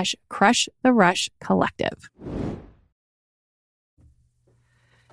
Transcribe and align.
slash 0.00 0.14
Crush 0.30 0.68
the 0.82 0.92
Rush 0.92 1.28
Collective. 1.40 2.08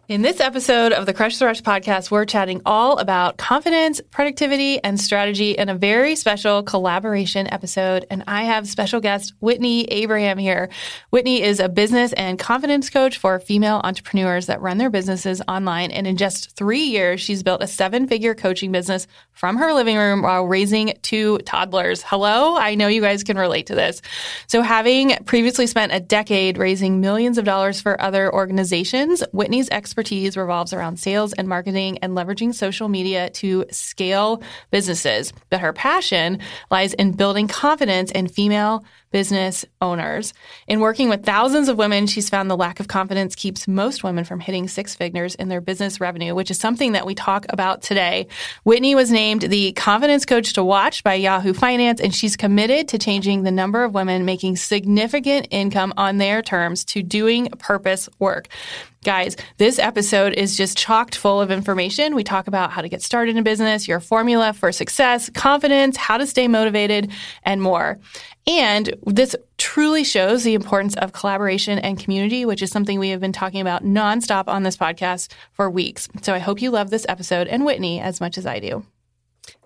In 0.09 0.21
this 0.21 0.39
episode 0.39 0.93
of 0.93 1.05
the 1.05 1.13
Crush 1.13 1.37
the 1.37 1.47
Rush 1.47 1.61
podcast, 1.61 2.09
we're 2.11 2.23
chatting 2.23 2.61
all 2.65 2.97
about 2.97 3.35
confidence, 3.35 3.99
productivity, 4.09 4.81
and 4.81 4.97
strategy 4.97 5.51
in 5.51 5.67
a 5.67 5.75
very 5.75 6.15
special 6.15 6.63
collaboration 6.63 7.45
episode. 7.51 8.05
And 8.09 8.23
I 8.25 8.43
have 8.43 8.69
special 8.69 9.01
guest 9.01 9.33
Whitney 9.41 9.83
Abraham 9.83 10.37
here. 10.37 10.69
Whitney 11.09 11.41
is 11.41 11.59
a 11.59 11.67
business 11.67 12.13
and 12.13 12.39
confidence 12.39 12.89
coach 12.89 13.17
for 13.17 13.37
female 13.37 13.81
entrepreneurs 13.83 14.45
that 14.45 14.61
run 14.61 14.77
their 14.77 14.89
businesses 14.89 15.41
online. 15.45 15.91
And 15.91 16.07
in 16.07 16.15
just 16.15 16.55
three 16.55 16.83
years, 16.83 17.19
she's 17.19 17.43
built 17.43 17.61
a 17.61 17.67
seven 17.67 18.07
figure 18.07 18.33
coaching 18.33 18.71
business 18.71 19.07
from 19.33 19.57
her 19.57 19.73
living 19.73 19.97
room 19.97 20.21
while 20.21 20.45
raising 20.45 20.93
two 21.01 21.39
toddlers. 21.39 22.01
Hello, 22.01 22.55
I 22.55 22.75
know 22.75 22.87
you 22.87 23.01
guys 23.01 23.25
can 23.25 23.37
relate 23.37 23.65
to 23.67 23.75
this. 23.75 24.01
So, 24.47 24.61
having 24.61 25.17
previously 25.25 25.67
spent 25.67 25.91
a 25.91 25.99
decade 25.99 26.57
raising 26.57 27.01
millions 27.01 27.37
of 27.37 27.43
dollars 27.43 27.81
for 27.81 28.01
other 28.01 28.33
organizations, 28.33 29.21
Whitney's 29.33 29.69
expertise 29.69 29.96
expertise 29.97 30.37
revolves 30.37 30.73
around 30.73 30.99
sales 30.99 31.33
and 31.33 31.47
marketing 31.47 31.97
and 32.03 32.13
leveraging 32.15 32.53
social 32.53 32.87
media 32.87 33.31
to 33.31 33.65
scale 33.71 34.43
businesses. 34.69 35.33
But 35.49 35.61
her 35.61 35.73
passion 35.73 36.37
lies 36.69 36.93
in 36.93 37.13
building 37.13 37.47
confidence 37.47 38.11
in 38.11 38.27
female 38.27 38.85
business 39.11 39.65
owners. 39.81 40.33
In 40.67 40.81
working 40.81 41.09
with 41.09 41.25
thousands 41.25 41.69
of 41.69 41.77
women, 41.77 42.05
she's 42.05 42.29
found 42.29 42.51
the 42.51 42.57
lack 42.57 42.79
of 42.79 42.87
confidence 42.87 43.35
keeps 43.35 43.67
most 43.67 44.03
women 44.03 44.23
from 44.23 44.39
hitting 44.39 44.67
six 44.67 44.93
figures 44.93 45.33
in 45.33 45.47
their 45.47 45.61
business 45.61 45.99
revenue, 45.99 46.35
which 46.35 46.51
is 46.51 46.59
something 46.59 46.91
that 46.91 47.05
we 47.05 47.15
talk 47.15 47.47
about 47.49 47.81
today. 47.81 48.27
Whitney 48.65 48.93
was 48.93 49.11
named 49.11 49.43
the 49.43 49.71
confidence 49.71 50.25
coach 50.25 50.53
to 50.53 50.63
watch 50.63 51.03
by 51.03 51.15
Yahoo 51.15 51.53
Finance, 51.53 52.01
and 52.01 52.13
she's 52.13 52.35
committed 52.35 52.89
to 52.89 52.99
changing 52.99 53.41
the 53.41 53.51
number 53.51 53.83
of 53.83 53.95
women 53.95 54.25
making 54.25 54.57
significant 54.57 55.47
income 55.49 55.93
on 55.97 56.17
their 56.17 56.43
terms 56.43 56.85
to 56.85 57.01
doing 57.01 57.47
purpose 57.57 58.09
work. 58.19 58.49
Guys, 59.07 59.37
this 59.55 59.79
episode 59.79 60.33
is 60.33 60.57
just 60.57 60.77
chocked 60.77 61.15
full 61.15 61.39
of 61.39 61.49
information. 61.49 62.13
We 62.13 62.25
talk 62.25 62.47
about 62.47 62.71
how 62.71 62.81
to 62.81 62.89
get 62.89 63.01
started 63.01 63.37
in 63.37 63.43
business, 63.45 63.87
your 63.87 64.01
formula 64.01 64.51
for 64.51 64.69
success, 64.73 65.29
confidence, 65.29 65.95
how 65.95 66.17
to 66.17 66.27
stay 66.27 66.49
motivated, 66.49 67.13
and 67.43 67.61
more. 67.61 67.99
And 68.47 68.93
this 69.05 69.33
truly 69.57 70.03
shows 70.03 70.43
the 70.43 70.55
importance 70.55 70.93
of 70.97 71.13
collaboration 71.13 71.79
and 71.79 71.97
community, 71.97 72.43
which 72.43 72.61
is 72.61 72.69
something 72.69 72.99
we 72.99 73.11
have 73.11 73.21
been 73.21 73.31
talking 73.31 73.61
about 73.61 73.85
nonstop 73.85 74.49
on 74.49 74.63
this 74.63 74.75
podcast 74.75 75.31
for 75.53 75.69
weeks. 75.69 76.09
So 76.21 76.33
I 76.33 76.39
hope 76.39 76.61
you 76.61 76.69
love 76.69 76.89
this 76.89 77.05
episode 77.07 77.47
and 77.47 77.63
Whitney 77.63 78.01
as 78.01 78.19
much 78.19 78.37
as 78.37 78.45
I 78.45 78.59
do. 78.59 78.85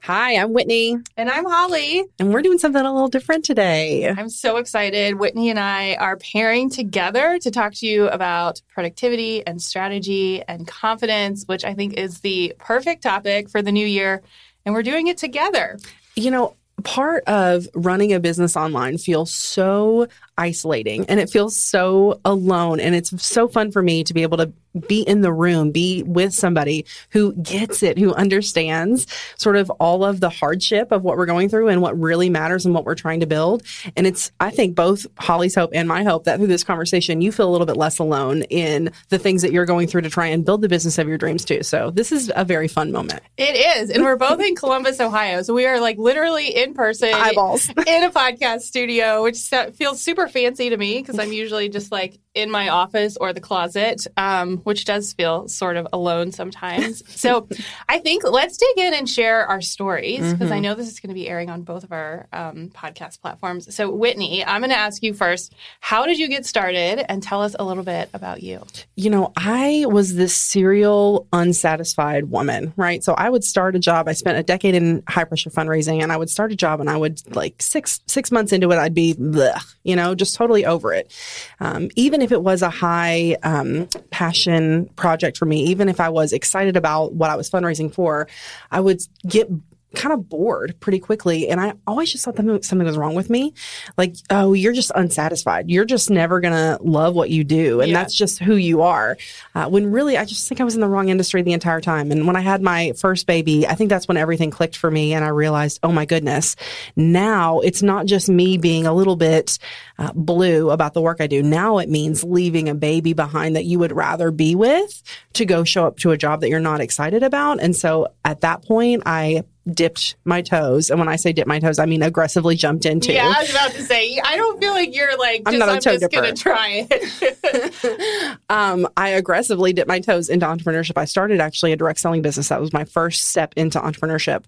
Hi, 0.03 0.35
I'm 0.35 0.53
Whitney. 0.53 0.97
And 1.15 1.29
I'm 1.29 1.45
Holly. 1.45 2.03
And 2.19 2.33
we're 2.33 2.41
doing 2.41 2.57
something 2.57 2.81
a 2.83 2.91
little 2.91 3.07
different 3.07 3.45
today. 3.45 4.09
I'm 4.09 4.29
so 4.29 4.57
excited. 4.57 5.19
Whitney 5.19 5.49
and 5.49 5.59
I 5.59 5.95
are 5.95 6.17
pairing 6.17 6.69
together 6.69 7.37
to 7.39 7.51
talk 7.51 7.73
to 7.75 7.87
you 7.87 8.07
about 8.07 8.61
productivity 8.73 9.45
and 9.45 9.61
strategy 9.61 10.41
and 10.47 10.67
confidence, 10.67 11.43
which 11.45 11.63
I 11.63 11.73
think 11.73 11.93
is 11.93 12.19
the 12.21 12.53
perfect 12.59 13.03
topic 13.03 13.49
for 13.49 13.61
the 13.61 13.71
new 13.71 13.85
year. 13.85 14.23
And 14.65 14.73
we're 14.73 14.83
doing 14.83 15.07
it 15.07 15.17
together. 15.17 15.77
You 16.15 16.31
know, 16.31 16.55
part 16.83 17.23
of 17.25 17.67
running 17.73 18.13
a 18.13 18.19
business 18.19 18.55
online 18.55 18.97
feels 18.97 19.31
so 19.31 20.07
isolating 20.41 21.05
and 21.07 21.19
it 21.19 21.29
feels 21.29 21.55
so 21.55 22.19
alone. 22.25 22.79
And 22.79 22.95
it's 22.95 23.23
so 23.23 23.47
fun 23.47 23.71
for 23.71 23.83
me 23.83 24.03
to 24.03 24.13
be 24.13 24.23
able 24.23 24.37
to 24.37 24.51
be 24.87 25.01
in 25.01 25.19
the 25.19 25.33
room, 25.33 25.71
be 25.71 26.01
with 26.03 26.33
somebody 26.33 26.85
who 27.09 27.33
gets 27.33 27.83
it, 27.83 27.97
who 27.97 28.13
understands 28.13 29.05
sort 29.35 29.57
of 29.57 29.69
all 29.71 30.05
of 30.05 30.21
the 30.21 30.29
hardship 30.29 30.93
of 30.93 31.03
what 31.03 31.17
we're 31.17 31.25
going 31.25 31.49
through 31.49 31.67
and 31.67 31.81
what 31.81 31.99
really 31.99 32.29
matters 32.29 32.65
and 32.65 32.73
what 32.73 32.85
we're 32.85 32.95
trying 32.95 33.19
to 33.19 33.25
build. 33.25 33.63
And 33.97 34.07
it's, 34.07 34.31
I 34.39 34.49
think, 34.49 34.73
both 34.73 35.05
Holly's 35.17 35.55
hope 35.55 35.71
and 35.73 35.89
my 35.89 36.03
hope 36.03 36.23
that 36.23 36.37
through 36.37 36.47
this 36.47 36.63
conversation, 36.63 37.19
you 37.19 37.33
feel 37.33 37.49
a 37.49 37.51
little 37.51 37.67
bit 37.67 37.75
less 37.75 37.99
alone 37.99 38.43
in 38.43 38.91
the 39.09 39.19
things 39.19 39.41
that 39.41 39.51
you're 39.51 39.65
going 39.65 39.87
through 39.87 40.01
to 40.01 40.09
try 40.09 40.27
and 40.27 40.45
build 40.45 40.61
the 40.61 40.69
business 40.69 40.97
of 40.97 41.07
your 41.07 41.17
dreams 41.17 41.43
too. 41.43 41.63
So 41.63 41.91
this 41.91 42.13
is 42.13 42.31
a 42.33 42.45
very 42.45 42.69
fun 42.69 42.93
moment. 42.93 43.21
It 43.37 43.77
is. 43.77 43.89
And 43.89 44.03
we're 44.03 44.15
both 44.15 44.39
in 44.39 44.55
Columbus, 44.55 45.01
Ohio. 45.01 45.41
So 45.41 45.53
we 45.53 45.65
are 45.65 45.81
like 45.81 45.97
literally 45.97 46.47
in 46.47 46.73
person, 46.73 47.13
eyeballs, 47.13 47.69
in 47.69 48.03
a 48.03 48.09
podcast 48.09 48.61
studio, 48.61 49.21
which 49.23 49.37
feels 49.73 50.01
super 50.01 50.29
fancy 50.31 50.69
to 50.69 50.77
me 50.77 50.99
because 50.99 51.19
I'm 51.19 51.31
usually 51.31 51.69
just 51.69 51.91
like 51.91 52.19
in 52.33 52.49
my 52.49 52.69
office 52.69 53.17
or 53.17 53.33
the 53.33 53.41
closet, 53.41 54.07
um, 54.15 54.57
which 54.59 54.85
does 54.85 55.13
feel 55.13 55.47
sort 55.47 55.75
of 55.75 55.87
alone 55.91 56.31
sometimes. 56.31 57.03
so 57.19 57.47
I 57.89 57.99
think 57.99 58.23
let's 58.23 58.57
dig 58.57 58.77
in 58.85 58.93
and 58.93 59.09
share 59.09 59.45
our 59.45 59.61
stories 59.61 60.19
because 60.19 60.47
mm-hmm. 60.47 60.53
I 60.53 60.59
know 60.59 60.75
this 60.75 60.87
is 60.87 60.99
going 60.99 61.09
to 61.09 61.13
be 61.13 61.27
airing 61.27 61.49
on 61.49 61.63
both 61.63 61.83
of 61.83 61.91
our 61.91 62.27
um, 62.31 62.69
podcast 62.69 63.21
platforms. 63.21 63.73
So, 63.75 63.91
Whitney, 63.91 64.45
I'm 64.45 64.61
going 64.61 64.71
to 64.71 64.77
ask 64.77 65.03
you 65.03 65.13
first 65.13 65.53
how 65.79 66.05
did 66.05 66.19
you 66.19 66.29
get 66.29 66.45
started 66.45 67.05
and 67.11 67.21
tell 67.21 67.41
us 67.41 67.55
a 67.59 67.63
little 67.63 67.83
bit 67.83 68.09
about 68.13 68.41
you? 68.41 68.63
You 68.95 69.09
know, 69.09 69.33
I 69.35 69.85
was 69.87 70.15
this 70.15 70.35
serial 70.35 71.27
unsatisfied 71.33 72.29
woman, 72.29 72.73
right? 72.77 73.03
So 73.03 73.13
I 73.13 73.29
would 73.29 73.43
start 73.43 73.75
a 73.75 73.79
job. 73.79 74.07
I 74.07 74.13
spent 74.13 74.37
a 74.37 74.43
decade 74.43 74.75
in 74.75 75.03
high 75.07 75.25
pressure 75.25 75.49
fundraising 75.49 76.01
and 76.01 76.11
I 76.11 76.17
would 76.17 76.29
start 76.29 76.51
a 76.51 76.55
job 76.55 76.79
and 76.79 76.89
I 76.89 76.97
would 76.97 77.35
like 77.35 77.61
six, 77.61 77.99
six 78.07 78.31
months 78.31 78.53
into 78.53 78.71
it, 78.71 78.77
I'd 78.77 78.93
be, 78.93 79.15
bleh, 79.15 79.61
you 79.83 79.95
know, 79.95 80.10
just 80.15 80.35
totally 80.35 80.65
over 80.65 80.93
it. 80.93 81.13
Um, 81.59 81.89
even 81.95 82.21
if 82.21 82.31
it 82.31 82.41
was 82.41 82.61
a 82.61 82.69
high 82.69 83.37
um, 83.43 83.87
passion 84.09 84.87
project 84.95 85.37
for 85.37 85.45
me, 85.45 85.63
even 85.65 85.89
if 85.89 85.99
I 85.99 86.09
was 86.09 86.33
excited 86.33 86.77
about 86.77 87.13
what 87.13 87.29
I 87.29 87.35
was 87.35 87.49
fundraising 87.49 87.93
for, 87.93 88.27
I 88.71 88.79
would 88.79 89.01
get 89.27 89.49
kind 89.95 90.13
of 90.13 90.29
bored 90.29 90.75
pretty 90.79 90.99
quickly. 90.99 91.49
And 91.49 91.59
I 91.59 91.73
always 91.85 92.11
just 92.11 92.23
thought 92.23 92.35
that 92.35 92.65
something 92.65 92.85
was 92.85 92.97
wrong 92.97 93.13
with 93.13 93.29
me. 93.29 93.53
Like, 93.97 94.15
oh, 94.29 94.53
you're 94.53 94.73
just 94.73 94.91
unsatisfied. 94.95 95.69
You're 95.69 95.85
just 95.85 96.09
never 96.09 96.39
going 96.39 96.53
to 96.53 96.81
love 96.81 97.13
what 97.13 97.29
you 97.29 97.43
do. 97.43 97.81
And 97.81 97.91
yeah. 97.91 97.99
that's 97.99 98.15
just 98.15 98.39
who 98.39 98.55
you 98.55 98.81
are. 98.81 99.17
Uh, 99.53 99.67
when 99.67 99.91
really, 99.91 100.17
I 100.17 100.25
just 100.25 100.47
think 100.47 100.61
I 100.61 100.63
was 100.63 100.75
in 100.75 100.81
the 100.81 100.87
wrong 100.87 101.09
industry 101.09 101.41
the 101.41 101.53
entire 101.53 101.81
time. 101.81 102.11
And 102.11 102.25
when 102.25 102.35
I 102.35 102.41
had 102.41 102.61
my 102.61 102.93
first 102.97 103.27
baby, 103.27 103.67
I 103.67 103.75
think 103.75 103.89
that's 103.89 104.07
when 104.07 104.17
everything 104.17 104.51
clicked 104.51 104.77
for 104.77 104.89
me. 104.89 105.13
And 105.13 105.25
I 105.25 105.29
realized, 105.29 105.79
oh 105.83 105.91
my 105.91 106.05
goodness, 106.05 106.55
now 106.95 107.59
it's 107.59 107.81
not 107.81 108.05
just 108.05 108.29
me 108.29 108.57
being 108.57 108.85
a 108.85 108.93
little 108.93 109.15
bit 109.15 109.59
uh, 109.99 110.11
blue 110.13 110.71
about 110.71 110.93
the 110.93 111.01
work 111.01 111.19
I 111.19 111.27
do. 111.27 111.43
Now 111.43 111.77
it 111.77 111.89
means 111.89 112.23
leaving 112.23 112.69
a 112.69 112.75
baby 112.75 113.13
behind 113.13 113.55
that 113.55 113.65
you 113.65 113.77
would 113.79 113.91
rather 113.91 114.31
be 114.31 114.55
with 114.55 115.03
to 115.33 115.45
go 115.45 115.63
show 115.63 115.85
up 115.85 115.97
to 115.99 116.11
a 116.11 116.17
job 116.17 116.41
that 116.41 116.49
you're 116.49 116.59
not 116.59 116.81
excited 116.81 117.23
about. 117.23 117.61
And 117.61 117.75
so 117.75 118.07
at 118.25 118.41
that 118.41 118.63
point, 118.63 119.03
I 119.05 119.43
dipped 119.71 120.15
my 120.25 120.41
toes. 120.41 120.89
And 120.89 120.99
when 120.99 121.07
I 121.07 121.15
say 121.15 121.33
dip 121.33 121.47
my 121.47 121.59
toes, 121.59 121.79
I 121.79 121.85
mean 121.85 122.01
aggressively 122.01 122.55
jumped 122.55 122.85
into. 122.85 123.13
Yeah, 123.13 123.33
I 123.35 123.41
was 123.41 123.51
about 123.51 123.71
to 123.71 123.83
say, 123.83 124.19
I 124.23 124.35
don't 124.35 124.59
feel 124.59 124.71
like 124.71 124.95
you're 124.95 125.17
like, 125.17 125.43
just, 125.43 125.53
I'm, 125.53 125.59
not 125.59 125.69
a 125.69 125.71
I'm 125.73 125.79
toe 125.79 125.97
just 125.97 126.11
going 126.11 126.33
to 126.33 126.41
try 126.41 126.87
it. 126.89 128.37
um, 128.49 128.87
I 128.97 129.09
aggressively 129.09 129.73
dipped 129.73 129.87
my 129.87 129.99
toes 129.99 130.29
into 130.29 130.45
entrepreneurship. 130.45 130.97
I 130.97 131.05
started 131.05 131.39
actually 131.39 131.71
a 131.71 131.75
direct 131.75 131.99
selling 131.99 132.21
business. 132.21 132.49
That 132.49 132.59
was 132.59 132.73
my 132.73 132.85
first 132.85 133.27
step 133.27 133.53
into 133.55 133.79
entrepreneurship. 133.79 134.43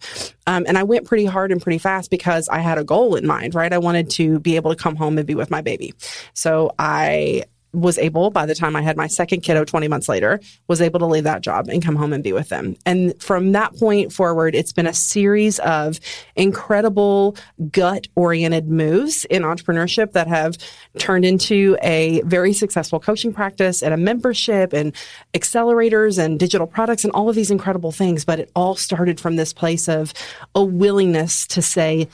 Um, 0.48 0.66
and 0.68 0.78
I 0.78 0.84
went 0.84 1.06
pretty 1.06 1.26
hard 1.26 1.52
and 1.52 1.62
pretty 1.62 1.78
fast 1.78 2.10
because 2.10 2.50
I 2.50 2.60
had 2.60 2.78
a 2.78 2.84
goal 2.84 3.16
in 3.16 3.28
mind, 3.28 3.56
right? 3.56 3.72
I 3.72 3.78
wanted 3.78 4.10
to 4.12 4.40
be 4.40 4.56
able 4.56 4.76
to 4.76 4.82
come 4.82 4.96
home 4.96 5.18
and 5.18 5.28
be 5.28 5.36
with 5.36 5.52
my 5.52 5.62
baby. 5.62 5.94
So 6.34 6.74
I 6.80 7.44
was 7.74 7.98
able, 7.98 8.30
by 8.30 8.46
the 8.46 8.54
time 8.56 8.76
I 8.76 8.82
had 8.82 8.96
my 8.96 9.08
second 9.08 9.42
kiddo 9.42 9.66
20 9.66 9.88
months 9.88 10.08
later, 10.08 10.40
was 10.68 10.80
able 10.80 11.00
to 11.00 11.06
leave 11.06 11.24
that 11.24 11.42
job 11.42 11.68
and 11.70 11.84
come 11.84 11.96
home 11.96 12.14
and 12.14 12.24
be 12.24 12.32
with 12.32 12.50
them. 12.50 12.76
And 12.86 13.20
from 13.22 13.52
that 13.54 13.76
point 13.76 14.14
forward, 14.14 14.54
it's 14.56 14.72
been 14.72 14.86
a 14.86 14.94
series 14.94 15.60
of 15.60 16.00
incredible 16.36 17.36
gut 17.72 18.08
oriented 18.16 18.70
moves 18.70 19.26
in 19.26 19.42
entrepreneurship 19.42 20.12
that 20.12 20.28
have 20.28 20.58
turned 21.00 21.26
into 21.26 21.76
a 21.82 22.22
very 22.22 22.54
successful 22.54 23.00
coaching 23.00 23.34
practice 23.34 23.82
and 23.82 23.94
a 23.94 23.98
membership 23.98 24.72
and 24.72 24.94
accelerators 25.34 26.24
and 26.24 26.40
digital 26.40 26.68
products 26.68 27.04
and 27.04 27.12
all 27.14 27.28
of 27.28 27.36
these 27.36 27.52
incredible 27.52 27.92
things. 27.92 28.24
But 28.24 28.40
it 28.40 28.52
all 28.56 28.76
started 28.76 29.20
from 29.20 29.36
this 29.36 29.52
place 29.52 29.90
of 29.90 30.14
a 30.54 30.64
willingness 30.64 31.48
to 31.48 31.62
say, 31.62 32.08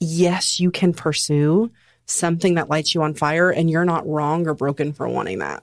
yes, 0.00 0.58
you 0.58 0.70
can 0.70 0.92
pursue 0.92 1.70
something 2.08 2.54
that 2.54 2.68
lights 2.68 2.94
you 2.94 3.02
on 3.02 3.14
fire 3.14 3.50
and 3.50 3.70
you're 3.70 3.84
not 3.84 4.06
wrong 4.06 4.46
or 4.46 4.54
broken 4.54 4.92
for 4.92 5.08
wanting 5.08 5.38
that. 5.38 5.62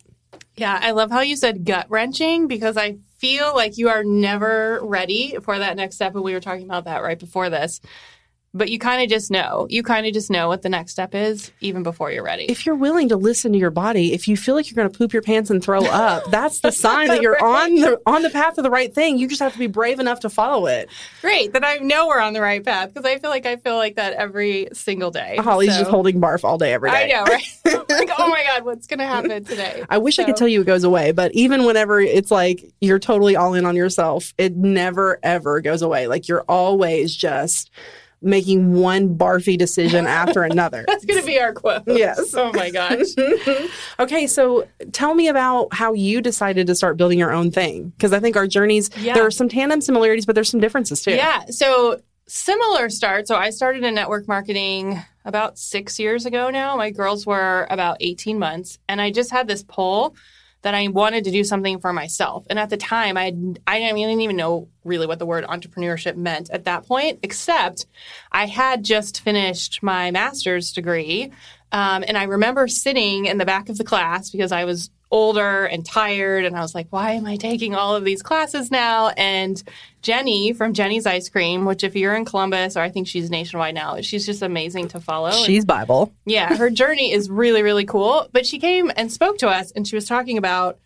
Yeah, 0.56 0.80
I 0.82 0.92
love 0.92 1.12
how 1.12 1.20
you 1.20 1.36
said 1.36 1.66
gut 1.66 1.88
wrenching 1.90 2.48
because 2.48 2.78
I 2.78 2.98
feel 3.18 3.54
like 3.54 3.78
you 3.78 3.90
are 3.90 4.04
never 4.04 4.80
ready 4.84 5.36
for 5.42 5.60
that 5.60 5.76
next 5.76 5.96
step. 5.96 6.16
And 6.16 6.24
we 6.24 6.34
were 6.34 6.40
talking 6.40 6.66
about 6.66 6.86
that 6.86 7.02
right 7.04 7.20
before 7.20 7.50
this 7.50 7.82
but 8.56 8.72
you 8.72 8.80
kind 8.80 9.04
of 9.04 9.10
just 9.10 9.30
know. 9.30 9.68
You 9.70 9.84
kind 9.84 10.08
of 10.08 10.14
just 10.14 10.32
know 10.32 10.48
what 10.48 10.62
the 10.62 10.70
next 10.70 10.94
step 10.94 11.14
is 11.14 11.52
even 11.60 11.84
before 11.84 12.10
you're 12.10 12.24
ready. 12.24 12.46
If 12.46 12.66
you're 12.66 12.76
willing 12.76 13.10
to 13.10 13.18
listen 13.18 13.52
to 13.52 13.60
your 13.60 13.70
body, 13.70 14.14
if 14.14 14.30
you 14.30 14.38
feel 14.38 14.56
like 14.56 14.72
you're 14.72 14.76
going 14.76 14.90
to 14.90 14.98
poop 14.98 15.12
your 15.12 15.22
pants 15.22 15.50
and 15.50 15.62
throw 15.62 15.84
up, 15.86 16.24
that's 16.32 16.62
the 16.62 16.72
sign 16.86 17.10
that 17.10 17.22
you're 17.22 17.34
right. 17.34 17.44
on 17.44 17.76
the 17.76 18.02
on 18.06 18.22
the 18.22 18.30
path 18.30 18.58
of 18.58 18.64
the 18.64 18.70
right 18.70 18.96
thing. 18.96 19.18
You 19.18 19.28
just 19.28 19.42
have 19.42 19.52
to 19.52 19.60
be 19.60 19.68
brave 19.68 20.00
enough 20.00 20.22
to 20.22 20.30
follow 20.30 20.68
it. 20.68 20.90
Great. 21.22 21.52
Then 21.52 21.66
I 21.66 21.78
know 21.78 22.08
we're 22.08 22.22
on 22.22 22.32
the 22.32 22.42
right 22.42 22.64
path 22.64 22.94
because 22.94 23.06
I 23.06 23.20
feel 23.20 23.30
like 23.30 23.46
I 23.46 23.58
feel 23.58 23.76
like 23.76 23.98
that 23.98 24.14
every 24.14 24.70
single 24.72 25.12
day. 25.12 25.36
Holly's 25.38 25.74
so. 25.74 25.80
just 25.80 25.92
holding 25.92 26.22
barf 26.22 26.46
all 26.46 26.58
day 26.58 26.72
every 26.72 26.92
day. 26.92 27.04
I 27.04 27.08
know, 27.08 27.24
right? 27.24 27.44
like, 27.90 28.10
oh 28.18 28.30
my 28.30 28.44
god, 28.46 28.64
what's 28.64 28.88
going 28.88 29.00
to 29.00 29.06
happen 29.06 29.44
today? 29.44 29.84
I 29.90 29.98
wish 29.98 30.16
so. 30.16 30.24
I 30.24 30.26
could 30.26 30.38
tell 30.38 30.48
you 30.48 30.62
it 30.62 30.66
goes 30.66 30.86
away, 30.86 31.12
but 31.12 31.34
even 31.34 31.66
whenever 31.66 32.00
it's 32.00 32.32
like 32.32 32.64
you're 32.80 33.00
totally 33.00 33.36
all 33.36 33.54
in 33.54 33.66
on 33.66 33.76
yourself, 33.76 34.34
it 34.38 34.56
never 34.56 35.20
ever 35.24 35.60
goes 35.60 35.82
away. 35.82 36.08
Like 36.08 36.30
you're 36.30 36.46
always 36.48 37.14
just 37.14 37.70
making 38.22 38.74
one 38.74 39.16
barfy 39.18 39.58
decision 39.58 40.08
after 40.08 40.44
another. 40.52 40.84
That's 40.88 41.06
going 41.06 41.20
to 41.20 41.26
be 41.26 41.40
our 41.40 41.54
quote. 41.54 41.84
Yes. 41.88 42.34
Oh 42.46 42.52
my 42.54 42.70
gosh. 42.70 43.08
okay, 44.00 44.28
so 44.28 44.68
tell 44.92 45.14
me 45.16 45.28
about 45.28 45.74
how 45.74 45.94
you 45.94 46.22
decided 46.22 46.68
to 46.68 46.76
start 46.76 46.98
building 46.98 47.18
your 47.20 47.32
own 47.32 47.52
thing 47.52 47.90
because 47.90 48.14
I 48.14 48.20
think 48.20 48.36
our 48.36 48.48
journeys 48.48 48.90
Yeah. 48.98 49.14
there 49.14 49.26
are 49.26 49.32
some 49.32 49.50
tandem 49.50 49.82
similarities, 49.82 50.26
but 50.26 50.36
there's 50.36 50.50
some 50.50 50.60
differences 50.60 51.02
too. 51.04 51.12
Yeah. 51.12 51.46
So 51.50 52.02
similar 52.28 52.90
start. 52.90 53.28
So 53.28 53.36
I 53.36 53.50
started 53.52 53.84
in 53.84 53.94
network 53.96 54.28
marketing 54.28 55.02
about 55.26 55.58
six 55.58 56.00
years 56.00 56.26
ago 56.26 56.50
now. 56.50 56.76
My 56.76 56.92
girls 56.92 57.26
were 57.26 57.68
about 57.70 57.98
18 58.00 58.38
months. 58.40 58.78
And 58.90 59.00
I 59.02 59.12
just 59.12 59.32
had 59.32 59.48
this 59.48 59.64
pull 59.64 60.16
that 60.66 60.74
I 60.74 60.88
wanted 60.88 61.26
to 61.26 61.32
do 61.32 61.44
something 61.44 61.80
for 61.80 61.94
myself. 61.94 62.44
And 62.50 62.58
at 62.58 62.72
the 62.72 62.76
time, 62.76 63.18
I 63.18 63.26
had, 63.26 63.60
I 63.68 63.78
didn't, 63.78 64.00
even 64.00 64.36
know 64.36 64.68
really 64.84 65.06
what 65.06 65.20
the 65.20 65.26
word 65.26 65.46
entrepreneurship 65.46 66.16
meant 66.16 66.50
at 66.50 66.66
that 66.66 66.88
point, 66.88 67.20
except 67.22 67.86
I 68.32 68.48
had 68.48 68.84
just 68.84 69.22
finished 69.22 69.84
my 69.84 70.10
master's 70.10 70.72
degree. 70.72 71.32
Um, 71.72 72.04
and 72.08 72.18
I 72.18 72.24
remember 72.24 72.68
sitting 72.68 73.28
in 73.28 73.38
the 73.38 73.46
back 73.46 73.70
of 73.70 73.78
the 73.78 73.84
class 73.84 74.32
because 74.32 74.52
I 74.52 74.66
was 74.66 74.90
older 75.12 75.66
and 75.66 75.86
tired. 75.86 76.46
And 76.46 76.56
I 76.56 76.62
was 76.62 76.74
like, 76.76 76.88
why 76.90 77.12
am 77.12 77.26
I 77.26 77.38
taking 77.38 77.76
all 77.76 77.96
of 77.96 78.04
these 78.04 78.22
classes 78.22 78.72
now? 78.72 79.10
And 79.10 79.62
Jeni 80.04 80.56
from 80.56 80.74
Jeni's 80.74 81.06
Ice 81.06 81.30
Cream, 81.30 81.66
which 81.66 81.84
if 81.84 81.96
you're 81.96 82.16
in 82.16 82.26
Columbus, 82.26 82.76
or 82.76 82.82
I 82.82 82.90
think 82.90 83.08
she's 83.08 83.30
nationwide 83.30 83.76
now, 83.76 84.02
she's 84.02 84.26
just 84.26 84.42
amazing 84.42 84.90
to 84.90 85.00
follow. 85.00 85.28
And- 85.28 85.36
She's 85.46 85.64
Bible. 85.66 86.14
yeah, 86.26 86.56
her 86.58 86.70
journey 86.70 87.12
is 87.12 87.30
really, 87.30 87.64
really 87.64 87.86
cool. 87.86 88.28
But 88.32 88.46
she 88.46 88.60
came 88.60 88.92
and 88.96 89.12
spoke 89.12 89.38
to 89.40 89.48
us 89.48 89.72
and 89.72 89.88
she 89.88 89.96
was 89.96 90.06
talking 90.08 90.38
about 90.38 90.80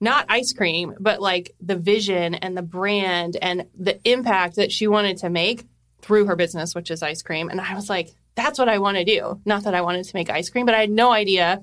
not 0.00 0.26
ice 0.28 0.52
cream, 0.52 0.94
but 1.00 1.22
like 1.22 1.54
the 1.60 1.76
vision 1.76 2.34
and 2.34 2.56
the 2.56 2.62
brand 2.62 3.36
and 3.40 3.66
the 3.78 3.98
impact 4.08 4.56
that 4.56 4.70
she 4.70 4.86
wanted 4.86 5.16
to 5.18 5.30
make 5.30 5.64
through 6.02 6.26
her 6.26 6.36
business, 6.36 6.74
which 6.74 6.90
is 6.90 7.02
ice 7.02 7.22
cream. 7.22 7.48
And 7.48 7.60
I 7.60 7.74
was 7.74 7.88
like, 7.88 8.10
that's 8.34 8.58
what 8.58 8.68
I 8.68 8.78
want 8.78 8.98
to 8.98 9.04
do. 9.04 9.40
Not 9.46 9.64
that 9.64 9.74
I 9.74 9.80
wanted 9.80 10.04
to 10.04 10.14
make 10.14 10.28
ice 10.28 10.50
cream, 10.50 10.66
but 10.66 10.74
I 10.74 10.80
had 10.80 10.90
no 10.90 11.10
idea 11.10 11.62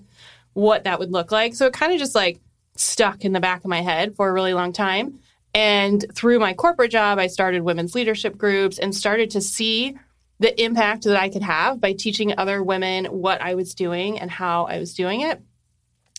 what 0.53 0.83
that 0.83 0.99
would 0.99 1.11
look 1.11 1.31
like. 1.31 1.55
So 1.55 1.67
it 1.67 1.73
kind 1.73 1.93
of 1.93 1.99
just 1.99 2.15
like 2.15 2.39
stuck 2.75 3.25
in 3.25 3.33
the 3.33 3.39
back 3.39 3.63
of 3.63 3.69
my 3.69 3.81
head 3.81 4.15
for 4.15 4.29
a 4.29 4.33
really 4.33 4.53
long 4.53 4.73
time. 4.73 5.19
And 5.53 6.03
through 6.13 6.39
my 6.39 6.53
corporate 6.53 6.91
job, 6.91 7.19
I 7.19 7.27
started 7.27 7.61
women's 7.61 7.93
leadership 7.93 8.37
groups 8.37 8.79
and 8.79 8.95
started 8.95 9.31
to 9.31 9.41
see 9.41 9.97
the 10.39 10.61
impact 10.61 11.03
that 11.03 11.15
I 11.15 11.29
could 11.29 11.43
have 11.43 11.79
by 11.79 11.93
teaching 11.93 12.37
other 12.37 12.63
women 12.63 13.05
what 13.05 13.41
I 13.41 13.55
was 13.55 13.75
doing 13.75 14.19
and 14.19 14.31
how 14.31 14.65
I 14.65 14.79
was 14.79 14.93
doing 14.93 15.21
it. 15.21 15.41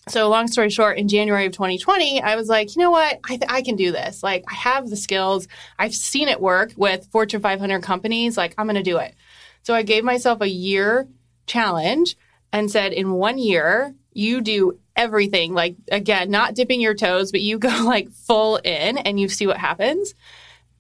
So, 0.09 0.29
long 0.29 0.49
story 0.49 0.69
short, 0.69 0.99
in 0.99 1.09
January 1.09 1.47
of 1.47 1.53
2020, 1.53 2.23
I 2.23 2.37
was 2.37 2.47
like, 2.47 2.77
you 2.77 2.83
know 2.83 2.91
what? 2.91 3.21
I, 3.25 3.37
th- 3.37 3.49
I 3.49 3.63
can 3.63 3.75
do 3.75 3.91
this. 3.91 4.23
Like, 4.23 4.45
I 4.51 4.55
have 4.55 4.91
the 4.91 4.97
skills. 4.97 5.49
I've 5.79 5.95
seen 5.95 6.29
it 6.29 6.41
work 6.41 6.73
with 6.77 7.09
Fortune 7.11 7.41
500 7.41 7.83
companies. 7.83 8.37
Like, 8.37 8.55
I'm 8.59 8.67
going 8.67 8.77
to 8.77 8.83
do 8.83 8.99
it. 8.99 9.15
So, 9.63 9.75
I 9.75 9.83
gave 9.83 10.05
myself 10.05 10.43
a 10.43 10.49
year 10.49 11.09
challenge 11.47 12.17
and 12.53 12.71
said, 12.71 12.93
in 12.93 13.13
one 13.13 13.39
year, 13.39 13.95
you 14.15 14.41
do 14.41 14.79
everything. 14.97 15.53
Like, 15.53 15.77
again, 15.91 16.31
not 16.31 16.55
dipping 16.55 16.81
your 16.81 16.95
toes, 16.95 17.31
but 17.31 17.41
you 17.41 17.59
go 17.59 17.69
like 17.85 18.11
full 18.11 18.57
in 18.57 18.99
and 18.99 19.21
you 19.21 19.29
see 19.29 19.47
what 19.47 19.59
happens. 19.59 20.15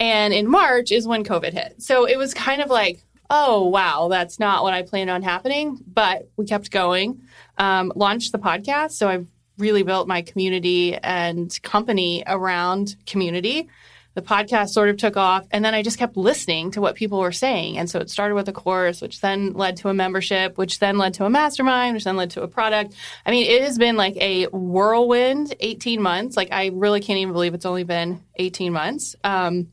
And 0.00 0.32
in 0.32 0.48
March 0.48 0.90
is 0.90 1.06
when 1.06 1.24
COVID 1.24 1.52
hit. 1.52 1.82
So 1.82 2.06
it 2.06 2.16
was 2.16 2.34
kind 2.34 2.62
of 2.62 2.70
like, 2.70 3.04
oh, 3.30 3.66
wow, 3.66 4.08
that's 4.08 4.38
not 4.38 4.62
what 4.62 4.74
I 4.74 4.82
planned 4.82 5.10
on 5.10 5.22
happening. 5.22 5.78
But 5.86 6.28
we 6.36 6.46
kept 6.46 6.70
going, 6.70 7.22
um, 7.58 7.92
launched 7.94 8.32
the 8.32 8.38
podcast. 8.38 8.92
So 8.92 9.08
I've 9.08 9.26
really 9.58 9.82
built 9.82 10.08
my 10.08 10.22
community 10.22 10.96
and 10.96 11.60
company 11.62 12.24
around 12.26 12.96
community. 13.06 13.68
The 14.14 14.22
podcast 14.22 14.70
sort 14.70 14.88
of 14.88 14.96
took 14.96 15.16
off, 15.16 15.46
and 15.50 15.64
then 15.64 15.74
I 15.74 15.82
just 15.82 15.98
kept 15.98 16.16
listening 16.16 16.70
to 16.72 16.80
what 16.80 16.94
people 16.94 17.18
were 17.18 17.32
saying. 17.32 17.78
And 17.78 17.90
so 17.90 17.98
it 17.98 18.10
started 18.10 18.34
with 18.34 18.48
a 18.48 18.52
course, 18.52 19.00
which 19.00 19.20
then 19.20 19.52
led 19.54 19.76
to 19.78 19.88
a 19.88 19.94
membership, 19.94 20.56
which 20.56 20.78
then 20.78 20.98
led 20.98 21.14
to 21.14 21.24
a 21.24 21.30
mastermind, 21.30 21.94
which 21.94 22.04
then 22.04 22.16
led 22.16 22.30
to 22.30 22.42
a 22.42 22.48
product. 22.48 22.94
I 23.26 23.30
mean, 23.30 23.50
it 23.50 23.62
has 23.62 23.76
been 23.76 23.96
like 23.96 24.16
a 24.16 24.46
whirlwind 24.46 25.54
18 25.60 26.00
months. 26.00 26.36
Like, 26.36 26.52
I 26.52 26.70
really 26.72 27.00
can't 27.00 27.18
even 27.18 27.32
believe 27.32 27.54
it's 27.54 27.66
only 27.66 27.84
been 27.84 28.22
18 28.36 28.72
months. 28.72 29.16
Um, 29.24 29.68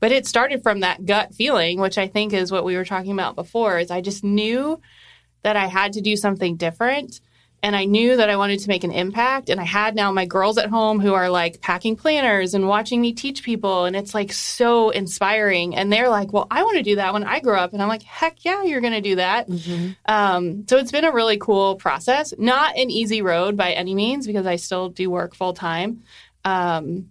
but 0.00 0.10
it 0.10 0.26
started 0.26 0.64
from 0.64 0.80
that 0.80 1.06
gut 1.06 1.32
feeling, 1.32 1.78
which 1.78 1.96
I 1.96 2.08
think 2.08 2.32
is 2.32 2.50
what 2.50 2.64
we 2.64 2.76
were 2.76 2.84
talking 2.84 3.12
about 3.12 3.36
before. 3.36 3.78
Is 3.78 3.90
I 3.90 4.00
just 4.00 4.24
knew 4.24 4.80
that 5.42 5.56
I 5.56 5.66
had 5.66 5.92
to 5.92 6.00
do 6.00 6.16
something 6.16 6.56
different, 6.56 7.20
and 7.62 7.76
I 7.76 7.84
knew 7.84 8.16
that 8.16 8.28
I 8.28 8.36
wanted 8.36 8.58
to 8.60 8.68
make 8.68 8.82
an 8.82 8.90
impact. 8.90 9.48
And 9.48 9.60
I 9.60 9.64
had 9.64 9.94
now 9.94 10.10
my 10.10 10.26
girls 10.26 10.58
at 10.58 10.68
home 10.68 10.98
who 10.98 11.14
are 11.14 11.30
like 11.30 11.60
packing 11.60 11.94
planners 11.96 12.54
and 12.54 12.66
watching 12.66 13.00
me 13.00 13.12
teach 13.12 13.42
people, 13.42 13.84
and 13.84 13.94
it's 13.94 14.14
like 14.14 14.32
so 14.32 14.90
inspiring. 14.90 15.76
And 15.76 15.92
they're 15.92 16.08
like, 16.08 16.32
"Well, 16.32 16.46
I 16.50 16.62
want 16.64 16.78
to 16.78 16.82
do 16.82 16.96
that 16.96 17.12
when 17.12 17.24
I 17.24 17.40
grow 17.40 17.58
up," 17.58 17.72
and 17.72 17.80
I'm 17.80 17.88
like, 17.88 18.02
"Heck 18.02 18.44
yeah, 18.44 18.64
you're 18.64 18.80
going 18.80 18.92
to 18.94 19.00
do 19.00 19.16
that." 19.16 19.48
Um, 20.06 20.66
so 20.68 20.76
it's 20.78 20.92
been 20.92 21.04
a 21.04 21.12
really 21.12 21.38
cool 21.38 21.76
process. 21.76 22.34
Not 22.38 22.76
an 22.76 22.90
easy 22.90 23.22
road 23.22 23.56
by 23.56 23.72
any 23.72 23.94
means 23.94 24.26
because 24.26 24.46
I 24.46 24.56
still 24.56 24.88
do 24.88 25.10
work 25.10 25.34
full 25.34 25.52
time. 25.54 26.02
Um, 26.44 27.08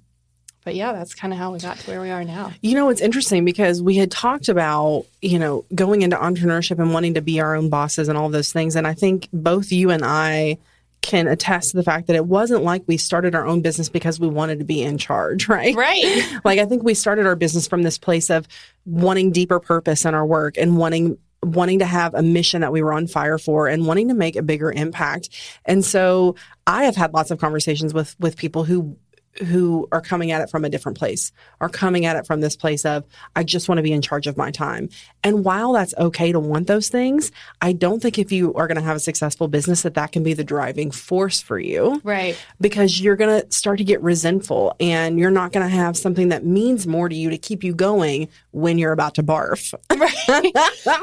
but 0.63 0.75
yeah, 0.75 0.93
that's 0.93 1.15
kind 1.15 1.33
of 1.33 1.39
how 1.39 1.51
we 1.51 1.59
got 1.59 1.77
to 1.77 1.89
where 1.89 2.01
we 2.01 2.11
are 2.11 2.23
now. 2.23 2.51
You 2.61 2.75
know, 2.75 2.89
it's 2.89 3.01
interesting 3.01 3.45
because 3.45 3.81
we 3.81 3.95
had 3.95 4.11
talked 4.11 4.47
about, 4.47 5.05
you 5.21 5.39
know, 5.39 5.65
going 5.73 6.03
into 6.03 6.15
entrepreneurship 6.15 6.79
and 6.79 6.93
wanting 6.93 7.15
to 7.15 7.21
be 7.21 7.39
our 7.39 7.55
own 7.55 7.69
bosses 7.69 8.07
and 8.07 8.17
all 8.17 8.29
those 8.29 8.51
things. 8.51 8.75
And 8.75 8.85
I 8.85 8.93
think 8.93 9.27
both 9.33 9.71
you 9.71 9.89
and 9.89 10.03
I 10.05 10.57
can 11.01 11.27
attest 11.27 11.71
to 11.71 11.77
the 11.77 11.83
fact 11.83 12.07
that 12.07 12.15
it 12.15 12.25
wasn't 12.25 12.63
like 12.63 12.83
we 12.85 12.95
started 12.95 13.33
our 13.33 13.45
own 13.45 13.61
business 13.61 13.89
because 13.89 14.19
we 14.19 14.27
wanted 14.27 14.59
to 14.59 14.65
be 14.65 14.83
in 14.83 14.97
charge, 14.97 15.47
right? 15.49 15.75
Right. 15.75 16.39
Like 16.43 16.59
I 16.59 16.65
think 16.65 16.83
we 16.83 16.93
started 16.93 17.25
our 17.25 17.35
business 17.35 17.67
from 17.67 17.83
this 17.83 17.97
place 17.97 18.29
of 18.29 18.47
wanting 18.85 19.31
deeper 19.31 19.59
purpose 19.59 20.05
in 20.05 20.13
our 20.13 20.25
work 20.25 20.57
and 20.57 20.77
wanting 20.77 21.17
wanting 21.43 21.79
to 21.79 21.85
have 21.85 22.13
a 22.13 22.21
mission 22.21 22.61
that 22.61 22.71
we 22.71 22.83
were 22.83 22.93
on 22.93 23.07
fire 23.07 23.37
for 23.37 23.67
and 23.67 23.87
wanting 23.87 24.07
to 24.09 24.13
make 24.13 24.35
a 24.35 24.43
bigger 24.43 24.71
impact. 24.71 25.29
And 25.65 25.83
so 25.83 26.35
I 26.67 26.83
have 26.83 26.95
had 26.95 27.13
lots 27.13 27.31
of 27.31 27.39
conversations 27.39 27.93
with 27.93 28.15
with 28.19 28.37
people 28.37 28.63
who 28.63 28.97
who 29.47 29.87
are 29.91 30.01
coming 30.01 30.31
at 30.31 30.41
it 30.41 30.49
from 30.49 30.65
a 30.65 30.69
different 30.69 30.97
place, 30.97 31.31
are 31.61 31.69
coming 31.69 32.05
at 32.05 32.15
it 32.17 32.27
from 32.27 32.41
this 32.41 32.55
place 32.55 32.85
of, 32.85 33.05
I 33.35 33.43
just 33.43 33.69
want 33.69 33.77
to 33.77 33.83
be 33.83 33.93
in 33.93 34.01
charge 34.01 34.27
of 34.27 34.35
my 34.37 34.51
time. 34.51 34.89
And 35.23 35.45
while 35.45 35.73
that's 35.73 35.93
okay 35.97 36.31
to 36.31 36.39
want 36.39 36.67
those 36.67 36.89
things, 36.89 37.31
I 37.61 37.71
don't 37.73 38.01
think 38.01 38.19
if 38.19 38.31
you 38.31 38.53
are 38.55 38.67
going 38.67 38.75
to 38.77 38.83
have 38.83 38.97
a 38.97 38.99
successful 38.99 39.47
business 39.47 39.83
that 39.83 39.93
that 39.93 40.11
can 40.11 40.23
be 40.23 40.33
the 40.33 40.43
driving 40.43 40.91
force 40.91 41.41
for 41.41 41.57
you 41.59 42.01
Right. 42.03 42.37
because 42.59 42.99
you're 42.99 43.15
going 43.15 43.41
to 43.41 43.51
start 43.51 43.77
to 43.77 43.83
get 43.85 44.01
resentful 44.01 44.75
and 44.79 45.17
you're 45.17 45.31
not 45.31 45.53
going 45.53 45.67
to 45.67 45.73
have 45.75 45.95
something 45.97 46.29
that 46.29 46.45
means 46.45 46.85
more 46.85 47.07
to 47.07 47.15
you 47.15 47.29
to 47.29 47.37
keep 47.37 47.63
you 47.63 47.73
going 47.73 48.27
when 48.51 48.77
you're 48.77 48.91
about 48.91 49.15
to 49.15 49.23
barf. 49.23 49.73
Right. 50.01 50.51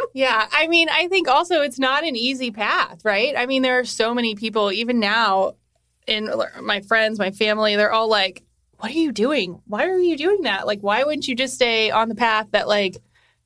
yeah. 0.14 0.48
I 0.50 0.66
mean, 0.66 0.88
I 0.90 1.06
think 1.08 1.28
also 1.28 1.60
it's 1.60 1.78
not 1.78 2.04
an 2.04 2.16
easy 2.16 2.50
path, 2.50 3.04
right? 3.04 3.34
I 3.36 3.46
mean, 3.46 3.62
there 3.62 3.78
are 3.78 3.84
so 3.84 4.12
many 4.12 4.34
people, 4.34 4.72
even 4.72 4.98
now, 4.98 5.54
in 6.08 6.30
my 6.62 6.80
friends, 6.80 7.18
my 7.18 7.30
family, 7.30 7.76
they're 7.76 7.92
all 7.92 8.08
like, 8.08 8.42
what 8.78 8.90
are 8.90 8.94
you 8.94 9.12
doing? 9.12 9.60
Why 9.66 9.86
are 9.86 9.98
you 9.98 10.16
doing 10.16 10.42
that? 10.42 10.66
Like, 10.66 10.80
why 10.80 11.04
wouldn't 11.04 11.28
you 11.28 11.34
just 11.34 11.54
stay 11.54 11.90
on 11.90 12.08
the 12.08 12.14
path 12.14 12.46
that, 12.52 12.68
like, 12.68 12.96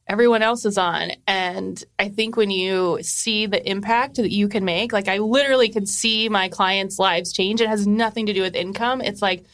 everyone 0.06 0.42
else 0.42 0.64
is 0.64 0.78
on? 0.78 1.12
And 1.26 1.82
I 1.98 2.08
think 2.08 2.36
when 2.36 2.50
you 2.50 2.98
see 3.02 3.46
the 3.46 3.68
impact 3.68 4.16
that 4.16 4.30
you 4.30 4.48
can 4.48 4.64
make, 4.64 4.92
like, 4.92 5.08
I 5.08 5.18
literally 5.18 5.70
can 5.70 5.86
see 5.86 6.28
my 6.28 6.48
clients' 6.48 6.98
lives 6.98 7.32
change. 7.32 7.60
It 7.60 7.68
has 7.68 7.86
nothing 7.86 8.26
to 8.26 8.32
do 8.32 8.42
with 8.42 8.54
income. 8.54 9.00
It's 9.00 9.22
like, 9.22 9.44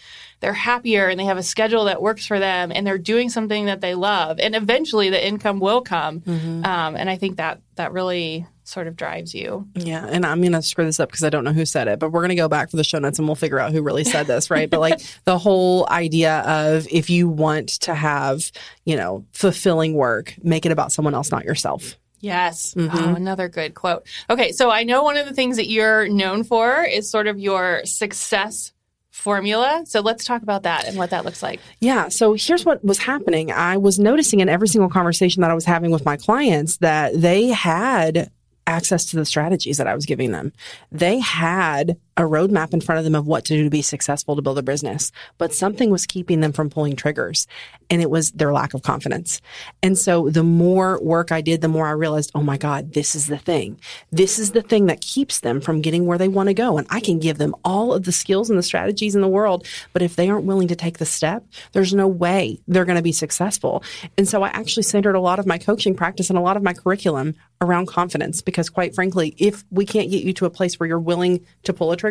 they're 0.41 0.53
happier 0.53 1.09
and 1.09 1.19
they 1.19 1.25
have 1.25 1.39
a 1.39 1.43
schedule 1.43 1.85
that 1.87 2.01
works 2.01 2.27
for 2.27 2.39
them 2.39 2.71
and 2.73 2.87
they're 2.87 2.99
doing 2.99 3.29
something 3.29 3.67
that 3.67 3.81
they 3.81 3.95
love 3.95 4.39
and 4.39 4.55
eventually 4.55 5.11
the 5.11 5.27
income 5.27 5.59
will 5.59 5.81
come 5.81 6.23
um, 6.29 6.97
and 6.97 7.11
i 7.11 7.17
think 7.17 7.39
that 7.39 7.61
that 7.75 7.93
really 7.93 8.47
sort 8.69 8.87
of 8.87 8.97
drives 8.97 9.35
you 9.35 9.67
Yeah, 9.75 10.07
and 10.07 10.25
I'm 10.27 10.41
going 10.41 10.53
to 10.53 10.63
screw 10.63 10.85
this 10.85 11.01
up 11.01 11.09
because 11.09 11.25
I 11.25 11.31
don't 11.31 11.45
know 11.45 11.53
who 11.53 11.65
said 11.65 11.89
it, 11.89 11.99
but 11.99 12.11
we're 12.11 12.21
going 12.21 12.31
to 12.31 12.35
go 12.35 12.49
back 12.49 12.71
for 12.71 12.77
the 12.77 12.85
show 12.85 12.99
notes 12.99 13.19
and 13.19 13.27
we'll 13.27 13.35
figure 13.35 13.59
out 13.59 13.73
who 13.73 13.83
really 13.83 14.05
said 14.05 14.27
this, 14.27 14.51
right? 14.51 14.69
but 14.69 14.81
like 14.81 15.01
the 15.25 15.39
whole 15.39 15.89
idea 15.91 16.41
of 16.41 16.87
if 16.91 17.11
you 17.11 17.29
want 17.29 17.69
to 17.81 17.95
have, 17.95 18.53
you 18.85 18.97
know, 18.97 19.25
fulfilling 19.33 19.95
work, 19.95 20.35
make 20.43 20.67
it 20.67 20.73
about 20.73 20.93
someone 20.93 21.15
else, 21.15 21.31
not 21.31 21.45
yourself. 21.45 21.97
yes 22.21 22.75
mm-hmm. 22.75 22.97
oh, 22.97 23.15
another 23.15 23.49
good 23.49 23.75
quote 23.75 24.05
okay 24.29 24.51
so 24.51 24.71
i 24.71 24.83
know 24.83 25.05
one 25.05 25.17
of 25.17 25.25
the 25.25 25.33
things 25.33 25.57
that 25.57 25.69
you're 25.69 26.09
known 26.09 26.43
for 26.43 26.83
is 26.83 27.09
sort 27.09 27.29
of 27.29 27.39
your 27.39 27.81
success 27.85 28.73
formula 29.13 29.85
so 29.87 30.01
let's 30.01 30.25
talk 30.25 30.43
about 30.43 30.65
that 30.65 30.85
and 30.87 30.97
what 30.97 31.11
that 31.11 31.25
looks 31.25 31.43
like 31.43 31.61
Yeah. 31.81 32.09
So 32.09 32.35
here's 32.35 32.65
what 32.65 32.85
was 32.85 32.99
happening. 32.99 33.51
I 33.51 33.77
was 33.77 33.99
noticing 33.99 34.41
in 34.41 34.49
every 34.49 34.69
single 34.69 34.89
conversation 34.89 35.43
that 35.43 35.51
I 35.51 35.55
was 35.55 35.65
having 35.65 35.91
with 35.91 36.05
my 36.05 36.17
clients 36.17 36.79
that 36.79 37.21
they 37.21 37.49
had 37.49 38.31
access 38.69 39.07
to 39.07 39.17
the 39.17 39.25
strategies 39.25 39.79
that 39.79 39.87
I 39.87 39.95
was 39.95 40.07
giving 40.07 40.31
them. 40.31 40.53
They 40.93 41.19
had 41.19 41.97
a 42.19 42.23
roadmap 42.23 42.75
in 42.75 42.81
front 42.81 42.99
of 42.99 43.05
them 43.05 43.15
of 43.15 43.27
what 43.27 43.45
to 43.45 43.55
do 43.55 43.63
to 43.63 43.71
be 43.71 43.81
successful 43.81 44.35
to 44.35 44.43
build 44.43 44.59
a 44.59 44.63
business, 44.63 45.13
but 45.39 45.55
something 45.55 45.89
was 45.89 46.05
keeping 46.05 46.41
them 46.41 46.53
from 46.53 46.69
pulling 46.69 46.97
triggers 46.97 47.47
and 47.91 48.03
it 48.03 48.11
was 48.11 48.33
their 48.33 48.53
lack 48.53 48.75
of 48.75 48.83
confidence. 48.83 49.41
And 49.83 49.97
so 49.97 50.29
the 50.29 50.43
more 50.43 51.01
work 51.01 51.31
I 51.31 51.41
did, 51.41 51.61
the 51.61 51.69
more 51.69 51.87
I 51.87 51.93
realized, 51.93 52.33
oh 52.35 52.43
my 52.43 52.59
God, 52.59 52.93
this 52.93 53.15
is 53.15 53.29
the 53.29 53.39
thing. 53.39 53.81
This 54.11 54.39
is 54.39 54.51
the 54.51 54.63
thing 54.63 54.87
that 54.87 55.01
keeps 55.01 55.41
them 55.41 55.61
from 55.61 55.81
getting 55.81 56.07
where 56.07 56.19
they 56.19 56.29
want 56.29 56.49
to 56.49 56.55
go. 56.55 56.77
And 56.77 56.89
I 56.91 57.01
can 57.01 57.21
give 57.21 57.39
them 57.39 57.55
all 57.65 57.95
of 57.95 58.05
the 58.05 58.13
skills 58.13 58.51
and 58.51 58.59
the 58.59 58.65
strategies 58.65 59.15
in 59.15 59.23
the 59.23 59.29
world. 59.29 59.67
But 59.93 60.03
if 60.03 60.17
they 60.17 60.29
aren't 60.29 60.45
willing 60.45 60.69
to 60.69 60.77
take 60.77 60.99
the 60.99 61.07
step, 61.07 61.47
there's 61.73 61.95
no 61.95 62.09
way 62.09 62.61
they're 62.67 62.85
going 62.85 62.97
to 62.97 63.03
be 63.03 63.13
successful. 63.13 63.85
And 64.17 64.29
so 64.29 64.43
I 64.43 64.49
actually 64.49 64.83
centered 64.83 65.15
a 65.15 65.21
lot 65.21 65.39
of 65.39 65.47
my 65.47 65.57
coaching 65.57 65.95
practice 65.95 66.31
and 66.31 66.39
a 66.39 66.43
lot 66.43 66.57
of 66.57 66.65
my 66.65 66.75
curriculum 66.75 67.37
around 67.61 67.87
confidence 67.87 68.41
because 68.43 68.71
quite 68.71 68.95
frankly, 68.95 69.35
if 69.39 69.65
we 69.71 69.85
can't 69.85 70.11
get 70.11 70.23
you 70.23 70.33
to 70.33 70.47
a 70.47 70.51
place 70.51 70.79
where 70.79 70.89
you're 70.89 70.99
willing 70.99 71.45
to 71.65 71.73
pull 71.73 71.91
a 71.93 71.97
trigger, 71.97 72.08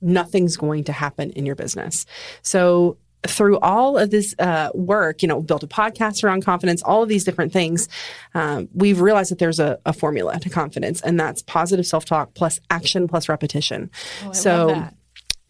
nothing's 0.00 0.56
going 0.56 0.84
to 0.84 0.92
happen 0.92 1.30
in 1.30 1.46
your 1.46 1.54
business. 1.54 2.06
So 2.42 2.98
through 3.26 3.58
all 3.60 3.96
of 3.96 4.10
this 4.10 4.34
uh, 4.38 4.70
work, 4.74 5.22
you 5.22 5.28
know, 5.28 5.40
built 5.40 5.62
a 5.62 5.66
podcast 5.66 6.22
around 6.22 6.44
confidence, 6.44 6.82
all 6.82 7.02
of 7.02 7.08
these 7.08 7.24
different 7.24 7.52
things, 7.52 7.88
um, 8.34 8.68
we've 8.74 9.00
realized 9.00 9.30
that 9.30 9.38
there's 9.38 9.60
a, 9.60 9.78
a, 9.86 9.92
formula 9.92 10.38
to 10.40 10.50
confidence, 10.50 11.00
and 11.00 11.18
that's 11.18 11.42
positive 11.42 11.86
self 11.86 12.04
talk 12.04 12.34
plus 12.34 12.60
action 12.68 13.08
plus 13.08 13.28
repetition. 13.28 13.90
Oh, 14.24 14.32
so 14.32 14.88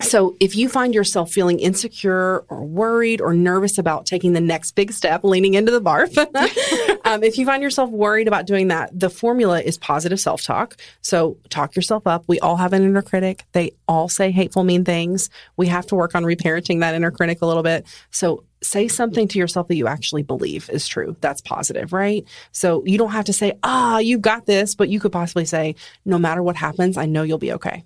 so 0.01 0.37
if 0.41 0.57
you 0.57 0.69
find 0.69 0.95
yourself 0.95 1.31
feeling 1.31 1.61
insecure 1.61 2.45
or 2.49 2.65
worried 2.65 3.21
or 3.21 3.33
nervous 3.33 3.79
about 3.79 4.07
taking 4.07 4.33
the 4.33 4.41
next 4.41 4.73
big 4.73 4.93
step, 4.93 5.23
leaning 5.25 5.55
into 5.55 5.71
the 5.73 5.81
barf, 5.81 6.15
um, 7.05 7.23
if 7.23 7.39
you 7.39 7.45
find 7.45 7.63
yourself 7.63 7.91
worried 7.91 8.29
about 8.29 8.47
doing 8.47 8.69
that, 8.69 8.99
the 8.99 9.11
formula 9.11 9.61
is 9.61 9.77
positive 9.79 10.19
self 10.19 10.43
talk. 10.43 10.77
So 11.03 11.37
talk 11.51 11.77
yourself 11.77 12.07
up. 12.07 12.25
We 12.27 12.41
all 12.41 12.57
have 12.57 12.73
an 12.73 12.83
inner 12.83 13.03
critic. 13.03 13.45
They 13.53 13.73
all 13.87 14.09
say 14.09 14.31
hateful, 14.31 14.65
mean 14.65 14.85
things. 14.85 15.31
We 15.57 15.67
have 15.69 15.87
to 15.87 15.95
work 15.95 16.15
on 16.15 16.25
reparenting 16.25 16.81
that 16.81 16.95
inner 16.95 17.11
critic 17.11 17.43
a 17.43 17.47
little 17.47 17.63
bit. 17.63 17.87
So 18.11 18.45
say 18.63 18.89
something 18.89 19.29
to 19.29 19.39
yourself 19.39 19.69
that 19.69 19.77
you 19.77 19.87
actually 19.87 20.23
believe 20.23 20.71
is 20.71 20.89
true. 20.89 21.17
That's 21.21 21.43
positive, 21.43 21.93
right? 21.93 22.25
So 22.53 22.83
you 22.87 22.97
don't 22.97 23.13
have 23.13 23.27
to 23.27 23.33
say, 23.33 23.59
ah, 23.63 23.99
you 23.99 24.19
got 24.19 24.47
this, 24.47 24.75
but 24.75 24.89
you 24.89 25.01
could 25.01 25.13
possibly 25.13 25.45
say, 25.45 25.75
no 26.07 26.19
matter 26.19 26.43
what 26.43 26.57
happens, 26.57 26.97
I 26.97 27.07
know 27.07 27.23
you'll 27.23 27.39
be 27.39 27.53
okay. 27.53 27.85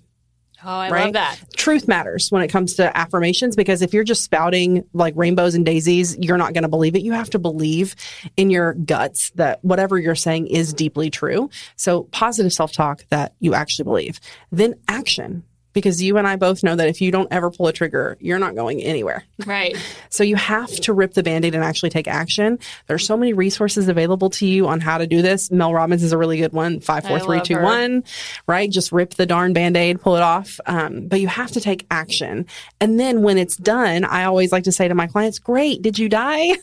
Oh, 0.63 0.69
I 0.69 0.89
right? 0.89 1.03
love 1.05 1.13
that. 1.13 1.39
Truth 1.55 1.87
matters 1.87 2.31
when 2.31 2.41
it 2.41 2.49
comes 2.49 2.75
to 2.75 2.97
affirmations 2.97 3.55
because 3.55 3.81
if 3.81 3.93
you're 3.93 4.03
just 4.03 4.23
spouting 4.23 4.83
like 4.93 5.13
rainbows 5.15 5.55
and 5.55 5.65
daisies, 5.65 6.17
you're 6.19 6.37
not 6.37 6.53
going 6.53 6.63
to 6.63 6.69
believe 6.69 6.95
it. 6.95 7.01
You 7.01 7.13
have 7.13 7.29
to 7.31 7.39
believe 7.39 7.95
in 8.35 8.49
your 8.49 8.73
guts 8.73 9.29
that 9.31 9.63
whatever 9.63 9.97
you're 9.97 10.15
saying 10.15 10.47
is 10.47 10.73
deeply 10.73 11.09
true. 11.09 11.49
So 11.75 12.03
positive 12.03 12.51
self 12.51 12.71
talk 12.71 13.05
that 13.09 13.33
you 13.39 13.53
actually 13.53 13.85
believe. 13.85 14.19
Then 14.51 14.75
action 14.87 15.43
because 15.79 16.01
you 16.01 16.17
and 16.17 16.27
I 16.27 16.35
both 16.35 16.63
know 16.63 16.75
that 16.75 16.87
if 16.87 17.01
you 17.01 17.11
don't 17.11 17.27
ever 17.31 17.49
pull 17.49 17.67
a 17.67 17.73
trigger, 17.73 18.17
you're 18.19 18.39
not 18.39 18.55
going 18.55 18.81
anywhere. 18.81 19.23
Right. 19.45 19.75
So 20.11 20.23
you 20.23 20.35
have 20.37 20.71
to 20.71 20.91
rip 20.91 21.13
the 21.13 21.21
band-aid 21.21 21.53
and 21.53 21.63
actually 21.63 21.91
take 21.91 22.07
action. 22.07 22.57
There's 22.87 23.05
so 23.05 23.15
many 23.15 23.31
resources 23.31 23.87
available 23.87 24.31
to 24.31 24.45
you 24.45 24.67
on 24.67 24.81
how 24.81 24.97
to 24.97 25.05
do 25.05 25.21
this. 25.21 25.51
Mel 25.51 25.71
Robbins 25.71 26.03
is 26.03 26.11
a 26.11 26.17
really 26.17 26.37
good 26.37 26.51
one. 26.51 26.79
Five, 26.79 27.05
four, 27.05 27.19
three, 27.19 27.39
two, 27.41 27.55
her. 27.55 27.63
one. 27.63 28.03
Right. 28.47 28.69
Just 28.69 28.91
rip 28.91 29.13
the 29.13 29.27
darn 29.27 29.53
band-aid, 29.53 30.01
pull 30.01 30.15
it 30.15 30.23
off. 30.23 30.59
Um, 30.65 31.07
but 31.07 31.21
you 31.21 31.27
have 31.27 31.51
to 31.51 31.61
take 31.61 31.85
action. 31.91 32.47
And 32.81 32.99
then 32.99 33.21
when 33.21 33.37
it's 33.37 33.55
done, 33.55 34.03
I 34.03 34.23
always 34.25 34.51
like 34.51 34.63
to 34.63 34.71
say 34.71 34.87
to 34.87 34.95
my 34.95 35.05
clients, 35.07 35.37
great. 35.37 35.83
Did 35.83 35.99
you 35.99 36.09
die? 36.09 36.53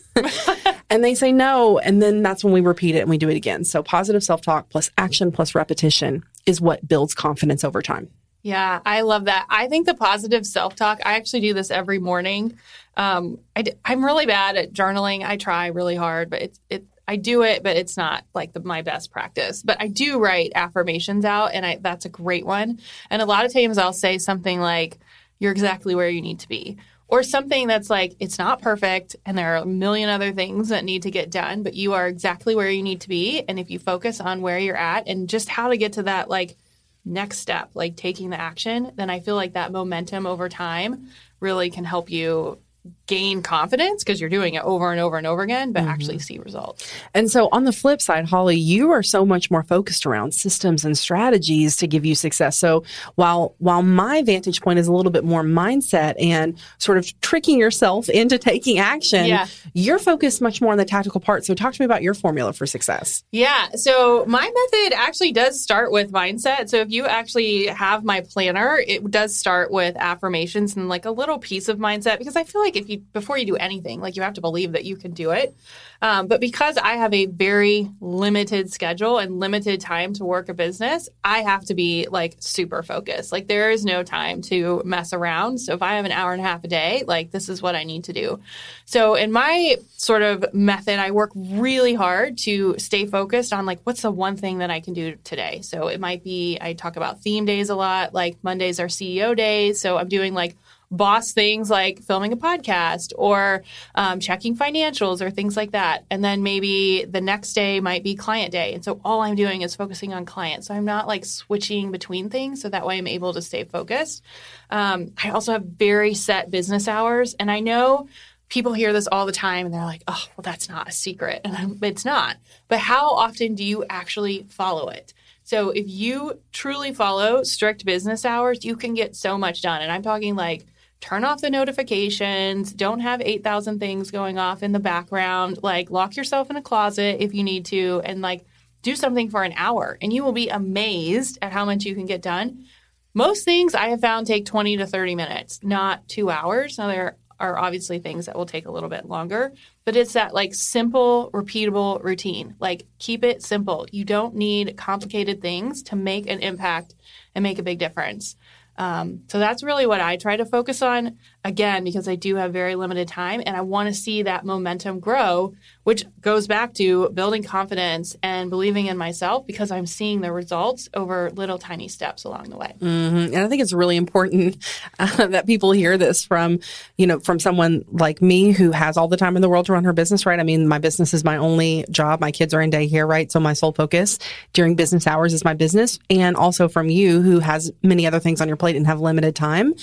and 0.90 1.04
they 1.04 1.14
say 1.14 1.30
no. 1.32 1.78
And 1.78 2.02
then 2.02 2.22
that's 2.22 2.42
when 2.42 2.52
we 2.52 2.60
repeat 2.60 2.96
it 2.96 3.00
and 3.00 3.10
we 3.10 3.18
do 3.18 3.28
it 3.28 3.36
again. 3.36 3.64
So 3.64 3.82
positive 3.82 4.24
self-talk 4.24 4.70
plus 4.70 4.90
action 4.98 5.30
plus 5.30 5.54
repetition 5.54 6.24
is 6.46 6.60
what 6.60 6.86
builds 6.86 7.14
confidence 7.14 7.64
over 7.64 7.80
time. 7.80 8.08
Yeah, 8.46 8.80
I 8.86 9.00
love 9.00 9.24
that. 9.24 9.44
I 9.50 9.66
think 9.66 9.86
the 9.86 9.94
positive 9.94 10.46
self 10.46 10.76
talk, 10.76 11.00
I 11.04 11.16
actually 11.16 11.40
do 11.40 11.52
this 11.52 11.72
every 11.72 11.98
morning. 11.98 12.56
Um, 12.96 13.40
I, 13.56 13.64
am 13.84 14.04
really 14.04 14.24
bad 14.24 14.54
at 14.54 14.72
journaling. 14.72 15.26
I 15.26 15.36
try 15.36 15.66
really 15.66 15.96
hard, 15.96 16.30
but 16.30 16.42
it's, 16.42 16.60
it, 16.70 16.84
I 17.08 17.16
do 17.16 17.42
it, 17.42 17.64
but 17.64 17.76
it's 17.76 17.96
not 17.96 18.24
like 18.34 18.52
the, 18.52 18.60
my 18.60 18.82
best 18.82 19.10
practice. 19.10 19.64
But 19.64 19.78
I 19.82 19.88
do 19.88 20.20
write 20.20 20.52
affirmations 20.54 21.24
out, 21.24 21.54
and 21.54 21.66
I, 21.66 21.78
that's 21.80 22.04
a 22.04 22.08
great 22.08 22.46
one. 22.46 22.78
And 23.10 23.20
a 23.20 23.26
lot 23.26 23.46
of 23.46 23.52
times 23.52 23.78
I'll 23.78 23.92
say 23.92 24.16
something 24.16 24.60
like, 24.60 25.00
You're 25.40 25.50
exactly 25.50 25.96
where 25.96 26.08
you 26.08 26.22
need 26.22 26.38
to 26.38 26.48
be. 26.48 26.76
Or 27.08 27.24
something 27.24 27.66
that's 27.66 27.90
like, 27.90 28.14
It's 28.20 28.38
not 28.38 28.62
perfect, 28.62 29.16
and 29.26 29.36
there 29.36 29.54
are 29.54 29.64
a 29.64 29.66
million 29.66 30.08
other 30.08 30.30
things 30.30 30.68
that 30.68 30.84
need 30.84 31.02
to 31.02 31.10
get 31.10 31.32
done, 31.32 31.64
but 31.64 31.74
you 31.74 31.94
are 31.94 32.06
exactly 32.06 32.54
where 32.54 32.70
you 32.70 32.84
need 32.84 33.00
to 33.00 33.08
be. 33.08 33.42
And 33.48 33.58
if 33.58 33.72
you 33.72 33.80
focus 33.80 34.20
on 34.20 34.40
where 34.40 34.60
you're 34.60 34.76
at 34.76 35.08
and 35.08 35.28
just 35.28 35.48
how 35.48 35.70
to 35.70 35.76
get 35.76 35.94
to 35.94 36.04
that, 36.04 36.30
like, 36.30 36.56
next 37.06 37.38
step, 37.38 37.70
like 37.74 37.96
taking 37.96 38.30
the 38.30 38.40
action, 38.40 38.92
then 38.96 39.08
I 39.08 39.20
feel 39.20 39.36
like 39.36 39.54
that 39.54 39.72
momentum 39.72 40.26
over 40.26 40.48
time 40.48 41.08
really 41.40 41.70
can 41.70 41.84
help 41.84 42.10
you 42.10 42.58
gain 43.06 43.42
confidence 43.42 44.02
because 44.02 44.20
you're 44.20 44.30
doing 44.30 44.54
it 44.54 44.62
over 44.64 44.90
and 44.90 45.00
over 45.00 45.16
and 45.16 45.26
over 45.26 45.42
again, 45.42 45.72
but 45.72 45.80
mm-hmm. 45.80 45.90
actually 45.90 46.18
see 46.18 46.38
results. 46.38 46.90
And 47.14 47.30
so 47.30 47.48
on 47.52 47.64
the 47.64 47.72
flip 47.72 48.02
side, 48.02 48.26
Holly, 48.28 48.56
you 48.56 48.90
are 48.90 49.02
so 49.02 49.24
much 49.24 49.50
more 49.50 49.62
focused 49.62 50.06
around 50.06 50.34
systems 50.34 50.84
and 50.84 50.96
strategies 50.96 51.76
to 51.76 51.86
give 51.86 52.04
you 52.04 52.14
success. 52.14 52.58
So 52.58 52.84
while 53.14 53.54
while 53.58 53.82
my 53.82 54.22
vantage 54.22 54.60
point 54.60 54.78
is 54.78 54.88
a 54.88 54.92
little 54.92 55.12
bit 55.12 55.24
more 55.24 55.42
mindset 55.42 56.14
and 56.20 56.58
sort 56.78 56.98
of 56.98 57.20
tricking 57.20 57.58
yourself 57.58 58.08
into 58.08 58.38
taking 58.38 58.78
action, 58.78 59.26
yeah. 59.26 59.46
you're 59.72 59.98
focused 59.98 60.42
much 60.42 60.60
more 60.60 60.72
on 60.72 60.78
the 60.78 60.84
tactical 60.84 61.20
part. 61.20 61.44
So 61.44 61.54
talk 61.54 61.74
to 61.74 61.80
me 61.80 61.84
about 61.84 62.02
your 62.02 62.14
formula 62.14 62.52
for 62.52 62.66
success. 62.66 63.24
Yeah. 63.32 63.68
So 63.74 64.24
my 64.26 64.40
method 64.40 64.96
actually 64.96 65.32
does 65.32 65.60
start 65.60 65.92
with 65.92 66.10
mindset. 66.12 66.68
So 66.68 66.78
if 66.78 66.90
you 66.90 67.06
actually 67.06 67.66
have 67.66 68.04
my 68.04 68.20
planner, 68.20 68.78
it 68.86 69.10
does 69.10 69.36
start 69.36 69.70
with 69.70 69.96
affirmations 69.96 70.76
and 70.76 70.88
like 70.88 71.04
a 71.04 71.10
little 71.10 71.38
piece 71.38 71.68
of 71.68 71.78
mindset 71.78 72.18
because 72.18 72.36
I 72.36 72.44
feel 72.44 72.60
like 72.60 72.76
if 72.76 72.88
you 72.88 72.95
before 72.96 73.38
you 73.38 73.46
do 73.46 73.56
anything, 73.56 74.00
like 74.00 74.16
you 74.16 74.22
have 74.22 74.34
to 74.34 74.40
believe 74.40 74.72
that 74.72 74.84
you 74.84 74.96
can 74.96 75.12
do 75.12 75.30
it. 75.30 75.54
Um, 76.02 76.26
but 76.26 76.40
because 76.40 76.76
I 76.76 76.94
have 76.94 77.14
a 77.14 77.26
very 77.26 77.90
limited 78.00 78.70
schedule 78.72 79.18
and 79.18 79.40
limited 79.40 79.80
time 79.80 80.12
to 80.14 80.24
work 80.24 80.48
a 80.48 80.54
business, 80.54 81.08
I 81.24 81.38
have 81.38 81.64
to 81.66 81.74
be 81.74 82.06
like 82.10 82.36
super 82.38 82.82
focused. 82.82 83.32
Like 83.32 83.48
there 83.48 83.70
is 83.70 83.84
no 83.84 84.02
time 84.02 84.42
to 84.42 84.82
mess 84.84 85.12
around. 85.12 85.58
So 85.58 85.72
if 85.72 85.82
I 85.82 85.94
have 85.94 86.04
an 86.04 86.12
hour 86.12 86.32
and 86.32 86.40
a 86.40 86.44
half 86.44 86.64
a 86.64 86.68
day, 86.68 87.02
like 87.06 87.30
this 87.30 87.48
is 87.48 87.62
what 87.62 87.74
I 87.74 87.84
need 87.84 88.04
to 88.04 88.12
do. 88.12 88.40
So 88.84 89.14
in 89.14 89.32
my 89.32 89.76
sort 89.96 90.22
of 90.22 90.52
method, 90.52 90.98
I 90.98 91.10
work 91.10 91.30
really 91.34 91.94
hard 91.94 92.38
to 92.38 92.76
stay 92.78 93.06
focused 93.06 93.52
on 93.52 93.66
like 93.66 93.80
what's 93.84 94.02
the 94.02 94.10
one 94.10 94.36
thing 94.36 94.58
that 94.58 94.70
I 94.70 94.80
can 94.80 94.94
do 94.94 95.16
today. 95.24 95.60
So 95.62 95.88
it 95.88 96.00
might 96.00 96.22
be 96.22 96.58
I 96.60 96.74
talk 96.74 96.96
about 96.96 97.22
theme 97.22 97.46
days 97.46 97.70
a 97.70 97.74
lot. 97.74 98.12
Like 98.12 98.36
Mondays 98.42 98.80
are 98.80 98.86
CEO 98.86 99.36
days. 99.36 99.80
So 99.80 99.96
I'm 99.96 100.08
doing 100.08 100.34
like 100.34 100.56
boss 100.90 101.32
things 101.32 101.68
like 101.68 102.00
filming 102.02 102.32
a 102.32 102.36
podcast 102.36 103.12
or 103.16 103.62
um, 103.94 104.20
checking 104.20 104.56
financials 104.56 105.20
or 105.20 105.30
things 105.30 105.56
like 105.56 105.72
that. 105.72 106.04
And 106.10 106.24
then 106.24 106.42
maybe 106.42 107.04
the 107.04 107.20
next 107.20 107.54
day 107.54 107.80
might 107.80 108.04
be 108.04 108.14
client 108.14 108.52
day. 108.52 108.74
And 108.74 108.84
so 108.84 109.00
all 109.04 109.22
I'm 109.22 109.34
doing 109.34 109.62
is 109.62 109.74
focusing 109.74 110.14
on 110.14 110.24
clients. 110.24 110.68
So 110.68 110.74
I'm 110.74 110.84
not 110.84 111.08
like 111.08 111.24
switching 111.24 111.90
between 111.90 112.30
things. 112.30 112.62
So 112.62 112.68
that 112.68 112.86
way 112.86 112.98
I'm 112.98 113.06
able 113.06 113.32
to 113.34 113.42
stay 113.42 113.64
focused. 113.64 114.22
Um, 114.70 115.12
I 115.22 115.30
also 115.30 115.52
have 115.52 115.64
very 115.64 116.14
set 116.14 116.50
business 116.50 116.88
hours. 116.88 117.34
And 117.34 117.50
I 117.50 117.60
know 117.60 118.08
people 118.48 118.72
hear 118.72 118.92
this 118.92 119.08
all 119.10 119.26
the 119.26 119.32
time 119.32 119.66
and 119.66 119.74
they're 119.74 119.82
like, 119.82 120.04
oh, 120.06 120.24
well, 120.36 120.42
that's 120.42 120.68
not 120.68 120.88
a 120.88 120.92
secret. 120.92 121.40
And 121.44 121.82
it's 121.82 122.04
not. 122.04 122.36
But 122.68 122.78
how 122.78 123.10
often 123.10 123.54
do 123.54 123.64
you 123.64 123.84
actually 123.90 124.46
follow 124.48 124.88
it? 124.88 125.12
So 125.42 125.70
if 125.70 125.86
you 125.88 126.40
truly 126.52 126.92
follow 126.92 127.44
strict 127.44 127.84
business 127.84 128.24
hours, 128.24 128.64
you 128.64 128.76
can 128.76 128.94
get 128.94 129.14
so 129.14 129.38
much 129.38 129.62
done. 129.62 129.80
And 129.80 129.92
I'm 129.92 130.02
talking 130.02 130.34
like 130.34 130.66
turn 131.00 131.24
off 131.24 131.40
the 131.40 131.50
notifications, 131.50 132.72
don't 132.72 133.00
have 133.00 133.20
8,000 133.20 133.78
things 133.78 134.10
going 134.10 134.38
off 134.38 134.62
in 134.62 134.72
the 134.72 134.80
background, 134.80 135.58
like 135.62 135.90
lock 135.90 136.16
yourself 136.16 136.50
in 136.50 136.56
a 136.56 136.62
closet 136.62 137.22
if 137.22 137.34
you 137.34 137.44
need 137.44 137.66
to 137.66 138.00
and 138.04 138.22
like 138.22 138.44
do 138.82 138.96
something 138.96 139.30
for 139.30 139.42
an 139.42 139.52
hour 139.56 139.98
and 140.00 140.12
you 140.12 140.24
will 140.24 140.32
be 140.32 140.48
amazed 140.48 141.38
at 141.42 141.52
how 141.52 141.64
much 141.64 141.84
you 141.84 141.94
can 141.94 142.06
get 142.06 142.22
done. 142.22 142.66
Most 143.14 143.44
things 143.44 143.74
I 143.74 143.88
have 143.88 144.00
found 144.00 144.26
take 144.26 144.46
20 144.46 144.76
to 144.78 144.86
30 144.86 145.14
minutes, 145.14 145.60
not 145.62 146.06
2 146.08 146.30
hours. 146.30 146.78
Now 146.78 146.88
there 146.88 147.16
are 147.38 147.58
obviously 147.58 147.98
things 147.98 148.26
that 148.26 148.36
will 148.36 148.46
take 148.46 148.66
a 148.66 148.70
little 148.70 148.88
bit 148.88 149.06
longer, 149.06 149.52
but 149.84 149.96
it's 149.96 150.14
that 150.14 150.34
like 150.34 150.54
simple, 150.54 151.30
repeatable 151.32 152.02
routine. 152.02 152.54
Like 152.60 152.86
keep 152.98 153.24
it 153.24 153.42
simple. 153.42 153.86
You 153.90 154.04
don't 154.04 154.34
need 154.34 154.76
complicated 154.76 155.42
things 155.42 155.82
to 155.84 155.96
make 155.96 156.28
an 156.28 156.40
impact 156.40 156.94
and 157.34 157.42
make 157.42 157.58
a 157.58 157.62
big 157.62 157.78
difference. 157.78 158.36
Um, 158.78 159.22
so 159.28 159.38
that's 159.38 159.62
really 159.62 159.86
what 159.86 160.00
I 160.00 160.16
try 160.16 160.36
to 160.36 160.44
focus 160.44 160.82
on 160.82 161.16
again 161.46 161.84
because 161.84 162.06
I 162.08 162.14
do 162.14 162.36
have 162.36 162.52
very 162.52 162.74
limited 162.74 163.08
time 163.08 163.42
and 163.44 163.56
I 163.56 163.62
want 163.62 163.88
to 163.88 163.94
see 163.94 164.22
that 164.22 164.44
momentum 164.44 165.00
grow, 165.00 165.54
which 165.84 166.04
goes 166.20 166.46
back 166.46 166.74
to 166.74 167.08
building 167.10 167.42
confidence 167.42 168.16
and 168.22 168.50
believing 168.50 168.86
in 168.86 168.98
myself 168.98 169.46
because 169.46 169.70
I'm 169.70 169.86
seeing 169.86 170.20
the 170.20 170.32
results 170.32 170.88
over 170.92 171.30
little 171.30 171.58
tiny 171.58 171.88
steps 171.88 172.24
along 172.24 172.50
the 172.50 172.56
way. 172.56 172.74
Mm-hmm. 172.78 173.34
And 173.34 173.38
I 173.38 173.48
think 173.48 173.62
it's 173.62 173.72
really 173.72 173.96
important 173.96 174.62
uh, 174.98 175.28
that 175.28 175.46
people 175.46 175.72
hear 175.72 175.96
this 175.96 176.24
from, 176.24 176.60
you 176.98 177.06
know, 177.06 177.18
from 177.20 177.40
someone 177.40 177.84
like 177.90 178.20
me 178.20 178.52
who 178.52 178.72
has 178.72 178.96
all 178.96 179.08
the 179.08 179.16
time 179.16 179.36
in 179.36 179.42
the 179.42 179.48
world 179.48 179.66
to 179.66 179.72
run 179.72 179.84
her 179.84 179.94
business, 179.94 180.26
right? 180.26 180.38
I 180.38 180.42
mean, 180.42 180.68
my 180.68 180.78
business 180.78 181.14
is 181.14 181.24
my 181.24 181.38
only 181.38 181.86
job. 181.90 182.20
My 182.20 182.30
kids 182.30 182.52
are 182.52 182.60
in 182.60 182.70
daycare, 182.70 183.08
right? 183.08 183.32
So 183.32 183.40
my 183.40 183.54
sole 183.54 183.72
focus 183.72 184.18
during 184.52 184.74
business 184.74 185.06
hours 185.06 185.32
is 185.32 185.44
my 185.44 185.54
business. 185.54 185.98
And 186.10 186.36
also 186.36 186.68
from 186.68 186.90
you 186.90 187.22
who 187.22 187.38
has 187.38 187.72
many 187.82 188.06
other 188.06 188.20
things 188.20 188.40
on 188.40 188.48
your 188.48 188.56
plate 188.56 188.66
plate 188.66 188.76
and 188.76 188.86
have 188.86 189.00
limited 189.00 189.36
time. 189.36 189.74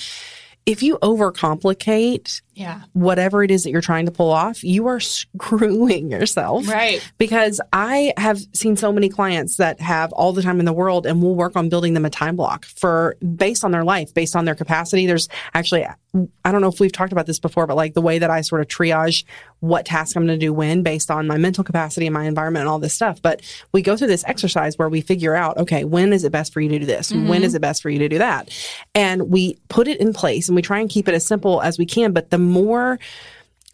If 0.66 0.82
you 0.82 0.96
overcomplicate 1.02 2.40
Yeah. 2.54 2.82
whatever 2.92 3.42
it 3.42 3.50
is 3.50 3.64
that 3.64 3.70
you're 3.70 3.80
trying 3.80 4.06
to 4.06 4.12
pull 4.12 4.30
off, 4.30 4.62
you 4.62 4.86
are 4.86 5.00
screwing 5.00 6.10
yourself. 6.10 6.68
Right. 6.68 7.06
Because 7.18 7.60
I 7.72 8.12
have 8.16 8.38
seen 8.52 8.76
so 8.76 8.92
many 8.92 9.08
clients 9.08 9.56
that 9.56 9.80
have 9.80 10.12
all 10.12 10.32
the 10.32 10.42
time 10.42 10.60
in 10.60 10.66
the 10.66 10.72
world 10.72 11.06
and 11.06 11.22
we'll 11.22 11.34
work 11.34 11.56
on 11.56 11.68
building 11.68 11.94
them 11.94 12.04
a 12.04 12.10
time 12.10 12.36
block 12.36 12.64
for 12.64 13.16
based 13.36 13.64
on 13.64 13.70
their 13.70 13.84
life, 13.84 14.14
based 14.14 14.36
on 14.36 14.44
their 14.44 14.54
capacity. 14.54 15.06
There's 15.06 15.28
actually, 15.52 15.84
I 15.84 16.52
don't 16.52 16.60
know 16.60 16.68
if 16.68 16.80
we've 16.80 16.92
talked 16.92 17.12
about 17.12 17.26
this 17.26 17.38
before, 17.38 17.66
but 17.66 17.76
like 17.76 17.94
the 17.94 18.02
way 18.02 18.18
that 18.18 18.30
I 18.30 18.40
sort 18.42 18.60
of 18.60 18.68
triage 18.68 19.24
what 19.60 19.86
task 19.86 20.16
I'm 20.16 20.26
going 20.26 20.38
to 20.38 20.46
do 20.46 20.52
when 20.52 20.82
based 20.82 21.10
on 21.10 21.26
my 21.26 21.38
mental 21.38 21.64
capacity 21.64 22.06
and 22.06 22.14
my 22.14 22.24
environment 22.24 22.62
and 22.62 22.68
all 22.68 22.78
this 22.78 22.92
stuff. 22.92 23.22
But 23.22 23.40
we 23.72 23.82
go 23.82 23.96
through 23.96 24.08
this 24.08 24.24
exercise 24.26 24.78
where 24.78 24.88
we 24.88 25.00
figure 25.00 25.34
out, 25.34 25.56
okay, 25.56 25.84
when 25.84 26.12
is 26.12 26.22
it 26.22 26.32
best 26.32 26.52
for 26.52 26.60
you 26.60 26.68
to 26.68 26.78
do 26.78 26.86
this? 26.86 27.10
When 27.10 27.24
mm-hmm. 27.24 27.44
is 27.44 27.54
it 27.54 27.62
best 27.62 27.82
for 27.82 27.88
you 27.88 27.98
to 28.00 28.08
do 28.08 28.18
that? 28.18 28.50
And 28.94 29.30
we 29.30 29.58
put 29.68 29.88
it 29.88 30.00
in 30.00 30.12
place 30.12 30.48
and 30.48 30.56
we 30.56 30.62
try 30.62 30.80
and 30.80 30.90
keep 30.90 31.08
it 31.08 31.14
as 31.14 31.26
simple 31.26 31.62
as 31.62 31.78
we 31.78 31.86
can. 31.86 32.12
But 32.12 32.30
the 32.30 32.38
more, 32.44 32.98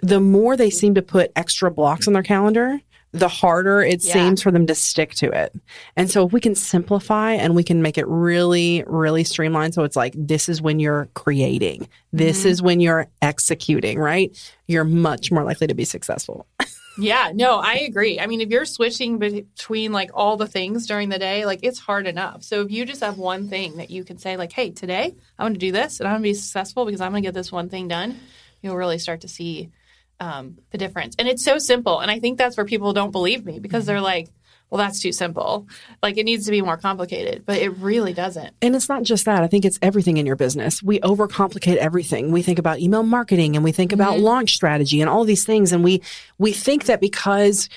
the 0.03 0.21
more 0.21 0.57
they 0.57 0.71
seem 0.71 0.95
to 0.95 1.03
put 1.03 1.33
extra 1.37 1.71
blocks 1.71 2.07
on 2.07 2.15
their 2.15 2.23
calendar, 2.23 2.81
the 3.13 3.29
harder 3.29 3.83
it 3.83 4.05
Yeah. 4.05 4.13
seems 4.13 4.41
for 4.41 4.51
them 4.51 4.67
to 4.69 4.75
stick 4.75 5.15
to 5.15 5.31
it. 5.31 5.53
And 5.97 6.09
so 6.09 6.27
if 6.27 6.33
we 6.33 6.41
can 6.41 6.55
simplify 6.55 7.33
and 7.33 7.57
we 7.57 7.65
can 7.65 7.83
make 7.83 7.99
it 7.99 8.07
really, 8.07 8.85
really 8.87 9.25
streamlined. 9.25 9.75
So 9.75 9.83
it's 9.83 9.97
like, 9.97 10.15
this 10.17 10.49
is 10.49 10.63
when 10.63 10.79
you're 10.79 11.09
creating. 11.15 11.89
This 12.13 12.41
mm-hmm. 12.41 12.49
is 12.49 12.63
when 12.63 12.81
you're 12.81 13.09
executing, 13.21 13.99
right? 13.99 14.37
You're 14.69 14.85
much 14.85 15.33
more 15.33 15.43
likely 15.43 15.67
to 15.67 15.75
be 15.75 15.85
successful. 15.85 16.47
Yeah, 16.99 17.31
no, 17.35 17.59
I 17.59 17.77
agree. 17.77 18.21
I 18.21 18.27
mean, 18.27 18.41
if 18.41 18.51
you're 18.51 18.67
switching 18.67 19.19
between 19.19 19.93
like 19.93 20.11
all 20.13 20.37
the 20.37 20.47
things 20.47 20.87
during 20.87 21.09
the 21.09 21.19
day, 21.19 21.47
like 21.47 21.61
it's 21.63 21.79
hard 21.79 22.07
enough. 22.07 22.43
So 22.43 22.61
if 22.63 22.71
you 22.71 22.85
just 22.85 23.01
have 23.01 23.17
one 23.17 23.49
thing 23.49 23.77
that 23.77 23.91
you 23.91 24.05
can 24.05 24.19
say, 24.19 24.37
like, 24.37 24.53
hey, 24.53 24.71
today 24.71 25.15
I'm 25.39 25.45
going 25.45 25.55
to 25.55 25.59
do 25.59 25.73
this 25.73 26.01
and 26.01 26.07
I'm 26.09 26.15
going 26.15 26.23
to 26.23 26.29
be 26.31 26.35
successful 26.35 26.85
because 26.85 27.01
I'm 27.01 27.13
going 27.13 27.23
to 27.23 27.27
get 27.27 27.35
this 27.35 27.53
one 27.53 27.69
thing 27.69 27.89
done, 27.89 28.19
you'll 28.63 28.77
really 28.77 28.99
start 28.99 29.23
to 29.23 29.29
see 29.29 29.71
um, 30.21 30.59
the 30.71 30.79
difference. 30.79 31.17
And 31.19 31.29
it's 31.29 31.45
so 31.45 31.59
simple. 31.59 32.01
And 32.01 32.11
I 32.11 32.19
think 32.19 32.39
that's 32.39 32.57
where 32.57 32.67
people 32.67 32.93
don't 32.93 33.11
believe 33.11 33.45
me 33.45 33.59
because 33.59 33.87
they're 33.87 34.01
like, 34.01 34.29
well, 34.69 34.79
that's 34.79 35.01
too 35.01 35.11
simple. 35.13 35.67
Like 36.03 36.17
it 36.17 36.25
needs 36.25 36.45
to 36.45 36.53
be 36.53 36.63
more 36.63 36.77
complicated, 36.77 37.45
but 37.45 37.59
it 37.59 37.71
really 37.79 38.13
doesn't. 38.13 38.55
And 38.63 38.77
it's 38.77 38.89
not 38.89 39.03
just 39.03 39.25
that. 39.25 39.43
I 39.43 39.49
think 39.49 39.65
it's 39.65 39.79
everything 39.83 40.17
in 40.17 40.27
your 40.27 40.37
business. 40.37 40.83
We 40.83 41.01
overcomplicate 41.01 41.77
everything. 41.77 42.31
We 42.31 42.43
think 42.43 42.61
about 42.61 42.79
email 42.79 43.03
marketing 43.03 43.57
and 43.57 43.65
we 43.65 43.73
think 43.73 43.93
about 43.93 44.21
launch 44.21 44.55
strategy 44.55 45.01
and 45.01 45.11
all 45.11 45.25
these 45.25 45.45
things. 45.45 45.73
And 45.73 45.83
we, 45.83 46.03
we 46.39 46.53
think 46.53 46.85
that 46.85 47.01
because 47.01 47.69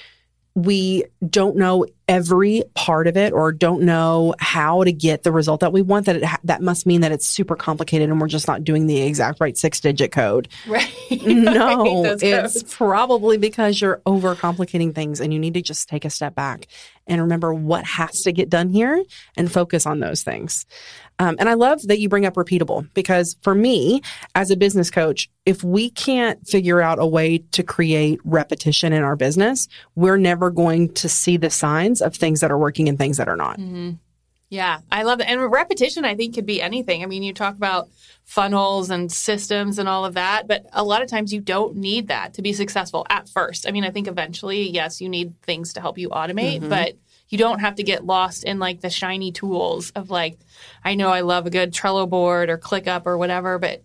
we 0.53 1.05
don't 1.27 1.55
know 1.55 1.87
every 2.07 2.63
part 2.73 3.07
of 3.07 3.15
it 3.15 3.31
or 3.31 3.51
don't 3.51 3.81
know 3.81 4.35
how 4.39 4.83
to 4.83 4.91
get 4.91 5.23
the 5.23 5.31
result 5.31 5.61
that 5.61 5.71
we 5.71 5.81
want 5.81 6.05
that 6.05 6.17
it 6.17 6.23
ha- 6.23 6.39
that 6.43 6.61
must 6.61 6.85
mean 6.85 7.01
that 7.01 7.11
it's 7.11 7.27
super 7.27 7.55
complicated 7.55 8.09
and 8.09 8.19
we're 8.19 8.27
just 8.27 8.47
not 8.47 8.63
doing 8.63 8.87
the 8.87 9.01
exact 9.01 9.39
right 9.39 9.57
six 9.57 9.79
digit 9.79 10.11
code. 10.11 10.47
Right. 10.67 10.89
No, 11.23 12.03
it's 12.05 12.63
probably 12.63 13.37
because 13.37 13.79
you're 13.79 14.01
overcomplicating 14.05 14.95
things 14.95 15.19
and 15.19 15.33
you 15.33 15.39
need 15.39 15.53
to 15.53 15.61
just 15.61 15.87
take 15.87 16.05
a 16.05 16.09
step 16.09 16.35
back 16.35 16.67
and 17.07 17.21
remember 17.21 17.53
what 17.53 17.85
has 17.85 18.21
to 18.23 18.31
get 18.31 18.49
done 18.49 18.69
here 18.69 19.03
and 19.35 19.51
focus 19.51 19.85
on 19.85 19.99
those 19.99 20.23
things. 20.23 20.65
Um, 21.19 21.35
and 21.39 21.47
I 21.47 21.53
love 21.53 21.81
that 21.83 21.99
you 21.99 22.09
bring 22.09 22.25
up 22.25 22.33
repeatable 22.35 22.87
because 22.93 23.37
for 23.41 23.53
me, 23.53 24.01
as 24.35 24.49
a 24.49 24.57
business 24.57 24.89
coach, 24.89 25.29
if 25.45 25.63
we 25.63 25.89
can't 25.89 26.45
figure 26.47 26.81
out 26.81 26.99
a 26.99 27.05
way 27.05 27.39
to 27.51 27.63
create 27.63 28.19
repetition 28.23 28.93
in 28.93 29.03
our 29.03 29.15
business, 29.15 29.67
we're 29.95 30.17
never 30.17 30.49
going 30.49 30.93
to 30.93 31.09
see 31.09 31.37
the 31.37 31.49
signs 31.49 31.92
of 32.01 32.15
things 32.15 32.41
that 32.41 32.51
are 32.51 32.57
working 32.57 32.89
and 32.89 32.97
things 32.97 33.17
that 33.17 33.27
are 33.27 33.37
not. 33.37 33.59
Mm-hmm. 33.59 33.91
Yeah, 34.49 34.81
I 34.91 35.01
love 35.01 35.19
it. 35.19 35.27
And 35.27 35.51
repetition, 35.51 36.05
I 36.05 36.13
think, 36.13 36.35
could 36.35 36.45
be 36.45 36.61
anything. 36.61 37.01
I 37.01 37.07
mean, 37.07 37.23
you 37.23 37.33
talk 37.33 37.55
about 37.55 37.89
funnels 38.23 38.91
and 38.91 39.11
systems 39.11 39.79
and 39.79 39.89
all 39.89 40.05
of 40.05 40.13
that, 40.13 40.47
but 40.47 40.67
a 40.73 40.83
lot 40.83 41.01
of 41.01 41.09
times 41.09 41.33
you 41.33 41.41
don't 41.41 41.75
need 41.75 42.09
that 42.09 42.35
to 42.35 42.43
be 42.43 42.53
successful 42.53 43.03
at 43.09 43.27
first. 43.27 43.67
I 43.67 43.71
mean, 43.71 43.83
I 43.83 43.89
think 43.89 44.07
eventually, 44.07 44.69
yes, 44.69 45.01
you 45.01 45.09
need 45.09 45.33
things 45.41 45.73
to 45.73 45.81
help 45.81 45.97
you 45.97 46.09
automate, 46.09 46.59
mm-hmm. 46.59 46.69
but 46.69 46.93
you 47.29 47.37
don't 47.39 47.61
have 47.61 47.75
to 47.75 47.83
get 47.83 48.05
lost 48.05 48.43
in 48.43 48.59
like 48.59 48.81
the 48.81 48.91
shiny 48.91 49.31
tools 49.31 49.89
of 49.95 50.11
like, 50.11 50.37
I 50.83 50.93
know 50.93 51.09
I 51.09 51.21
love 51.21 51.47
a 51.47 51.49
good 51.49 51.73
Trello 51.73 52.07
board 52.07 52.51
or 52.51 52.59
ClickUp 52.59 53.07
or 53.07 53.17
whatever, 53.17 53.57
but 53.57 53.81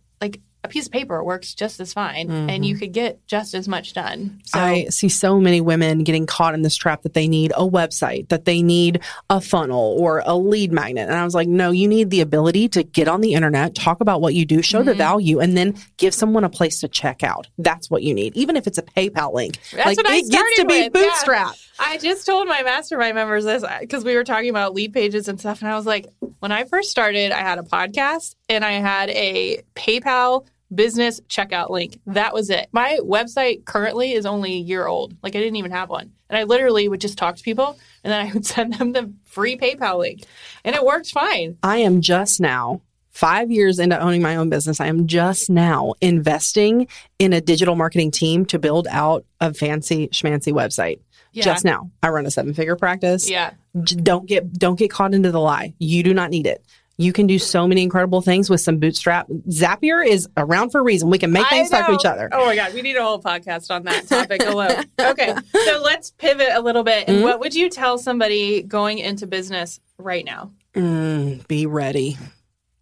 a 0.64 0.68
piece 0.68 0.86
of 0.86 0.92
paper 0.92 1.22
works 1.22 1.54
just 1.54 1.78
as 1.80 1.92
fine 1.92 2.30
and 2.30 2.50
mm-hmm. 2.50 2.62
you 2.64 2.76
could 2.76 2.92
get 2.92 3.24
just 3.26 3.54
as 3.54 3.68
much 3.68 3.92
done. 3.92 4.40
So, 4.44 4.58
I 4.58 4.84
see 4.86 5.08
so 5.08 5.38
many 5.38 5.60
women 5.60 6.02
getting 6.02 6.26
caught 6.26 6.54
in 6.54 6.62
this 6.62 6.76
trap 6.76 7.02
that 7.02 7.14
they 7.14 7.28
need 7.28 7.52
a 7.52 7.68
website, 7.68 8.28
that 8.28 8.44
they 8.44 8.62
need 8.62 9.00
a 9.30 9.40
funnel 9.40 9.96
or 9.98 10.22
a 10.26 10.36
lead 10.36 10.72
magnet. 10.72 11.08
And 11.08 11.16
I 11.16 11.24
was 11.24 11.34
like, 11.34 11.48
no, 11.48 11.70
you 11.70 11.86
need 11.86 12.10
the 12.10 12.20
ability 12.20 12.68
to 12.70 12.82
get 12.82 13.06
on 13.08 13.20
the 13.20 13.34
internet, 13.34 13.74
talk 13.74 14.00
about 14.00 14.20
what 14.20 14.34
you 14.34 14.44
do, 14.44 14.60
show 14.60 14.82
the 14.82 14.92
mm-hmm. 14.92 14.98
value, 14.98 15.40
and 15.40 15.56
then 15.56 15.74
give 15.96 16.12
someone 16.12 16.44
a 16.44 16.50
place 16.50 16.80
to 16.80 16.88
check 16.88 17.22
out. 17.22 17.46
That's 17.58 17.88
what 17.88 18.02
you 18.02 18.12
need, 18.12 18.36
even 18.36 18.56
if 18.56 18.66
it's 18.66 18.78
a 18.78 18.82
PayPal 18.82 19.32
link. 19.32 19.58
That's 19.72 19.86
like 19.86 19.96
what 19.96 20.08
I 20.08 20.16
it 20.16 20.30
gets 20.30 20.56
to 20.56 20.66
be 20.66 20.82
with, 20.82 20.82
yeah. 20.82 20.88
bootstrap. 20.88 21.54
I 21.78 21.98
just 21.98 22.26
told 22.26 22.48
my 22.48 22.62
mastermind 22.62 23.14
members 23.14 23.44
this 23.44 23.62
uh, 23.62 23.78
because 23.80 24.04
we 24.04 24.16
were 24.16 24.24
talking 24.24 24.50
about 24.50 24.74
lead 24.74 24.92
pages 24.92 25.28
and 25.28 25.38
stuff. 25.38 25.62
And 25.62 25.70
I 25.70 25.76
was 25.76 25.86
like, 25.86 26.06
when 26.40 26.50
I 26.50 26.64
first 26.64 26.90
started, 26.90 27.30
I 27.30 27.38
had 27.38 27.58
a 27.58 27.62
podcast 27.62 28.34
and 28.48 28.64
I 28.64 28.72
had 28.72 29.10
a 29.10 29.62
PayPal 29.74 30.46
business 30.74 31.20
checkout 31.28 31.70
link. 31.70 31.98
That 32.06 32.34
was 32.34 32.50
it. 32.50 32.68
My 32.72 32.98
website 33.02 33.64
currently 33.64 34.12
is 34.12 34.26
only 34.26 34.52
a 34.54 34.58
year 34.58 34.86
old. 34.86 35.16
Like 35.22 35.34
I 35.34 35.38
didn't 35.38 35.56
even 35.56 35.70
have 35.70 35.88
one. 35.88 36.12
And 36.28 36.36
I 36.36 36.44
literally 36.44 36.88
would 36.88 37.00
just 37.00 37.16
talk 37.16 37.36
to 37.36 37.42
people 37.42 37.78
and 38.04 38.12
then 38.12 38.26
I 38.26 38.32
would 38.32 38.46
send 38.46 38.74
them 38.74 38.92
the 38.92 39.12
free 39.24 39.56
PayPal 39.56 39.98
link. 39.98 40.24
And 40.64 40.76
it 40.76 40.84
worked 40.84 41.10
fine. 41.10 41.56
I 41.62 41.78
am 41.78 42.00
just 42.00 42.40
now 42.40 42.82
five 43.10 43.50
years 43.50 43.78
into 43.78 43.98
owning 43.98 44.22
my 44.22 44.36
own 44.36 44.48
business. 44.48 44.80
I 44.80 44.86
am 44.86 45.06
just 45.08 45.50
now 45.50 45.94
investing 46.00 46.86
in 47.18 47.32
a 47.32 47.40
digital 47.40 47.74
marketing 47.74 48.12
team 48.12 48.46
to 48.46 48.58
build 48.60 48.86
out 48.88 49.24
a 49.40 49.52
fancy 49.52 50.08
schmancy 50.08 50.52
website. 50.52 51.00
Yeah. 51.32 51.44
Just 51.44 51.64
now, 51.64 51.90
I 52.02 52.10
run 52.10 52.26
a 52.26 52.30
seven 52.30 52.54
figure 52.54 52.76
practice. 52.76 53.28
Yeah. 53.28 53.52
J- 53.82 53.96
don't 53.96 54.26
get 54.26 54.52
don't 54.52 54.78
get 54.78 54.90
caught 54.90 55.14
into 55.14 55.30
the 55.30 55.40
lie. 55.40 55.74
You 55.78 56.02
do 56.02 56.14
not 56.14 56.30
need 56.30 56.46
it. 56.46 56.64
You 57.00 57.12
can 57.12 57.28
do 57.28 57.38
so 57.38 57.68
many 57.68 57.84
incredible 57.84 58.20
things 58.20 58.50
with 58.50 58.60
some 58.60 58.78
bootstrap. 58.78 59.28
Zapier 59.48 60.04
is 60.04 60.28
around 60.36 60.70
for 60.70 60.80
a 60.80 60.82
reason. 60.82 61.08
We 61.10 61.18
can 61.18 61.30
make 61.30 61.46
things 61.46 61.70
talk 61.70 61.86
to 61.86 61.92
each 61.94 62.04
other. 62.04 62.28
Oh 62.32 62.46
my 62.46 62.56
God, 62.56 62.74
we 62.74 62.82
need 62.82 62.96
a 62.96 63.04
whole 63.04 63.22
podcast 63.22 63.70
on 63.70 63.84
that 63.84 64.08
topic 64.08 64.44
alone. 64.44 64.84
Okay, 65.00 65.32
so 65.64 65.80
let's 65.80 66.10
pivot 66.10 66.48
a 66.52 66.60
little 66.60 66.82
bit. 66.82 67.06
Mm-hmm. 67.06 67.16
And 67.16 67.24
what 67.24 67.40
would 67.40 67.54
you 67.54 67.70
tell 67.70 67.98
somebody 67.98 68.62
going 68.62 68.98
into 68.98 69.26
business 69.26 69.80
right 69.96 70.24
now? 70.24 70.50
Mm, 70.74 71.46
be 71.46 71.66
ready 71.66 72.18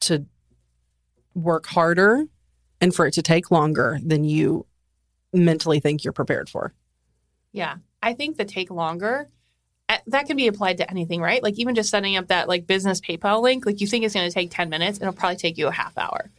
to 0.01 0.25
work 1.35 1.67
harder 1.67 2.25
and 2.81 2.95
for 2.95 3.07
it 3.07 3.13
to 3.15 3.23
take 3.23 3.51
longer 3.51 3.99
than 4.03 4.25
you 4.25 4.67
mentally 5.33 5.79
think 5.79 6.05
you're 6.05 6.13
prepared 6.13 6.49
for. 6.49 6.73
Yeah, 7.53 7.77
I 8.03 8.15
think 8.15 8.39
the 8.39 8.45
take 8.45 8.71
longer. 8.71 9.29
That 9.88 10.27
can 10.27 10.37
be 10.37 10.49
applied 10.49 10.79
to 10.79 10.90
anything, 10.90 11.20
right? 11.20 11.42
Like 11.42 11.59
even 11.59 11.75
just 11.75 11.90
setting 11.90 12.16
up 12.16 12.29
that 12.29 12.49
like 12.49 12.66
business 12.66 13.01
PayPal 13.01 13.40
link, 13.40 13.66
like 13.66 13.81
you 13.81 13.87
think 13.87 14.05
it's 14.05 14.14
going 14.14 14.29
to 14.29 14.35
take 14.35 14.51
10 14.51 14.68
minutes, 14.68 15.01
it'll 15.01 15.12
probably 15.12 15.37
take 15.37 15.59
you 15.59 15.68
a 15.68 15.72
half 15.72 15.96
hour. 15.96 16.31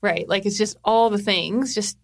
Right? 0.00 0.28
Like 0.28 0.44
it's 0.44 0.58
just 0.58 0.76
all 0.84 1.10
the 1.10 1.18
things 1.18 1.74
just 1.74 1.96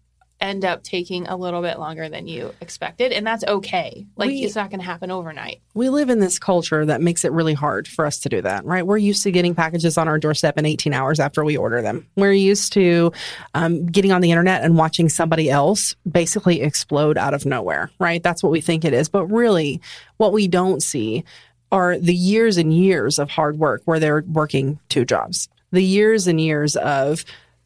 end 0.43 0.65
up 0.65 0.83
taking 0.83 1.25
a 1.27 1.37
little 1.37 1.61
bit 1.61 1.79
longer 1.79 2.09
than 2.09 2.27
you 2.27 2.53
expected, 2.59 3.13
and 3.13 3.25
that's 3.25 3.43
okay. 3.45 4.05
Like 4.17 4.27
We- 4.27 4.43
it's 4.43 4.55
not 4.55 4.69
going 4.69 4.81
to 4.81 4.85
happen 4.85 5.09
overnight. 5.09 5.61
We 5.73 5.89
live 5.89 6.09
in 6.09 6.19
this 6.19 6.37
culture 6.37 6.85
that 6.85 7.01
makes 7.01 7.23
it 7.23 7.31
really 7.31 7.53
hard 7.53 7.87
for 7.87 8.05
us 8.05 8.19
to 8.19 8.29
do 8.29 8.41
that, 8.41 8.65
right? 8.65 8.85
We're 8.85 8.97
used 8.97 9.23
to 9.23 9.31
getting 9.31 9.55
packages 9.55 9.97
on 9.97 10.07
our 10.07 10.19
doorstep 10.19 10.57
in 10.57 10.65
18 10.65 10.93
hours 10.93 11.19
after 11.19 11.43
we 11.45 11.55
order 11.55 11.81
them. 11.81 12.05
We're 12.17 12.33
used 12.33 12.73
to 12.73 13.11
um, 13.55 13.85
getting 13.85 14.11
on 14.11 14.21
the 14.21 14.31
internet 14.31 14.63
and 14.63 14.77
watching 14.77 15.07
somebody 15.09 15.49
else 15.49 15.95
basically 16.09 16.61
explode 16.61 17.17
out 17.17 17.33
of 17.33 17.45
nowhere, 17.45 17.89
right? 17.97 18.21
That's 18.21 18.43
what 18.43 18.51
we 18.51 18.59
think 18.61 18.83
it 18.83 18.93
is. 18.93 19.07
But 19.09 19.25
really, 19.27 19.81
what 20.17 20.33
we 20.33 20.47
don't 20.47 20.83
see 20.83 21.23
are 21.71 21.97
the 21.97 22.13
years 22.13 22.57
and 22.57 22.73
years 22.73 23.17
of 23.17 23.29
hard 23.29 23.57
work 23.57 23.81
where 23.85 23.99
they're 23.99 24.23
working 24.27 24.77
two 24.89 25.05
jobs, 25.05 25.47
the 25.71 25.81
years 25.83 26.27
and 26.27 26.39
years 26.39 26.75
of 26.75 27.25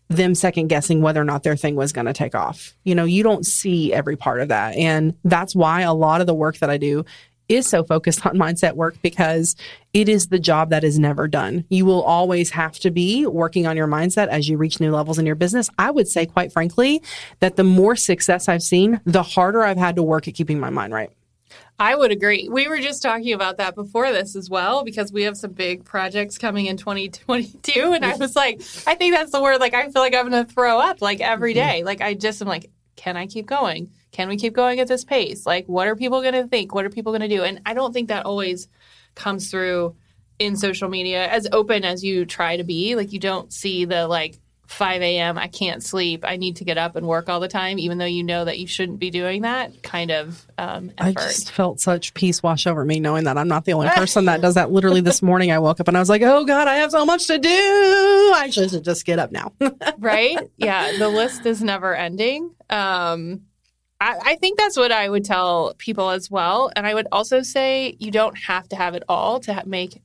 them 0.09 0.35
second 0.35 0.67
guessing 0.67 1.01
whether 1.01 1.21
or 1.21 1.25
not 1.25 1.43
their 1.43 1.55
thing 1.55 1.75
was 1.75 1.91
going 1.91 2.05
to 2.05 2.13
take 2.13 2.35
off. 2.35 2.73
You 2.83 2.95
know, 2.95 3.05
you 3.05 3.23
don't 3.23 3.45
see 3.45 3.93
every 3.93 4.15
part 4.15 4.39
of 4.41 4.47
that. 4.49 4.75
And 4.75 5.15
that's 5.23 5.55
why 5.55 5.81
a 5.81 5.93
lot 5.93 6.21
of 6.21 6.27
the 6.27 6.33
work 6.33 6.57
that 6.59 6.69
I 6.69 6.77
do 6.77 7.03
is 7.49 7.67
so 7.67 7.83
focused 7.83 8.25
on 8.25 8.37
mindset 8.37 8.73
work 8.73 8.97
because 9.01 9.55
it 9.93 10.09
is 10.09 10.27
the 10.27 10.39
job 10.39 10.69
that 10.69 10.83
is 10.83 10.99
never 10.99 11.27
done. 11.27 11.65
You 11.69 11.85
will 11.85 12.03
always 12.03 12.51
have 12.51 12.79
to 12.79 12.91
be 12.91 13.25
working 13.25 13.67
on 13.67 13.77
your 13.77 13.87
mindset 13.87 14.27
as 14.27 14.47
you 14.47 14.57
reach 14.57 14.79
new 14.79 14.91
levels 14.91 15.17
in 15.17 15.25
your 15.25 15.35
business. 15.35 15.69
I 15.77 15.91
would 15.91 16.07
say, 16.07 16.25
quite 16.25 16.51
frankly, 16.51 17.01
that 17.39 17.55
the 17.55 17.63
more 17.63 17.95
success 17.95 18.47
I've 18.47 18.63
seen, 18.63 19.01
the 19.05 19.23
harder 19.23 19.63
I've 19.63 19.77
had 19.77 19.95
to 19.95 20.03
work 20.03 20.27
at 20.27 20.35
keeping 20.35 20.59
my 20.59 20.69
mind 20.69 20.93
right. 20.93 21.09
I 21.79 21.95
would 21.95 22.11
agree. 22.11 22.49
We 22.49 22.67
were 22.67 22.79
just 22.79 23.03
talking 23.03 23.33
about 23.33 23.57
that 23.57 23.75
before 23.75 24.11
this 24.11 24.35
as 24.35 24.49
well 24.49 24.83
because 24.83 25.11
we 25.11 25.23
have 25.23 25.37
some 25.37 25.51
big 25.51 25.85
projects 25.85 26.37
coming 26.37 26.65
in 26.65 26.77
2022 26.77 27.93
and 27.93 28.03
I 28.03 28.15
was 28.15 28.35
like, 28.35 28.61
I 28.87 28.95
think 28.95 29.13
that's 29.13 29.31
the 29.31 29.41
word 29.41 29.59
like 29.59 29.73
I 29.73 29.89
feel 29.89 30.01
like 30.01 30.15
I'm 30.15 30.29
going 30.29 30.45
to 30.45 30.51
throw 30.51 30.79
up 30.79 31.01
like 31.01 31.21
every 31.21 31.53
mm-hmm. 31.53 31.67
day. 31.69 31.83
Like 31.83 32.01
I 32.01 32.15
just 32.15 32.41
am 32.41 32.47
like, 32.47 32.71
can 32.95 33.15
I 33.15 33.27
keep 33.27 33.45
going? 33.45 33.91
Can 34.11 34.27
we 34.27 34.37
keep 34.37 34.53
going 34.53 34.79
at 34.79 34.87
this 34.87 35.03
pace? 35.03 35.45
Like 35.45 35.67
what 35.67 35.87
are 35.87 35.95
people 35.95 36.21
going 36.21 36.33
to 36.33 36.47
think? 36.47 36.73
What 36.73 36.85
are 36.85 36.89
people 36.89 37.11
going 37.11 37.29
to 37.29 37.35
do? 37.35 37.43
And 37.43 37.61
I 37.65 37.73
don't 37.75 37.93
think 37.93 38.07
that 38.07 38.25
always 38.25 38.67
comes 39.13 39.51
through 39.51 39.95
in 40.39 40.55
social 40.55 40.89
media 40.89 41.27
as 41.27 41.47
open 41.51 41.83
as 41.83 42.03
you 42.03 42.25
try 42.25 42.57
to 42.57 42.63
be. 42.63 42.95
Like 42.95 43.13
you 43.13 43.19
don't 43.19 43.53
see 43.53 43.85
the 43.85 44.07
like 44.07 44.39
5 44.67 45.01
a.m. 45.01 45.37
I 45.37 45.47
can't 45.47 45.81
sleep. 45.81 46.25
I 46.27 46.35
need 46.35 46.57
to 46.57 46.65
get 46.65 46.77
up 46.77 46.97
and 46.97 47.07
work 47.07 47.29
all 47.29 47.39
the 47.39 47.47
time, 47.47 47.79
even 47.79 47.97
though 47.97 48.05
you 48.05 48.23
know 48.23 48.43
that 48.43 48.59
you 48.59 48.67
shouldn't 48.67 48.99
be 48.99 49.09
doing 49.09 49.43
that 49.43 49.81
kind 49.81 50.11
of 50.11 50.45
um, 50.57 50.91
effort. 50.97 51.19
I 51.19 51.23
just 51.23 51.51
felt 51.51 51.79
such 51.79 52.13
peace 52.13 52.43
wash 52.43 52.67
over 52.67 52.83
me 52.83 52.99
knowing 52.99 53.23
that 53.23 53.37
I'm 53.37 53.47
not 53.47 53.63
the 53.63 53.73
only 53.73 53.87
person 53.95 54.25
that 54.25 54.41
does 54.41 54.55
that. 54.55 54.69
Literally 54.69 54.99
this 54.99 55.21
morning, 55.21 55.51
I 55.51 55.59
woke 55.59 55.79
up 55.79 55.87
and 55.87 55.95
I 55.95 56.01
was 56.01 56.09
like, 56.09 56.21
oh 56.21 56.43
God, 56.43 56.67
I 56.67 56.75
have 56.75 56.91
so 56.91 57.05
much 57.05 57.27
to 57.27 57.39
do. 57.39 57.49
I 57.49 58.49
should 58.51 58.83
just 58.83 59.05
get 59.05 59.19
up 59.19 59.31
now. 59.31 59.53
right? 59.99 60.37
Yeah. 60.57 60.97
The 60.97 61.07
list 61.09 61.45
is 61.45 61.63
never 61.63 61.95
ending. 61.95 62.53
Um, 62.69 63.43
I, 64.01 64.17
I 64.21 64.35
think 64.35 64.59
that's 64.59 64.75
what 64.75 64.91
I 64.91 65.07
would 65.07 65.23
tell 65.23 65.75
people 65.77 66.09
as 66.09 66.29
well. 66.29 66.71
And 66.75 66.85
I 66.85 66.93
would 66.93 67.07
also 67.13 67.41
say 67.41 67.95
you 67.99 68.11
don't 68.11 68.37
have 68.37 68.67
to 68.69 68.75
have 68.75 68.95
it 68.95 69.03
all 69.07 69.39
to 69.41 69.53
ha- 69.53 69.63
make 69.65 70.01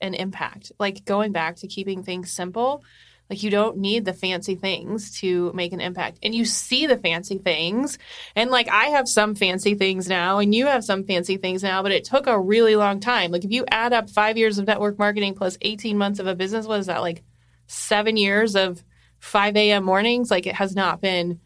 an 0.00 0.14
impact. 0.14 0.70
Like 0.78 1.04
going 1.04 1.32
back 1.32 1.56
to 1.56 1.66
keeping 1.66 2.04
things 2.04 2.30
simple 2.30 2.84
like 3.30 3.42
you 3.42 3.50
don't 3.50 3.78
need 3.78 4.04
the 4.04 4.12
fancy 4.12 4.54
things 4.54 5.18
to 5.20 5.50
make 5.54 5.72
an 5.72 5.80
impact. 5.80 6.18
And 6.22 6.34
you 6.34 6.44
see 6.44 6.86
the 6.86 6.98
fancy 6.98 7.38
things. 7.38 7.98
And 8.36 8.50
like 8.50 8.68
I 8.68 8.86
have 8.86 9.08
some 9.08 9.34
fancy 9.34 9.74
things 9.74 10.08
now 10.08 10.38
and 10.38 10.54
you 10.54 10.66
have 10.66 10.84
some 10.84 11.04
fancy 11.04 11.38
things 11.38 11.62
now, 11.62 11.82
but 11.82 11.92
it 11.92 12.04
took 12.04 12.26
a 12.26 12.38
really 12.38 12.76
long 12.76 13.00
time. 13.00 13.30
Like 13.30 13.44
if 13.44 13.50
you 13.50 13.64
add 13.70 13.92
up 13.92 14.10
5 14.10 14.36
years 14.36 14.58
of 14.58 14.66
network 14.66 14.98
marketing 14.98 15.34
plus 15.34 15.56
18 15.62 15.96
months 15.96 16.20
of 16.20 16.26
a 16.26 16.34
business, 16.34 16.66
what 16.66 16.80
is 16.80 16.86
that 16.86 17.00
like 17.00 17.22
7 17.66 18.16
years 18.16 18.56
of 18.56 18.84
5 19.20 19.56
a.m. 19.56 19.84
mornings? 19.84 20.30
Like 20.30 20.46
it 20.46 20.56
has 20.56 20.76
not 20.76 21.00
been 21.00 21.40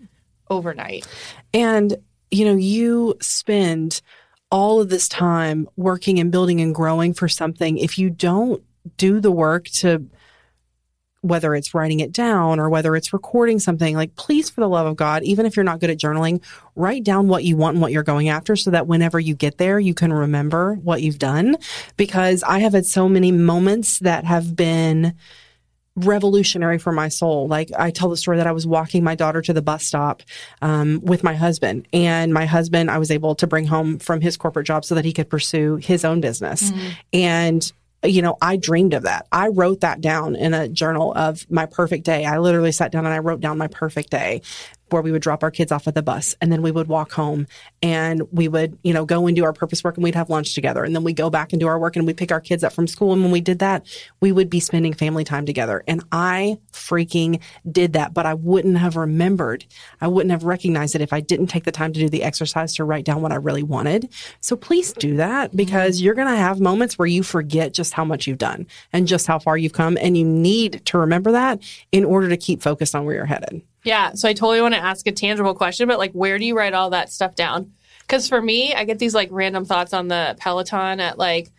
overnight. 0.50 1.06
And 1.54 1.96
you 2.30 2.44
know, 2.44 2.56
you 2.56 3.14
spend 3.22 4.02
all 4.50 4.80
of 4.80 4.88
this 4.88 5.08
time 5.08 5.68
working 5.76 6.18
and 6.18 6.32
building 6.32 6.60
and 6.60 6.74
growing 6.74 7.14
for 7.14 7.28
something 7.28 7.78
if 7.78 7.98
you 7.98 8.10
don't 8.10 8.62
do 8.96 9.20
the 9.20 9.30
work 9.30 9.66
to 9.66 10.04
whether 11.22 11.54
it's 11.54 11.74
writing 11.74 12.00
it 12.00 12.12
down 12.12 12.60
or 12.60 12.68
whether 12.68 12.94
it's 12.94 13.12
recording 13.12 13.58
something, 13.58 13.96
like 13.96 14.14
please, 14.16 14.48
for 14.48 14.60
the 14.60 14.68
love 14.68 14.86
of 14.86 14.96
God, 14.96 15.22
even 15.24 15.46
if 15.46 15.56
you're 15.56 15.64
not 15.64 15.80
good 15.80 15.90
at 15.90 15.98
journaling, 15.98 16.42
write 16.76 17.04
down 17.04 17.28
what 17.28 17.44
you 17.44 17.56
want 17.56 17.74
and 17.74 17.82
what 17.82 17.92
you're 17.92 18.02
going 18.02 18.28
after 18.28 18.54
so 18.54 18.70
that 18.70 18.86
whenever 18.86 19.18
you 19.18 19.34
get 19.34 19.58
there, 19.58 19.80
you 19.80 19.94
can 19.94 20.12
remember 20.12 20.74
what 20.74 21.02
you've 21.02 21.18
done. 21.18 21.56
Because 21.96 22.42
I 22.44 22.60
have 22.60 22.72
had 22.72 22.86
so 22.86 23.08
many 23.08 23.32
moments 23.32 23.98
that 24.00 24.24
have 24.24 24.54
been 24.54 25.14
revolutionary 25.96 26.78
for 26.78 26.92
my 26.92 27.08
soul. 27.08 27.48
Like 27.48 27.70
I 27.76 27.90
tell 27.90 28.08
the 28.08 28.16
story 28.16 28.36
that 28.36 28.46
I 28.46 28.52
was 28.52 28.66
walking 28.66 29.02
my 29.02 29.14
daughter 29.14 29.42
to 29.42 29.52
the 29.52 29.62
bus 29.62 29.84
stop 29.84 30.22
um, 30.62 31.00
with 31.02 31.24
my 31.24 31.34
husband, 31.34 31.88
and 31.92 32.32
my 32.32 32.46
husband 32.46 32.90
I 32.90 32.98
was 32.98 33.10
able 33.10 33.34
to 33.36 33.46
bring 33.46 33.66
home 33.66 33.98
from 33.98 34.20
his 34.20 34.36
corporate 34.36 34.66
job 34.66 34.84
so 34.84 34.94
that 34.94 35.04
he 35.04 35.12
could 35.12 35.28
pursue 35.28 35.76
his 35.76 36.04
own 36.04 36.20
business. 36.20 36.70
Mm-hmm. 36.70 36.88
And 37.12 37.72
you 38.04 38.22
know, 38.22 38.36
I 38.40 38.56
dreamed 38.56 38.94
of 38.94 39.02
that. 39.04 39.26
I 39.32 39.48
wrote 39.48 39.80
that 39.80 40.00
down 40.00 40.36
in 40.36 40.54
a 40.54 40.68
journal 40.68 41.12
of 41.14 41.50
my 41.50 41.66
perfect 41.66 42.04
day. 42.04 42.24
I 42.24 42.38
literally 42.38 42.72
sat 42.72 42.92
down 42.92 43.04
and 43.06 43.14
I 43.14 43.18
wrote 43.18 43.40
down 43.40 43.58
my 43.58 43.66
perfect 43.66 44.10
day 44.10 44.42
where 44.92 45.02
we 45.02 45.12
would 45.12 45.22
drop 45.22 45.42
our 45.42 45.50
kids 45.50 45.72
off 45.72 45.86
at 45.86 45.94
the 45.94 46.02
bus 46.02 46.34
and 46.40 46.52
then 46.52 46.62
we 46.62 46.70
would 46.70 46.88
walk 46.88 47.12
home 47.12 47.46
and 47.82 48.22
we 48.32 48.48
would, 48.48 48.78
you 48.82 48.92
know, 48.92 49.04
go 49.04 49.26
and 49.26 49.36
do 49.36 49.44
our 49.44 49.52
purpose 49.52 49.84
work 49.84 49.96
and 49.96 50.04
we'd 50.04 50.14
have 50.14 50.30
lunch 50.30 50.54
together. 50.54 50.84
And 50.84 50.94
then 50.94 51.04
we 51.04 51.12
go 51.12 51.30
back 51.30 51.52
and 51.52 51.60
do 51.60 51.66
our 51.66 51.78
work 51.78 51.96
and 51.96 52.06
we 52.06 52.14
pick 52.14 52.32
our 52.32 52.40
kids 52.40 52.64
up 52.64 52.72
from 52.72 52.86
school. 52.86 53.12
And 53.12 53.22
when 53.22 53.30
we 53.30 53.40
did 53.40 53.58
that, 53.60 53.86
we 54.20 54.32
would 54.32 54.50
be 54.50 54.60
spending 54.60 54.92
family 54.92 55.24
time 55.24 55.46
together. 55.46 55.82
And 55.86 56.04
I 56.12 56.58
freaking 56.72 57.40
did 57.70 57.92
that, 57.94 58.14
but 58.14 58.26
I 58.26 58.34
wouldn't 58.34 58.78
have 58.78 58.96
remembered. 58.96 59.64
I 60.00 60.08
wouldn't 60.08 60.30
have 60.30 60.44
recognized 60.44 60.94
it 60.94 61.00
if 61.00 61.12
I 61.12 61.20
didn't 61.20 61.48
take 61.48 61.64
the 61.64 61.72
time 61.72 61.92
to 61.92 62.00
do 62.00 62.08
the 62.08 62.22
exercise 62.22 62.74
to 62.74 62.84
write 62.84 63.04
down 63.04 63.22
what 63.22 63.32
I 63.32 63.36
really 63.36 63.62
wanted. 63.62 64.12
So 64.40 64.56
please 64.56 64.92
do 64.92 65.16
that 65.16 65.48
mm-hmm. 65.48 65.56
because 65.56 66.00
you're 66.00 66.14
going 66.14 66.28
to 66.28 66.36
have 66.36 66.60
moments 66.60 66.98
where 66.98 67.06
you 67.06 67.22
forget 67.22 67.74
just 67.74 67.92
how 67.92 68.04
much 68.04 68.26
you've 68.26 68.38
done 68.38 68.66
and 68.92 69.06
just 69.06 69.26
how 69.26 69.38
far 69.38 69.56
you've 69.56 69.72
come. 69.72 69.98
And 70.00 70.16
you 70.16 70.24
need 70.24 70.84
to 70.86 70.98
remember 70.98 71.32
that 71.32 71.62
in 71.92 72.04
order 72.04 72.28
to 72.28 72.36
keep 72.36 72.62
focused 72.62 72.94
on 72.94 73.04
where 73.04 73.14
you're 73.14 73.26
headed. 73.26 73.62
Yeah. 73.88 74.12
So 74.12 74.28
I 74.28 74.34
totally 74.34 74.60
want 74.60 74.74
to 74.74 74.80
ask 74.84 75.06
a 75.06 75.12
tangible 75.12 75.54
question, 75.54 75.88
but 75.88 75.96
like, 75.96 76.12
where 76.12 76.38
do 76.38 76.44
you 76.44 76.54
write 76.54 76.74
all 76.74 76.90
that 76.90 77.10
stuff 77.10 77.34
down? 77.34 77.72
Because 78.02 78.28
for 78.28 78.42
me, 78.42 78.74
I 78.74 78.84
get 78.84 78.98
these 78.98 79.14
like 79.14 79.30
random 79.32 79.64
thoughts 79.64 79.94
on 79.94 80.08
the 80.08 80.36
Peloton 80.38 81.00
at 81.00 81.16
like 81.16 81.50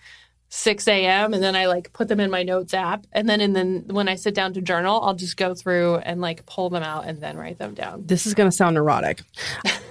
6 0.49 0.87
a.m. 0.87 1.33
and 1.33 1.41
then 1.41 1.55
I 1.55 1.65
like 1.65 1.91
put 1.91 2.07
them 2.07 2.19
in 2.19 2.29
my 2.29 2.43
notes 2.43 2.75
app. 2.75 3.07
And 3.13 3.27
then 3.27 3.41
and 3.41 3.55
then 3.55 3.85
when 3.87 4.07
I 4.07 4.13
sit 4.13 4.35
down 4.35 4.53
to 4.53 4.61
journal, 4.61 5.01
I'll 5.01 5.15
just 5.15 5.37
go 5.37 5.55
through 5.55 5.95
and 5.95 6.21
like 6.21 6.45
pull 6.45 6.69
them 6.69 6.83
out 6.83 7.05
and 7.07 7.19
then 7.19 7.35
write 7.35 7.57
them 7.57 7.73
down. 7.73 8.05
This 8.05 8.27
is 8.27 8.35
going 8.35 8.47
to 8.47 8.55
sound 8.55 8.75
neurotic. 8.75 9.23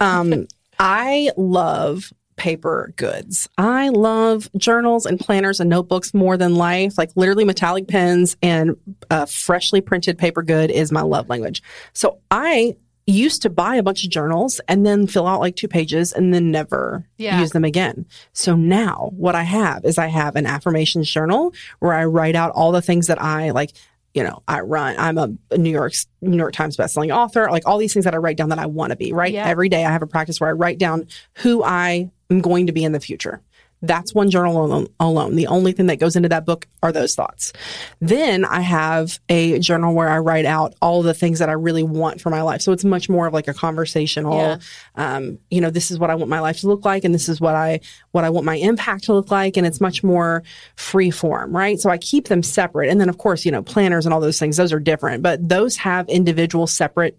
Um, 0.01 0.47
I 0.79 1.33
love 1.37 2.13
paper 2.39 2.95
goods. 2.97 3.49
I 3.59 3.91
love 3.91 4.49
journals 4.57 5.05
and 5.05 5.21
planners 5.21 5.61
and 5.61 5.69
notebooks 5.69 6.15
more 6.15 6.39
than 6.39 6.55
life. 6.55 6.97
Like 6.97 7.11
literally 7.17 7.45
metallic 7.45 7.89
pens 7.89 8.37
and 8.43 8.77
a 9.11 9.27
freshly 9.27 9.83
printed 9.83 10.17
paper 10.17 10.43
good 10.43 10.71
is 10.71 10.91
my 10.91 11.03
love 11.03 11.29
language. 11.29 11.63
So 11.93 12.21
I 12.31 12.77
used 13.07 13.43
to 13.43 13.51
buy 13.51 13.75
a 13.75 13.83
bunch 13.83 14.05
of 14.05 14.11
journals 14.11 14.61
and 14.69 14.87
then 14.87 15.07
fill 15.07 15.27
out 15.27 15.41
like 15.41 15.57
two 15.57 15.69
pages 15.69 16.13
and 16.13 16.33
then 16.33 16.51
never 16.51 17.07
yeah. 17.17 17.41
use 17.41 17.53
them 17.53 17.65
again. 17.65 18.07
So 18.33 18.55
now 18.55 19.11
what 19.17 19.35
I 19.35 19.43
have 19.43 19.85
is 19.85 19.99
I 19.99 20.07
have 20.07 20.37
an 20.37 20.47
affirmations 20.47 21.11
journal 21.11 21.55
where 21.81 21.95
I 21.95 22.05
write 22.05 22.37
out 22.37 22.53
all 22.53 22.71
the 22.71 22.83
things 22.83 23.07
that 23.07 23.21
I 23.21 23.51
like 23.51 23.73
you 24.15 24.23
know, 24.25 24.43
I 24.49 24.61
run, 24.61 24.97
I'm 24.99 25.19
a 25.19 25.57
New 25.57 25.71
York, 25.71 25.93
New 26.23 26.39
York 26.39 26.53
Times 26.53 26.77
bestselling 26.77 27.15
author, 27.15 27.49
like 27.51 27.67
all 27.67 27.79
these 27.79 27.93
things 27.93 28.05
that 28.05 28.15
I 28.15 28.17
write 28.17 28.37
down 28.37 28.49
that 28.49 28.59
I 28.59 28.67
want 28.67 28.91
to 28.91 28.97
be, 28.97 29.13
right? 29.13 29.33
Yeah. 29.33 29.47
Every 29.47 29.69
day 29.69 29.85
I 29.85 29.93
have 29.93 30.03
a 30.03 30.07
practice 30.07 30.41
where 30.41 30.51
I 30.51 30.55
write 30.55 30.79
down 30.79 31.07
who 31.35 31.63
I 31.63 32.11
am 32.31 32.41
going 32.41 32.67
to 32.67 32.73
be 32.73 32.85
in 32.85 32.93
the 32.93 33.01
future. 33.01 33.41
That's 33.81 34.13
one 34.13 34.29
journal 34.29 34.65
alone, 34.65 34.89
alone. 34.99 35.37
The 35.37 35.47
only 35.47 35.71
thing 35.73 35.87
that 35.87 36.01
goes 36.01 36.17
into 36.17 36.29
that 36.31 36.45
book 36.45 36.67
are 36.83 36.91
those 36.91 37.15
thoughts. 37.15 37.53
Then 38.01 38.45
I 38.45 38.61
have 38.61 39.21
a 39.29 39.61
journal 39.61 39.95
where 39.95 40.09
I 40.09 40.19
write 40.19 40.47
out 40.47 40.75
all 40.83 41.03
the 41.03 41.15
things 41.15 41.39
that 41.39 41.49
I 41.49 41.53
really 41.53 41.85
want 41.85 42.21
for 42.21 42.31
my 42.31 42.43
life. 42.43 42.61
So 42.61 42.73
it's 42.73 42.85
much 42.85 43.09
more 43.09 43.29
of 43.29 43.35
like 43.35 43.47
a 43.47 43.55
conversational, 43.55 44.37
yeah. 44.37 44.59
um, 44.97 45.39
you 45.49 45.61
know, 45.61 45.71
this 45.71 45.93
is 45.93 45.99
what 45.99 46.11
I 46.11 46.17
want 46.17 46.29
my 46.29 46.41
life 46.41 46.61
to 46.61 46.67
look 46.67 46.85
like. 46.85 47.05
And 47.05 47.15
this 47.15 47.29
is 47.29 47.41
what 47.41 47.55
I, 47.55 47.81
what 48.11 48.25
I 48.25 48.31
want 48.31 48.47
my 48.47 48.57
impact 48.57 49.05
to 49.05 49.13
look 49.13 49.31
like. 49.31 49.57
And 49.57 49.65
it's 49.65 49.81
much 49.81 50.03
more 50.03 50.43
free 50.75 51.13
form, 51.13 51.55
right? 51.55 51.79
So 51.79 51.89
I 51.89 51.99
keep 51.99 52.27
them 52.27 52.43
separate. 52.43 52.91
And 52.91 53.01
then 53.01 53.09
of 53.09 53.19
course, 53.19 53.45
you 53.45 53.53
know, 53.53 53.63
planners 53.63 54.07
and 54.07 54.13
all 54.13 54.21
those 54.21 54.41
things, 54.41 54.57
those 54.57 54.73
are 54.73 54.81
different, 54.81 55.23
but 55.23 55.49
those 55.49 55.77
have 55.77 56.09
individual 56.09 56.67
separate 56.67 57.17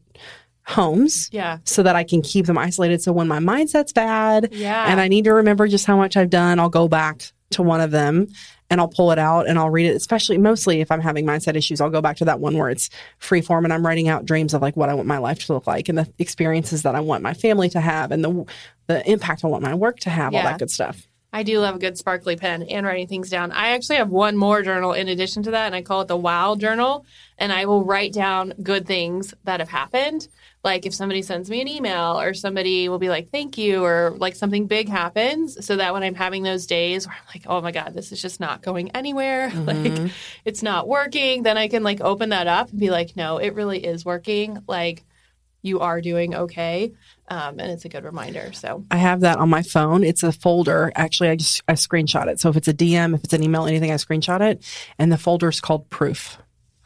homes. 0.69 1.29
Yeah. 1.31 1.57
So 1.65 1.83
that 1.83 1.95
I 1.95 2.03
can 2.03 2.21
keep 2.21 2.45
them 2.45 2.57
isolated. 2.57 3.01
So 3.01 3.11
when 3.11 3.27
my 3.27 3.39
mindset's 3.39 3.91
bad 3.91 4.49
yeah. 4.51 4.85
and 4.87 5.01
I 5.01 5.07
need 5.07 5.25
to 5.25 5.33
remember 5.33 5.67
just 5.67 5.85
how 5.85 5.97
much 5.97 6.15
I've 6.15 6.29
done, 6.29 6.59
I'll 6.59 6.69
go 6.69 6.87
back 6.87 7.23
to 7.51 7.63
one 7.63 7.81
of 7.81 7.89
them 7.91 8.27
and 8.69 8.79
I'll 8.79 8.87
pull 8.87 9.11
it 9.11 9.17
out 9.17 9.47
and 9.47 9.57
I'll 9.57 9.71
read 9.71 9.87
it, 9.87 9.95
especially 9.95 10.37
mostly 10.37 10.81
if 10.81 10.91
I'm 10.91 11.01
having 11.01 11.25
mindset 11.25 11.55
issues, 11.55 11.81
I'll 11.81 11.89
go 11.89 12.01
back 12.01 12.17
to 12.17 12.25
that 12.25 12.39
one 12.39 12.55
where 12.55 12.69
it's 12.69 12.91
free 13.17 13.41
form 13.41 13.65
and 13.65 13.73
I'm 13.73 13.83
writing 13.83 14.07
out 14.07 14.25
dreams 14.25 14.53
of 14.53 14.61
like 14.61 14.77
what 14.77 14.89
I 14.89 14.93
want 14.93 15.07
my 15.07 15.17
life 15.17 15.45
to 15.45 15.53
look 15.53 15.65
like 15.65 15.89
and 15.89 15.97
the 15.97 16.13
experiences 16.19 16.83
that 16.83 16.93
I 16.93 16.99
want 16.99 17.23
my 17.23 17.33
family 17.33 17.69
to 17.69 17.79
have 17.79 18.11
and 18.11 18.23
the 18.23 18.45
the 18.85 19.09
impact 19.09 19.43
I 19.43 19.47
want 19.47 19.63
my 19.63 19.73
work 19.73 19.99
to 20.01 20.09
have, 20.09 20.33
yeah. 20.33 20.39
all 20.39 20.45
that 20.45 20.59
good 20.59 20.71
stuff. 20.71 21.07
I 21.31 21.43
do 21.43 21.59
love 21.59 21.75
a 21.75 21.79
good 21.79 21.97
sparkly 21.97 22.35
pen 22.35 22.63
and 22.63 22.85
writing 22.85 23.07
things 23.07 23.29
down. 23.29 23.51
I 23.51 23.69
actually 23.69 23.97
have 23.97 24.09
one 24.09 24.35
more 24.35 24.63
journal 24.63 24.93
in 24.93 25.07
addition 25.07 25.43
to 25.43 25.51
that, 25.51 25.67
and 25.67 25.75
I 25.75 25.83
call 25.83 26.01
it 26.01 26.07
the 26.07 26.17
Wow 26.17 26.55
Journal. 26.55 27.05
And 27.37 27.53
I 27.53 27.65
will 27.65 27.85
write 27.85 28.13
down 28.13 28.53
good 28.63 28.87
things 28.87 29.33
that 29.43 29.59
have 29.59 29.69
happened. 29.69 30.27
Like 30.63 30.85
if 30.85 30.93
somebody 30.93 31.21
sends 31.21 31.49
me 31.49 31.61
an 31.61 31.67
email, 31.67 32.19
or 32.19 32.33
somebody 32.33 32.89
will 32.89 32.99
be 32.99 33.09
like, 33.09 33.29
thank 33.29 33.57
you, 33.57 33.83
or 33.83 34.15
like 34.17 34.35
something 34.35 34.67
big 34.67 34.89
happens. 34.89 35.65
So 35.65 35.77
that 35.77 35.93
when 35.93 36.03
I'm 36.03 36.15
having 36.15 36.43
those 36.43 36.65
days 36.65 37.07
where 37.07 37.15
I'm 37.15 37.27
like, 37.33 37.43
oh 37.47 37.61
my 37.61 37.71
God, 37.71 37.93
this 37.93 38.11
is 38.11 38.21
just 38.21 38.39
not 38.39 38.61
going 38.61 38.91
anywhere, 38.91 39.49
mm-hmm. 39.53 39.65
like 40.03 40.11
it's 40.45 40.61
not 40.61 40.87
working, 40.87 41.43
then 41.43 41.57
I 41.57 41.67
can 41.67 41.83
like 41.83 42.01
open 42.01 42.29
that 42.29 42.47
up 42.47 42.71
and 42.71 42.79
be 42.79 42.89
like, 42.89 43.15
no, 43.15 43.37
it 43.37 43.55
really 43.55 43.85
is 43.85 44.03
working. 44.03 44.63
Like, 44.67 45.03
you 45.61 45.79
are 45.81 46.01
doing 46.01 46.35
okay. 46.35 46.93
Um, 47.27 47.59
and 47.59 47.71
it's 47.71 47.85
a 47.85 47.89
good 47.89 48.03
reminder. 48.03 48.53
So 48.53 48.85
I 48.89 48.97
have 48.97 49.21
that 49.21 49.37
on 49.37 49.49
my 49.49 49.61
phone. 49.61 50.03
It's 50.03 50.23
a 50.23 50.31
folder. 50.31 50.91
Actually, 50.95 51.29
I 51.29 51.35
just 51.35 51.61
I 51.67 51.73
screenshot 51.73 52.27
it. 52.27 52.39
So 52.39 52.49
if 52.49 52.57
it's 52.57 52.67
a 52.67 52.73
DM, 52.73 53.15
if 53.15 53.23
it's 53.23 53.33
an 53.33 53.43
email, 53.43 53.65
anything, 53.65 53.91
I 53.91 53.95
screenshot 53.95 54.41
it, 54.41 54.63
and 54.97 55.11
the 55.11 55.17
folder 55.17 55.49
is 55.49 55.61
called 55.61 55.89
Proof. 55.89 56.37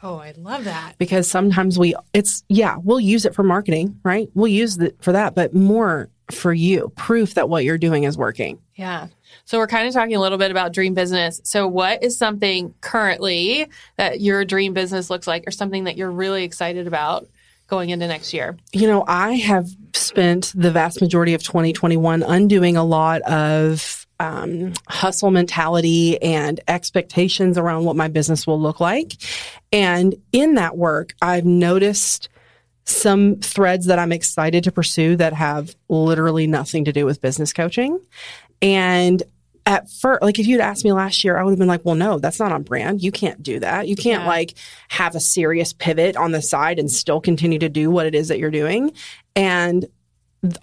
Oh, 0.04 0.18
I 0.18 0.34
love 0.36 0.64
that 0.64 0.92
because 0.98 1.28
sometimes 1.28 1.78
we 1.78 1.94
it's 2.12 2.44
yeah 2.50 2.76
we'll 2.82 3.00
use 3.00 3.24
it 3.24 3.34
for 3.34 3.42
marketing, 3.42 3.98
right? 4.04 4.28
We'll 4.34 4.48
use 4.48 4.76
it 4.78 4.96
for 5.00 5.12
that, 5.12 5.34
but 5.34 5.54
more 5.54 6.10
for 6.30 6.52
you, 6.52 6.92
proof 6.94 7.34
that 7.34 7.48
what 7.48 7.64
you're 7.64 7.78
doing 7.78 8.04
is 8.04 8.18
working. 8.18 8.58
Yeah. 8.74 9.08
So 9.46 9.58
we're 9.58 9.66
kind 9.66 9.88
of 9.88 9.94
talking 9.94 10.14
a 10.14 10.20
little 10.20 10.38
bit 10.38 10.50
about 10.50 10.72
dream 10.72 10.92
business. 10.94 11.40
So 11.44 11.66
what 11.66 12.02
is 12.02 12.18
something 12.18 12.74
currently 12.82 13.66
that 13.96 14.20
your 14.20 14.44
dream 14.44 14.74
business 14.74 15.08
looks 15.08 15.26
like 15.26 15.46
or 15.46 15.50
something 15.50 15.84
that 15.84 15.96
you're 15.96 16.10
really 16.10 16.44
excited 16.44 16.86
about 16.86 17.26
going 17.66 17.90
into 17.90 18.06
next 18.06 18.34
year? 18.34 18.56
You 18.72 18.86
know, 18.88 19.04
I 19.06 19.34
have 19.34 19.68
spent 19.94 20.52
the 20.54 20.70
vast 20.70 21.00
majority 21.00 21.34
of 21.34 21.42
2021 21.42 22.22
undoing 22.22 22.76
a 22.76 22.84
lot 22.84 23.22
of 23.22 24.03
um, 24.20 24.72
hustle 24.88 25.30
mentality 25.30 26.20
and 26.22 26.60
expectations 26.68 27.58
around 27.58 27.84
what 27.84 27.96
my 27.96 28.08
business 28.08 28.46
will 28.46 28.60
look 28.60 28.80
like. 28.80 29.14
And 29.72 30.14
in 30.32 30.54
that 30.54 30.76
work, 30.76 31.14
I've 31.20 31.44
noticed 31.44 32.28
some 32.84 33.36
threads 33.36 33.86
that 33.86 33.98
I'm 33.98 34.12
excited 34.12 34.64
to 34.64 34.72
pursue 34.72 35.16
that 35.16 35.32
have 35.32 35.74
literally 35.88 36.46
nothing 36.46 36.84
to 36.84 36.92
do 36.92 37.06
with 37.06 37.20
business 37.20 37.52
coaching. 37.52 37.98
And 38.60 39.22
at 39.66 39.90
first, 39.90 40.20
like 40.22 40.38
if 40.38 40.46
you'd 40.46 40.60
asked 40.60 40.84
me 40.84 40.92
last 40.92 41.24
year, 41.24 41.38
I 41.38 41.42
would 41.42 41.50
have 41.52 41.58
been 41.58 41.68
like, 41.68 41.84
well, 41.84 41.94
no, 41.94 42.18
that's 42.18 42.38
not 42.38 42.52
on 42.52 42.62
brand. 42.62 43.02
You 43.02 43.10
can't 43.10 43.42
do 43.42 43.58
that. 43.60 43.88
You 43.88 43.96
can't 43.96 44.24
Yeah. 44.24 44.28
like 44.28 44.54
have 44.88 45.14
a 45.14 45.20
serious 45.20 45.72
pivot 45.72 46.16
on 46.16 46.32
the 46.32 46.42
side 46.42 46.78
and 46.78 46.90
still 46.90 47.20
continue 47.20 47.58
to 47.58 47.70
do 47.70 47.90
what 47.90 48.04
it 48.04 48.14
is 48.14 48.28
that 48.28 48.38
you're 48.38 48.50
doing. 48.50 48.92
And 49.34 49.86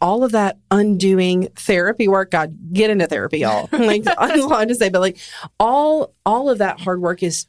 all 0.01 0.23
of 0.23 0.31
that 0.31 0.57
undoing 0.69 1.47
therapy 1.55 2.07
work, 2.07 2.31
God, 2.31 2.55
get 2.73 2.89
into 2.89 3.07
therapy, 3.07 3.39
y'all. 3.39 3.69
like 3.71 4.03
I'm 4.17 4.39
allowed 4.41 4.67
to 4.69 4.75
say, 4.75 4.89
but 4.89 5.01
like 5.01 5.17
all 5.59 6.13
all 6.25 6.49
of 6.49 6.59
that 6.59 6.79
hard 6.79 7.01
work 7.01 7.23
is 7.23 7.47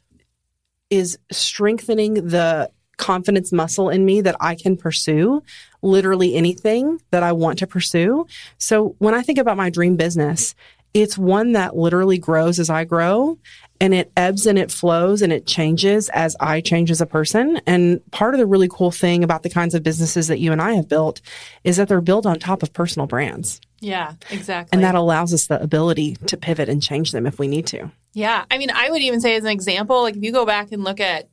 is 0.89 1.17
strengthening 1.31 2.13
the 2.13 2.69
confidence 2.97 3.51
muscle 3.51 3.89
in 3.89 4.05
me 4.05 4.21
that 4.21 4.35
I 4.39 4.55
can 4.55 4.77
pursue 4.77 5.41
literally 5.81 6.35
anything 6.35 7.01
that 7.11 7.23
I 7.23 7.31
want 7.31 7.59
to 7.59 7.67
pursue. 7.67 8.27
So 8.57 8.95
when 8.99 9.15
I 9.15 9.23
think 9.23 9.39
about 9.39 9.57
my 9.57 9.69
dream 9.69 9.95
business, 9.95 10.53
it's 10.93 11.17
one 11.17 11.53
that 11.53 11.75
literally 11.75 12.19
grows 12.19 12.59
as 12.59 12.69
I 12.69 12.83
grow 12.83 13.39
and 13.83 13.93
it 13.93 14.13
ebbs 14.15 14.47
and 14.47 14.57
it 14.57 14.71
flows 14.71 15.21
and 15.21 15.33
it 15.33 15.45
changes 15.45 16.07
as 16.09 16.37
I 16.39 16.61
change 16.61 16.89
as 16.89 17.01
a 17.01 17.05
person. 17.05 17.59
And 17.67 17.99
part 18.11 18.33
of 18.33 18.39
the 18.39 18.45
really 18.45 18.69
cool 18.71 18.91
thing 18.91 19.25
about 19.25 19.43
the 19.43 19.49
kinds 19.49 19.75
of 19.75 19.83
businesses 19.83 20.29
that 20.29 20.39
you 20.39 20.53
and 20.53 20.61
I 20.61 20.75
have 20.75 20.87
built 20.87 21.19
is 21.65 21.75
that 21.75 21.89
they're 21.89 21.99
built 21.99 22.25
on 22.25 22.39
top 22.39 22.63
of 22.63 22.71
personal 22.71 23.07
brands. 23.07 23.59
Yeah, 23.81 24.13
exactly. 24.31 24.69
And 24.71 24.85
that 24.85 24.95
allows 24.95 25.33
us 25.33 25.47
the 25.47 25.61
ability 25.61 26.15
to 26.27 26.37
pivot 26.37 26.69
and 26.69 26.81
change 26.81 27.11
them 27.11 27.25
if 27.27 27.37
we 27.37 27.49
need 27.49 27.67
to. 27.67 27.91
Yeah. 28.13 28.45
I 28.49 28.57
mean, 28.57 28.71
I 28.73 28.89
would 28.89 29.01
even 29.01 29.19
say 29.19 29.35
as 29.35 29.43
an 29.43 29.49
example, 29.49 30.01
like 30.03 30.15
if 30.15 30.23
you 30.23 30.31
go 30.31 30.45
back 30.45 30.71
and 30.71 30.85
look 30.85 31.01
at 31.01 31.27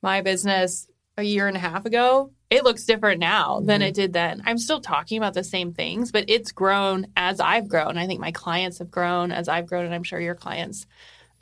my 0.00 0.20
business 0.20 0.86
a 1.16 1.24
year 1.24 1.48
and 1.48 1.56
a 1.56 1.60
half 1.60 1.86
ago, 1.86 2.30
it 2.50 2.62
looks 2.62 2.84
different 2.84 3.18
now 3.18 3.58
than 3.58 3.80
Mm-hmm. 3.80 3.88
it 3.88 3.94
did 3.94 4.12
then. 4.12 4.42
I'm 4.46 4.58
still 4.58 4.80
talking 4.80 5.18
about 5.18 5.34
the 5.34 5.42
same 5.42 5.72
things, 5.72 6.12
but 6.12 6.26
it's 6.28 6.52
grown 6.52 7.08
as 7.16 7.40
I've 7.40 7.66
grown. 7.66 7.98
I 7.98 8.06
think 8.06 8.20
my 8.20 8.30
clients 8.30 8.78
have 8.78 8.92
grown 8.92 9.32
as 9.32 9.48
I've 9.48 9.66
grown, 9.66 9.86
and 9.86 9.92
I'm 9.92 10.04
sure 10.04 10.20
your 10.20 10.36
clients 10.36 10.86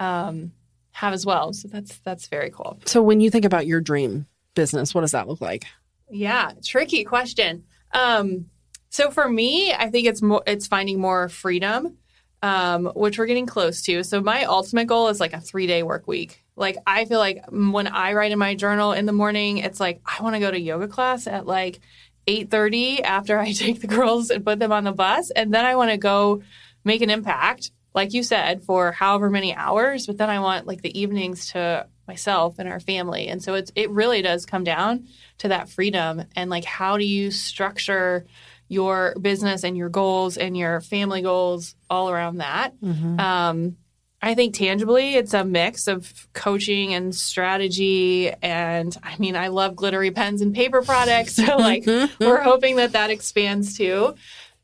um, 0.00 0.52
have 0.92 1.12
as 1.12 1.26
well. 1.26 1.52
So 1.52 1.68
that's 1.68 1.98
that's 1.98 2.28
very 2.28 2.50
cool. 2.50 2.78
So 2.86 3.02
when 3.02 3.20
you 3.20 3.30
think 3.30 3.44
about 3.44 3.66
your 3.66 3.80
dream 3.80 4.26
business, 4.54 4.94
what 4.94 5.02
does 5.02 5.12
that 5.12 5.28
look 5.28 5.40
like? 5.40 5.64
Yeah, 6.10 6.52
tricky 6.62 7.04
question. 7.04 7.64
Um, 7.92 8.46
so 8.90 9.10
for 9.10 9.28
me, 9.28 9.72
I 9.72 9.90
think 9.90 10.06
it's 10.06 10.22
more 10.22 10.42
it's 10.46 10.66
finding 10.66 11.00
more 11.00 11.28
freedom, 11.28 11.98
um, 12.42 12.86
which 12.94 13.18
we're 13.18 13.26
getting 13.26 13.46
close 13.46 13.82
to. 13.82 14.04
So 14.04 14.20
my 14.20 14.44
ultimate 14.44 14.86
goal 14.86 15.08
is 15.08 15.18
like 15.18 15.32
a 15.32 15.40
three 15.40 15.66
day 15.66 15.82
work 15.82 16.06
week. 16.06 16.44
Like 16.56 16.76
I 16.86 17.04
feel 17.04 17.18
like 17.18 17.44
when 17.50 17.88
I 17.88 18.12
write 18.12 18.30
in 18.30 18.38
my 18.38 18.54
journal 18.54 18.92
in 18.92 19.06
the 19.06 19.12
morning, 19.12 19.58
it's 19.58 19.80
like 19.80 20.00
I 20.06 20.22
want 20.22 20.36
to 20.36 20.40
go 20.40 20.50
to 20.50 20.60
yoga 20.60 20.86
class 20.86 21.26
at 21.26 21.46
like 21.46 21.80
eight 22.28 22.50
thirty 22.50 23.02
after 23.02 23.38
I 23.38 23.52
take 23.52 23.80
the 23.80 23.88
girls 23.88 24.30
and 24.30 24.44
put 24.44 24.60
them 24.60 24.70
on 24.70 24.84
the 24.84 24.92
bus, 24.92 25.30
and 25.30 25.52
then 25.52 25.64
I 25.64 25.74
want 25.74 25.90
to 25.90 25.96
go 25.96 26.42
make 26.84 27.02
an 27.02 27.10
impact, 27.10 27.70
like 27.94 28.12
you 28.12 28.22
said, 28.22 28.64
for 28.64 28.92
however 28.92 29.30
many 29.30 29.54
hours. 29.54 30.06
But 30.06 30.18
then 30.18 30.28
I 30.30 30.40
want 30.40 30.66
like 30.66 30.82
the 30.82 30.98
evenings 30.98 31.52
to 31.52 31.86
myself 32.06 32.58
and 32.58 32.68
our 32.68 32.80
family, 32.80 33.28
and 33.28 33.42
so 33.42 33.54
it's 33.54 33.72
it 33.74 33.88
really 33.90 34.20
does 34.22 34.44
come 34.46 34.64
down 34.64 35.06
to 35.38 35.48
that 35.48 35.68
freedom 35.68 36.24
and 36.36 36.50
like 36.50 36.64
how 36.64 36.96
do 36.98 37.04
you 37.04 37.30
structure 37.30 38.26
your 38.68 39.14
business 39.20 39.62
and 39.62 39.76
your 39.76 39.88
goals 39.90 40.36
and 40.36 40.56
your 40.56 40.80
family 40.80 41.22
goals 41.22 41.74
all 41.88 42.10
around 42.10 42.38
that. 42.38 42.72
Um, 43.20 43.76
I 44.22 44.34
think 44.34 44.54
tangibly, 44.54 45.16
it's 45.16 45.34
a 45.34 45.44
mix 45.44 45.86
of 45.86 46.10
coaching 46.32 46.94
and 46.94 47.14
strategy. 47.14 48.32
And 48.42 48.96
I 49.02 49.16
mean, 49.18 49.36
I 49.36 49.48
love 49.48 49.76
glittery 49.76 50.10
pens 50.12 50.40
and 50.40 50.54
paper 50.54 50.80
products. 50.80 51.36
So, 51.44 51.56
like, 51.58 51.84
we're 52.18 52.40
hoping 52.40 52.76
that 52.76 52.92
that 52.92 53.10
expands 53.10 53.76
too. 53.76 54.14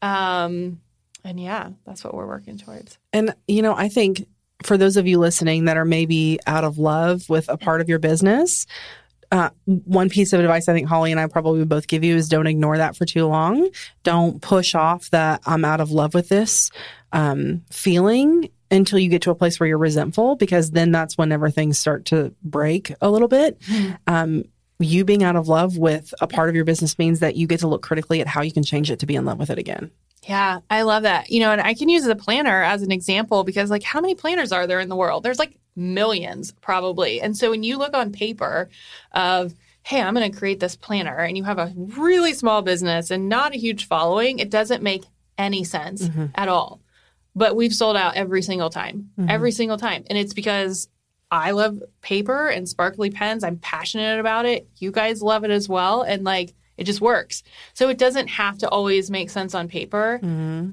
Um, 0.01 0.81
and 1.25 1.41
yeah, 1.41 1.71
that's 1.87 2.05
what 2.05 2.15
we're 2.15 2.27
working 2.27 2.59
towards. 2.59 2.99
And, 3.13 3.35
you 3.47 3.63
know, 3.63 3.75
I 3.75 3.89
think 3.89 4.27
for 4.63 4.77
those 4.77 4.97
of 4.97 5.07
you 5.07 5.19
listening 5.19 5.65
that 5.67 5.77
are 5.77 5.85
maybe 5.85 6.39
out 6.47 6.65
of 6.65 6.79
love 6.79 7.29
with 7.29 7.49
a 7.49 7.57
part 7.57 7.81
of 7.81 7.89
your 7.89 7.99
business, 7.99 8.67
uh, 9.33 9.51
one 9.65 10.11
piece 10.11 10.33
of 10.33 10.41
advice 10.41 10.69
I 10.69 10.73
think 10.73 10.89
Holly 10.89 11.13
and 11.13 11.21
I 11.21 11.27
probably 11.29 11.61
would 11.61 11.69
both 11.69 11.87
give 11.87 12.03
you 12.03 12.17
is 12.17 12.29
don't 12.29 12.47
ignore 12.47 12.79
that 12.79 12.97
for 12.97 13.05
too 13.05 13.27
long. 13.27 13.71
Don't 14.03 14.43
push 14.43 14.75
off 14.75 15.09
that 15.11 15.41
I'm 15.47 15.65
out 15.65 15.81
of 15.81 15.93
love 15.93 16.15
with 16.15 16.29
this 16.29 16.71
um, 17.13 17.63
feeling 17.71 18.51
until 18.73 18.99
you 18.99 19.09
get 19.09 19.23
to 19.23 19.31
a 19.31 19.35
place 19.35 19.59
where 19.59 19.69
you're 19.69 19.79
resentful, 19.79 20.37
because 20.37 20.73
then 20.73 20.93
that's 20.93 21.17
whenever 21.17 21.51
things 21.51 21.79
start 21.79 22.05
to 22.07 22.35
break 22.43 22.93
a 23.01 23.11
little 23.11 23.29
bit. 23.29 23.61
Um, 24.07 24.45
you 24.79 25.05
being 25.05 25.23
out 25.23 25.37
of 25.37 25.49
love 25.49 25.77
with 25.77 26.15
a 26.21 26.27
part 26.27 26.49
of 26.49 26.55
your 26.55 26.65
business 26.65 26.99
means 26.99 27.21
that 27.21 27.37
you 27.37 27.47
get 27.47 27.61
to 27.61 27.69
look 27.69 27.83
critically 27.83 28.21
at 28.21 28.27
how 28.27 28.43
you 28.43 28.53
can 28.53 28.63
change 28.63 28.91
it 28.91 29.01
to 29.01 29.07
be 29.07 29.15
in 29.15 29.25
love 29.25 29.39
with 29.39 29.51
it 29.51 29.59
again. 29.59 29.91
Yeah, 30.29 30.61
I 30.69 30.83
love 30.83 31.05
that. 31.05 31.31
You 31.31 31.41
know, 31.41 31.53
and 31.53 31.61
I 31.61 31.75
can 31.75 31.89
use 31.89 32.05
the 32.05 32.15
planner 32.15 32.63
as 32.63 32.83
an 32.83 32.93
example 32.93 33.43
because, 33.43 33.71
like, 33.71 33.83
how 33.83 34.01
many 34.01 34.15
planners 34.15 34.53
are 34.53 34.67
there 34.67 34.81
in 34.81 34.89
the 34.89 34.97
world? 34.97 35.23
There's 35.23 35.39
like 35.39 35.57
millions, 35.77 36.53
probably. 36.61 37.21
And 37.23 37.37
so 37.37 37.51
when 37.51 37.63
you 37.63 37.79
look 37.79 37.95
on 37.95 38.13
paper 38.13 38.69
of, 39.13 39.55
hey, 39.83 40.03
I'm 40.03 40.15
going 40.15 40.31
to 40.31 40.39
create 40.39 40.61
this 40.61 40.77
planner, 40.77 41.17
and 41.17 41.39
you 41.39 41.45
have 41.45 41.59
a 41.59 41.73
really 41.75 42.35
small 42.35 42.61
business 42.61 43.11
and 43.11 43.31
not 43.31 43.55
a 43.55 43.59
huge 43.59 43.87
following, 43.87 44.39
it 44.39 44.51
doesn't 44.51 44.83
make 44.83 45.05
any 45.39 45.65
sense 45.65 46.03
mm-hmm. 46.03 46.27
at 46.35 46.49
all. 46.49 46.81
But 47.35 47.57
we've 47.57 47.75
sold 47.75 47.97
out 47.97 48.17
every 48.17 48.43
single 48.43 48.69
time, 48.69 49.11
mm-hmm. 49.19 49.31
every 49.31 49.53
single 49.53 49.79
time. 49.79 50.05
And 50.11 50.19
it's 50.19 50.35
because 50.35 50.89
I 51.31 51.53
love 51.53 51.83
paper 52.03 52.49
and 52.49 52.69
sparkly 52.69 53.11
pens. 53.11 53.43
I'm 53.43 53.57
passionate 53.57 54.21
about 54.21 54.45
it. 54.45 54.69
You 54.77 54.91
guys 54.91 55.23
love 55.23 55.45
it 55.45 55.51
as 55.51 55.67
well. 55.67 56.03
And 56.03 56.25
like, 56.25 56.53
it 56.81 56.85
just 56.85 57.03
works. 57.03 57.43
So 57.75 57.91
it 57.91 57.99
doesn't 57.99 58.29
have 58.29 58.57
to 58.59 58.69
always 58.69 59.11
make 59.11 59.29
sense 59.29 59.55
on 59.55 59.69
paper 59.69 60.19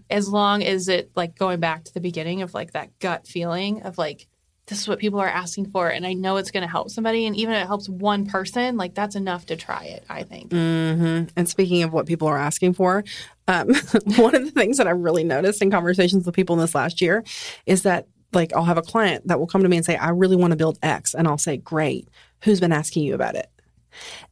as 0.10 0.30
long 0.30 0.64
as 0.64 0.88
it 0.88 1.12
like 1.16 1.38
going 1.38 1.60
back 1.60 1.84
to 1.84 1.94
the 1.94 2.00
beginning 2.00 2.42
of 2.42 2.54
like 2.54 2.72
that 2.72 2.98
gut 3.00 3.28
feeling 3.28 3.82
of 3.84 3.98
like, 3.98 4.26
this 4.68 4.80
is 4.80 4.88
what 4.88 5.00
people 5.00 5.20
are 5.20 5.28
asking 5.28 5.66
for. 5.70 5.90
And 5.90 6.08
I 6.08 6.14
know 6.14 6.38
it's 6.38 6.52
going 6.52 6.64
to 6.64 6.70
help 6.70 6.90
somebody. 6.90 7.26
And 7.26 7.36
even 7.36 7.54
if 7.54 7.64
it 7.64 7.68
helps 7.68 7.90
one 7.90 8.26
person, 8.26 8.78
like 8.78 8.96
that's 8.96 9.16
enough 9.16 9.46
to 9.48 9.58
try 9.58 9.84
it, 9.84 10.06
I 10.10 10.24
think. 10.24 10.52
hmm 10.52 11.24
And 11.36 11.48
speaking 11.48 11.84
of 11.84 11.92
what 11.92 12.06
people 12.06 12.28
are 12.30 12.38
asking 12.38 12.74
for, 12.74 13.04
um, 13.50 13.68
one 14.16 14.34
of 14.34 14.46
the 14.46 14.52
things 14.52 14.78
that 14.78 14.88
I 14.88 14.92
really 14.92 15.26
noticed 15.26 15.62
in 15.62 15.70
conversations 15.70 16.26
with 16.26 16.36
people 16.36 16.56
in 16.56 16.62
this 16.62 16.74
last 16.74 17.02
year 17.02 17.24
is 17.66 17.84
that, 17.84 18.08
like, 18.34 18.54
I'll 18.54 18.66
have 18.66 18.78
a 18.78 18.82
client 18.82 19.28
that 19.28 19.40
will 19.40 19.48
come 19.48 19.64
to 19.64 19.70
me 19.70 19.78
and 19.78 19.86
say, 19.86 19.96
I 19.96 20.10
really 20.10 20.36
want 20.36 20.52
to 20.52 20.58
build 20.58 20.78
X. 20.84 21.14
And 21.14 21.28
I'll 21.28 21.38
say, 21.38 21.58
Great. 21.58 22.10
Who's 22.44 22.60
been 22.60 22.74
asking 22.74 23.04
you 23.04 23.14
about 23.16 23.36
it? 23.36 23.50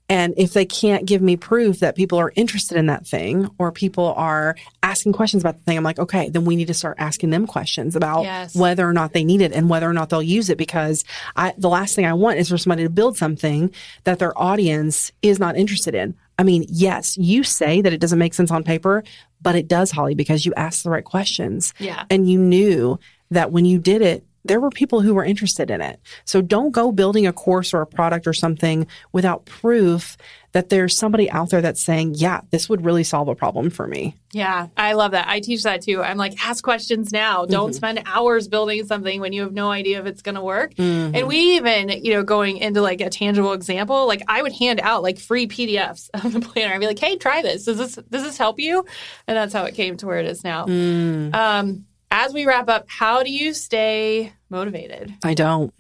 And 0.08 0.36
if 0.38 0.54
they 0.54 0.66
can't 0.66 1.06
give 1.08 1.24
me 1.24 1.36
proof 1.36 1.80
that 1.80 1.96
people 1.96 2.20
are 2.20 2.32
interested 2.36 2.78
in 2.78 2.86
that 2.86 3.08
thing 3.08 3.50
or 3.58 3.72
people 3.72 4.14
are 4.16 4.56
asking 4.84 5.14
questions 5.14 5.42
about 5.42 5.58
the 5.58 5.64
thing, 5.64 5.78
I'm 5.78 5.84
like, 5.84 5.98
okay, 5.98 6.30
then 6.30 6.46
we 6.46 6.56
need 6.56 6.68
to 6.68 6.76
start 6.76 6.98
asking 7.00 7.32
them 7.32 7.48
questions 7.48 7.96
about 7.96 8.22
Yes. 8.22 8.56
whether 8.56 8.88
or 8.88 8.94
not 8.94 9.14
they 9.14 9.24
need 9.24 9.42
it 9.42 9.52
and 9.52 9.68
whether 9.68 9.90
or 9.90 9.94
not 9.94 10.10
they'll 10.12 10.22
use 10.22 10.52
it 10.52 10.60
because 10.60 11.04
I, 11.36 11.56
the 11.58 11.70
last 11.70 11.96
thing 11.96 12.06
I 12.06 12.14
want 12.14 12.38
is 12.38 12.50
for 12.50 12.58
somebody 12.60 12.84
to 12.84 12.90
build 12.92 13.18
something 13.18 13.74
that 14.04 14.20
their 14.20 14.38
audience 14.40 15.12
is 15.24 15.40
not 15.40 15.58
interested 15.58 15.96
in. 15.96 16.14
I 16.38 16.44
mean, 16.44 16.66
yes, 16.70 17.18
you 17.18 17.44
say 17.44 17.82
that 17.82 17.92
it 17.92 18.00
doesn't 18.00 18.20
make 18.20 18.36
sense 18.36 18.52
on 18.52 18.64
paper, 18.64 19.04
but 19.42 19.56
it 19.56 19.68
does, 19.68 19.90
Holly, 19.90 20.14
because 20.14 20.46
you 20.46 20.54
asked 20.56 20.84
the 20.84 20.92
right 20.92 21.04
questions 21.04 21.74
Yeah. 21.80 22.04
and 22.12 22.30
you 22.30 22.38
knew 22.38 23.00
that 23.32 23.52
when 23.52 23.66
you 23.66 23.80
did 23.80 24.04
it, 24.04 24.24
there 24.46 24.60
were 24.60 24.70
people 24.70 25.02
who 25.02 25.14
were 25.14 25.26
interested 25.26 25.72
in 25.72 25.82
it. 25.82 26.00
So 26.24 26.42
don't 26.42 26.72
go 26.72 26.92
building 26.92 27.26
a 27.26 27.34
course 27.34 27.74
or 27.74 27.82
a 27.82 27.88
product 27.88 28.28
or 28.28 28.34
something 28.34 28.88
without 29.12 29.46
proof 29.46 30.18
that 30.52 30.70
there's 30.70 30.96
somebody 30.96 31.30
out 31.32 31.50
there 31.50 31.62
that's 31.62 31.84
saying, 31.84 32.14
yeah, 32.16 32.40
this 32.52 32.70
would 32.70 32.86
really 32.86 33.04
solve 33.04 33.28
a 33.28 33.36
problem 33.36 33.70
for 33.70 33.88
me. 33.88 34.16
Yeah, 34.32 34.68
I 34.78 34.94
love 34.94 35.12
that. 35.12 35.28
I 35.28 35.42
teach 35.42 35.64
that 35.64 35.82
too. 35.82 36.02
I'm 36.02 36.16
like, 36.16 36.34
ask 36.46 36.64
questions 36.64 37.12
now. 37.12 37.46
Don't 37.46 37.72
mm-hmm. 37.72 37.76
spend 37.76 38.04
hours 38.06 38.48
building 38.48 38.86
something 38.86 39.20
when 39.20 39.34
you 39.34 39.42
have 39.42 39.52
no 39.52 39.70
idea 39.70 40.00
if 40.00 40.06
it's 40.06 40.22
going 40.22 40.36
to 40.36 40.42
work. 40.42 40.74
Mm-hmm. 40.76 41.16
And 41.16 41.28
we 41.28 41.58
even, 41.58 41.90
you 41.90 42.14
know, 42.14 42.24
going 42.24 42.58
into 42.58 42.82
like 42.82 43.02
a 43.02 43.10
tangible 43.10 43.52
example, 43.52 44.08
like 44.08 44.22
I 44.30 44.42
would 44.42 44.54
hand 44.54 44.80
out 44.80 45.04
like 45.04 45.20
free 45.20 45.48
PDFs 45.48 46.10
of 46.14 46.32
the 46.32 46.40
planner. 46.40 46.74
I'd 46.74 46.80
be 46.80 46.88
like, 46.88 47.00
hey, 47.00 47.18
try 47.18 47.42
this. 47.42 47.66
Does 47.66 47.78
this 47.78 47.96
does 47.96 48.24
this 48.24 48.38
help 48.38 48.58
you? 48.58 48.86
And 49.28 49.36
that's 49.36 49.54
how 49.54 49.66
it 49.66 49.76
came 49.76 49.98
to 49.98 50.06
where 50.06 50.20
it 50.20 50.26
is 50.26 50.44
now. 50.44 50.68
Mm. 50.68 51.36
Um, 51.36 51.86
as 52.16 52.34
we 52.34 52.46
wrap 52.46 52.70
up, 52.70 52.86
how 52.88 53.24
do 53.24 53.32
you 53.32 53.54
stay 53.54 54.32
motivated? 54.50 55.14
I 55.24 55.34
don't. 55.34 55.74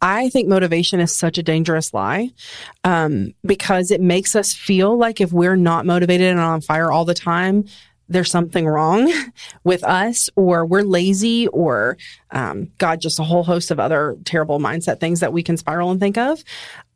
I 0.00 0.30
think 0.30 0.48
motivation 0.48 0.98
is 0.98 1.14
such 1.14 1.36
a 1.36 1.42
dangerous 1.42 1.92
lie 1.92 2.30
um, 2.82 3.34
because 3.44 3.90
it 3.90 4.00
makes 4.00 4.34
us 4.34 4.54
feel 4.54 4.96
like 4.96 5.20
if 5.20 5.30
we're 5.30 5.56
not 5.56 5.84
motivated 5.84 6.28
and 6.28 6.40
on 6.40 6.62
fire 6.62 6.90
all 6.90 7.04
the 7.04 7.12
time, 7.12 7.66
there's 8.08 8.30
something 8.30 8.66
wrong 8.66 9.12
with 9.64 9.84
us, 9.84 10.30
or 10.36 10.64
we're 10.64 10.82
lazy, 10.82 11.48
or 11.48 11.98
um, 12.30 12.70
God, 12.78 13.00
just 13.00 13.20
a 13.20 13.24
whole 13.24 13.44
host 13.44 13.70
of 13.70 13.78
other 13.78 14.16
terrible 14.24 14.58
mindset 14.58 15.00
things 15.00 15.20
that 15.20 15.34
we 15.34 15.42
can 15.42 15.58
spiral 15.58 15.90
and 15.90 16.00
think 16.00 16.16
of. 16.16 16.42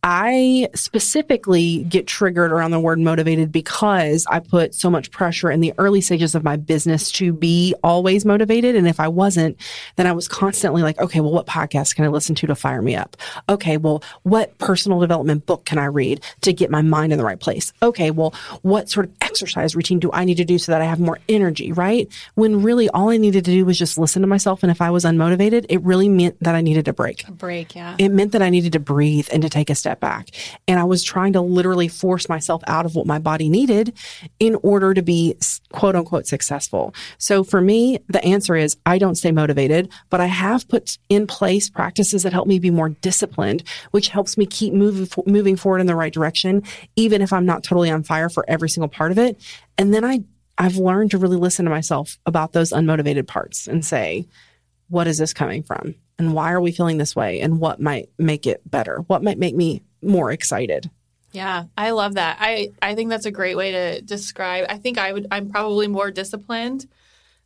I 0.08 0.68
specifically 0.72 1.82
get 1.82 2.06
triggered 2.06 2.52
around 2.52 2.70
the 2.70 2.78
word 2.78 3.00
motivated 3.00 3.50
because 3.50 4.24
I 4.30 4.38
put 4.38 4.72
so 4.72 4.88
much 4.88 5.10
pressure 5.10 5.50
in 5.50 5.60
the 5.60 5.72
early 5.78 6.00
stages 6.00 6.36
of 6.36 6.44
my 6.44 6.54
business 6.54 7.10
to 7.12 7.32
be 7.32 7.74
always 7.82 8.24
motivated. 8.24 8.76
And 8.76 8.86
if 8.86 9.00
I 9.00 9.08
wasn't, 9.08 9.56
then 9.96 10.06
I 10.06 10.12
was 10.12 10.28
constantly 10.28 10.82
like, 10.82 11.00
okay, 11.00 11.18
well, 11.18 11.32
what 11.32 11.48
podcast 11.48 11.96
can 11.96 12.04
I 12.04 12.08
listen 12.08 12.36
to 12.36 12.46
to 12.46 12.54
fire 12.54 12.82
me 12.82 12.94
up? 12.94 13.16
Okay, 13.48 13.78
well, 13.78 14.00
what 14.22 14.56
personal 14.58 15.00
development 15.00 15.44
book 15.44 15.64
can 15.64 15.76
I 15.76 15.86
read 15.86 16.22
to 16.42 16.52
get 16.52 16.70
my 16.70 16.82
mind 16.82 17.12
in 17.12 17.18
the 17.18 17.24
right 17.24 17.40
place? 17.40 17.72
Okay, 17.82 18.12
well, 18.12 18.32
what 18.62 18.88
sort 18.88 19.06
of 19.06 19.12
exercise 19.22 19.74
routine 19.74 19.98
do 19.98 20.12
I 20.12 20.24
need 20.24 20.36
to 20.36 20.44
do 20.44 20.56
so 20.56 20.70
that 20.70 20.82
I 20.82 20.84
have 20.84 21.00
more 21.00 21.18
energy, 21.28 21.72
right? 21.72 22.08
When 22.36 22.62
really 22.62 22.88
all 22.90 23.08
I 23.08 23.16
needed 23.16 23.44
to 23.46 23.50
do 23.50 23.64
was 23.64 23.76
just 23.76 23.98
listen 23.98 24.22
to 24.22 24.28
myself. 24.28 24.62
And 24.62 24.70
if 24.70 24.80
I 24.80 24.90
was 24.90 25.04
unmotivated, 25.04 25.66
it 25.68 25.82
really 25.82 26.08
meant 26.08 26.40
that 26.44 26.54
I 26.54 26.60
needed 26.60 26.86
a 26.86 26.92
break. 26.92 27.26
A 27.26 27.32
break, 27.32 27.74
yeah. 27.74 27.96
It 27.98 28.10
meant 28.10 28.30
that 28.30 28.42
I 28.42 28.50
needed 28.50 28.74
to 28.74 28.78
breathe 28.78 29.26
and 29.32 29.42
to 29.42 29.48
take 29.48 29.68
a 29.68 29.74
step 29.74 29.95
back. 30.00 30.30
And 30.68 30.78
I 30.78 30.84
was 30.84 31.02
trying 31.02 31.32
to 31.34 31.40
literally 31.40 31.88
force 31.88 32.28
myself 32.28 32.62
out 32.66 32.86
of 32.86 32.94
what 32.94 33.06
my 33.06 33.18
body 33.18 33.48
needed 33.48 33.96
in 34.38 34.56
order 34.62 34.94
to 34.94 35.02
be 35.02 35.36
quote 35.72 35.96
unquote 35.96 36.26
successful. 36.26 36.94
So 37.18 37.44
for 37.44 37.60
me, 37.60 37.98
the 38.08 38.24
answer 38.24 38.56
is 38.56 38.76
I 38.86 38.98
don't 38.98 39.16
stay 39.16 39.32
motivated, 39.32 39.90
but 40.10 40.20
I 40.20 40.26
have 40.26 40.68
put 40.68 40.98
in 41.08 41.26
place 41.26 41.68
practices 41.68 42.22
that 42.22 42.32
help 42.32 42.46
me 42.46 42.58
be 42.58 42.70
more 42.70 42.90
disciplined, 42.90 43.62
which 43.90 44.08
helps 44.08 44.36
me 44.36 44.46
keep 44.46 44.72
moving, 44.72 45.08
moving 45.26 45.56
forward 45.56 45.80
in 45.80 45.86
the 45.86 45.96
right 45.96 46.12
direction, 46.12 46.62
even 46.96 47.22
if 47.22 47.32
I'm 47.32 47.46
not 47.46 47.62
totally 47.62 47.90
on 47.90 48.02
fire 48.02 48.28
for 48.28 48.44
every 48.48 48.68
single 48.68 48.88
part 48.88 49.12
of 49.12 49.18
it. 49.18 49.40
And 49.78 49.92
then 49.92 50.04
I, 50.04 50.24
I've 50.58 50.76
learned 50.76 51.10
to 51.10 51.18
really 51.18 51.36
listen 51.36 51.64
to 51.64 51.70
myself 51.70 52.18
about 52.26 52.52
those 52.52 52.70
unmotivated 52.70 53.26
parts 53.26 53.66
and 53.66 53.84
say, 53.84 54.26
what 54.88 55.06
is 55.06 55.18
this 55.18 55.34
coming 55.34 55.62
from? 55.62 55.94
And 56.18 56.32
why 56.32 56.52
are 56.52 56.60
we 56.60 56.72
feeling 56.72 56.98
this 56.98 57.14
way? 57.14 57.40
And 57.40 57.60
what 57.60 57.80
might 57.80 58.08
make 58.18 58.46
it 58.46 58.62
better? 58.68 59.04
What 59.06 59.22
might 59.22 59.38
make 59.38 59.54
me 59.54 59.82
more 60.02 60.32
excited? 60.32 60.90
Yeah, 61.32 61.64
I 61.76 61.90
love 61.90 62.14
that. 62.14 62.38
I, 62.40 62.72
I 62.80 62.94
think 62.94 63.10
that's 63.10 63.26
a 63.26 63.30
great 63.30 63.56
way 63.56 63.72
to 63.72 64.00
describe. 64.00 64.64
I 64.68 64.78
think 64.78 64.96
I 64.96 65.12
would 65.12 65.26
I'm 65.30 65.50
probably 65.50 65.88
more 65.88 66.10
disciplined 66.10 66.86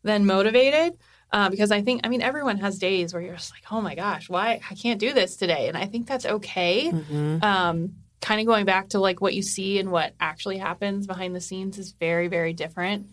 than 0.03 0.27
motivated. 0.27 0.97
Uh, 1.33 1.49
because 1.49 1.71
I 1.71 1.81
think, 1.81 2.01
I 2.03 2.09
mean, 2.09 2.23
everyone 2.23 2.59
has 2.59 2.79
days 2.79 3.15
where 3.15 3.23
you're 3.23 3.37
just 3.37 3.53
like, 3.53 3.63
oh 3.71 3.81
my 3.81 3.95
gosh, 3.95 4.29
why 4.29 4.61
I 4.69 4.75
can't 4.75 4.99
do 4.99 5.13
this 5.13 5.37
today, 5.37 5.69
and 5.69 5.77
I 5.77 5.87
think 5.87 6.09
that's 6.09 6.27
okay. 6.27 6.91
Mm-hmm. 6.91 7.45
Um, 7.45 7.95
kind 8.21 8.41
of 8.41 8.47
going 8.47 8.67
back 8.67 8.91
to 8.91 8.99
like 8.99 9.21
what 9.21 9.35
you 9.35 9.43
see 9.43 9.79
and 9.79 9.91
what 9.91 10.13
actually 10.21 10.59
happens 10.59 11.07
behind 11.07 11.35
the 11.35 11.41
scenes 11.41 11.79
is 11.79 11.93
very, 11.93 12.29
very 12.29 12.53
different 12.53 13.07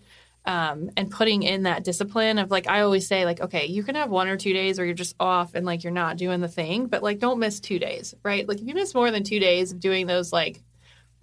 um, 0.47 0.89
and 0.95 1.11
putting 1.11 1.43
in 1.43 1.63
that 1.63 1.83
discipline 1.83 2.39
of 2.39 2.49
like 2.49 2.67
I 2.67 2.81
always 2.81 3.05
say 3.05 3.25
like 3.25 3.41
okay 3.41 3.65
you 3.65 3.83
can 3.83 3.95
have 3.95 4.09
one 4.09 4.29
or 4.29 4.37
two 4.37 4.53
days 4.53 4.77
where 4.77 4.85
you're 4.85 4.95
just 4.95 5.15
off 5.19 5.53
and 5.53 5.65
like 5.65 5.83
you're 5.83 5.91
not 5.91 6.17
doing 6.17 6.39
the 6.39 6.47
thing 6.47 6.87
but 6.87 7.03
like 7.03 7.19
don't 7.19 7.37
miss 7.37 7.59
two 7.59 7.77
days 7.77 8.15
right? 8.23 8.47
Like 8.47 8.61
if 8.61 8.67
you 8.67 8.73
miss 8.73 8.95
more 8.95 9.11
than 9.11 9.23
two 9.23 9.39
days 9.39 9.73
of 9.73 9.81
doing 9.81 10.07
those 10.07 10.31
like 10.31 10.63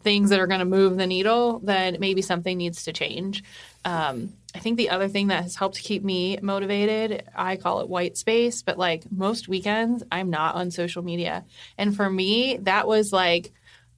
things 0.02 0.28
that 0.28 0.38
are 0.38 0.46
going 0.46 0.58
to 0.58 0.66
move 0.66 0.98
the 0.98 1.06
needle 1.06 1.58
then 1.60 1.96
maybe 1.98 2.20
something 2.20 2.58
needs 2.58 2.84
to 2.84 2.92
change. 2.92 3.42
Um, 3.86 4.34
I 4.54 4.58
think 4.58 4.76
the 4.76 4.90
other 4.90 5.08
thing 5.08 5.28
that 5.28 5.42
has 5.42 5.56
helped 5.56 5.78
keep 5.78 6.04
me 6.04 6.38
motivated 6.42 7.24
I 7.34 7.56
call 7.56 7.80
it 7.80 7.88
white 7.88 8.18
space 8.18 8.62
but 8.62 8.76
like 8.76 9.10
most 9.10 9.48
weekends 9.48 10.04
I'm 10.12 10.28
not 10.28 10.54
on 10.54 10.70
social 10.70 11.02
media. 11.02 11.46
And 11.78 11.96
for 11.96 12.10
me 12.10 12.58
that 12.58 12.86
was 12.86 13.10
like 13.10 13.54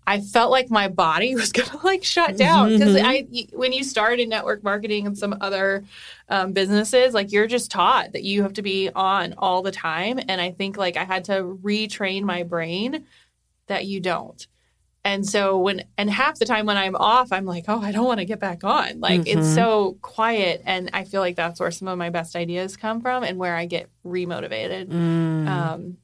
I 0.06 0.20
felt 0.20 0.50
like 0.50 0.70
my 0.70 0.88
body 0.88 1.34
was 1.36 1.52
gonna 1.52 1.82
like 1.82 2.04
shut 2.04 2.36
down 2.36 2.70
because 2.70 2.94
mm-hmm. 2.94 3.06
I 3.06 3.48
when 3.52 3.72
you 3.72 3.82
start 3.82 4.20
in 4.20 4.28
network 4.28 4.62
marketing 4.62 5.06
and 5.06 5.18
some 5.18 5.36
other 5.40 5.84
um, 6.28 6.52
businesses, 6.52 7.14
like 7.14 7.32
you're 7.32 7.46
just 7.46 7.70
taught 7.70 8.12
that 8.12 8.22
you 8.22 8.42
have 8.42 8.54
to 8.54 8.62
be 8.62 8.90
on 8.94 9.34
all 9.38 9.62
the 9.62 9.72
time, 9.72 10.20
and 10.28 10.40
I 10.40 10.52
think 10.52 10.76
like 10.76 10.96
I 10.96 11.04
had 11.04 11.24
to 11.24 11.58
retrain 11.62 12.22
my 12.22 12.42
brain 12.42 13.04
that 13.66 13.86
you 13.86 14.00
don't. 14.00 14.46
And 15.04 15.24
so 15.24 15.56
when 15.58 15.84
and 15.96 16.10
half 16.10 16.40
the 16.40 16.44
time 16.44 16.66
when 16.66 16.76
I'm 16.76 16.96
off, 16.96 17.30
I'm 17.30 17.46
like, 17.46 17.66
oh, 17.68 17.80
I 17.80 17.92
don't 17.92 18.06
want 18.06 18.18
to 18.18 18.24
get 18.24 18.40
back 18.40 18.64
on. 18.64 18.98
Like 18.98 19.20
mm-hmm. 19.20 19.38
it's 19.38 19.54
so 19.54 19.96
quiet, 20.02 20.62
and 20.64 20.90
I 20.92 21.04
feel 21.04 21.20
like 21.20 21.36
that's 21.36 21.60
where 21.60 21.70
some 21.70 21.86
of 21.86 21.96
my 21.96 22.10
best 22.10 22.34
ideas 22.34 22.76
come 22.76 23.00
from, 23.00 23.22
and 23.22 23.38
where 23.38 23.54
I 23.54 23.66
get 23.66 23.88
remotivated. 24.04 24.88
Mm. 24.88 25.48
Um, 25.48 25.96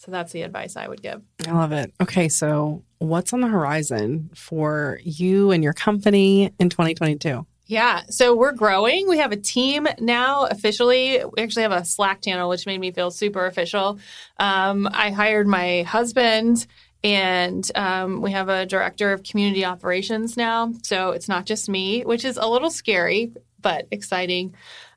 so 0.00 0.10
that's 0.10 0.32
the 0.32 0.42
advice 0.42 0.76
I 0.76 0.88
would 0.88 1.02
give. 1.02 1.20
I 1.46 1.52
love 1.52 1.72
it. 1.72 1.92
Okay, 2.00 2.28
so 2.30 2.82
what's 2.98 3.34
on 3.34 3.40
the 3.40 3.48
horizon 3.48 4.30
for 4.34 4.98
you 5.04 5.50
and 5.50 5.62
your 5.62 5.74
company 5.74 6.50
in 6.58 6.70
2022? 6.70 7.46
Yeah, 7.66 8.02
so 8.08 8.34
we're 8.34 8.52
growing. 8.52 9.08
We 9.08 9.18
have 9.18 9.30
a 9.30 9.36
team 9.36 9.86
now 10.00 10.46
officially. 10.46 11.22
We 11.22 11.42
actually 11.42 11.62
have 11.62 11.72
a 11.72 11.84
Slack 11.84 12.22
channel, 12.22 12.48
which 12.48 12.66
made 12.66 12.80
me 12.80 12.92
feel 12.92 13.10
super 13.10 13.44
official. 13.44 14.00
Um, 14.38 14.88
I 14.90 15.10
hired 15.10 15.46
my 15.46 15.82
husband, 15.82 16.66
and 17.04 17.70
um, 17.74 18.22
we 18.22 18.32
have 18.32 18.48
a 18.48 18.64
director 18.64 19.12
of 19.12 19.22
community 19.22 19.66
operations 19.66 20.36
now. 20.36 20.72
So 20.82 21.10
it's 21.10 21.28
not 21.28 21.44
just 21.44 21.68
me, 21.68 22.02
which 22.02 22.24
is 22.24 22.38
a 22.38 22.48
little 22.48 22.70
scary, 22.70 23.32
but 23.60 23.86
exciting. 23.90 24.54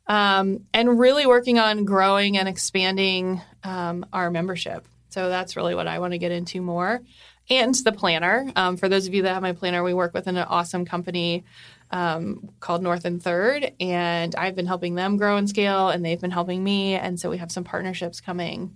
Um, 0.07 0.61
and 0.73 0.97
really 0.97 1.25
working 1.25 1.59
on 1.59 1.85
growing 1.85 2.37
and 2.37 2.47
expanding 2.47 3.41
um, 3.63 4.05
our 4.11 4.31
membership. 4.31 4.87
So 5.13 5.29
that's 5.29 5.55
really 5.55 5.75
what 5.75 5.87
I 5.87 5.99
want 5.99 6.13
to 6.13 6.17
get 6.17 6.31
into 6.31 6.61
more. 6.61 7.01
And 7.49 7.75
the 7.75 7.91
planner. 7.91 8.51
Um, 8.55 8.77
for 8.77 8.89
those 8.89 9.05
of 9.05 9.13
you 9.13 9.23
that 9.23 9.33
have 9.33 9.41
my 9.41 9.51
planner, 9.51 9.83
we 9.83 9.93
work 9.93 10.13
with 10.13 10.27
an 10.27 10.37
awesome 10.37 10.85
company 10.85 11.43
um, 11.91 12.49
called 12.59 12.81
North 12.81 13.05
and 13.05 13.21
Third, 13.21 13.71
and 13.79 14.33
I've 14.35 14.55
been 14.55 14.65
helping 14.65 14.95
them 14.95 15.17
grow 15.17 15.37
and 15.37 15.47
scale, 15.47 15.89
and 15.89 16.03
they've 16.03 16.19
been 16.19 16.31
helping 16.31 16.63
me. 16.63 16.95
And 16.95 17.19
so 17.19 17.29
we 17.29 17.37
have 17.37 17.51
some 17.51 17.63
partnerships 17.63 18.19
coming. 18.21 18.75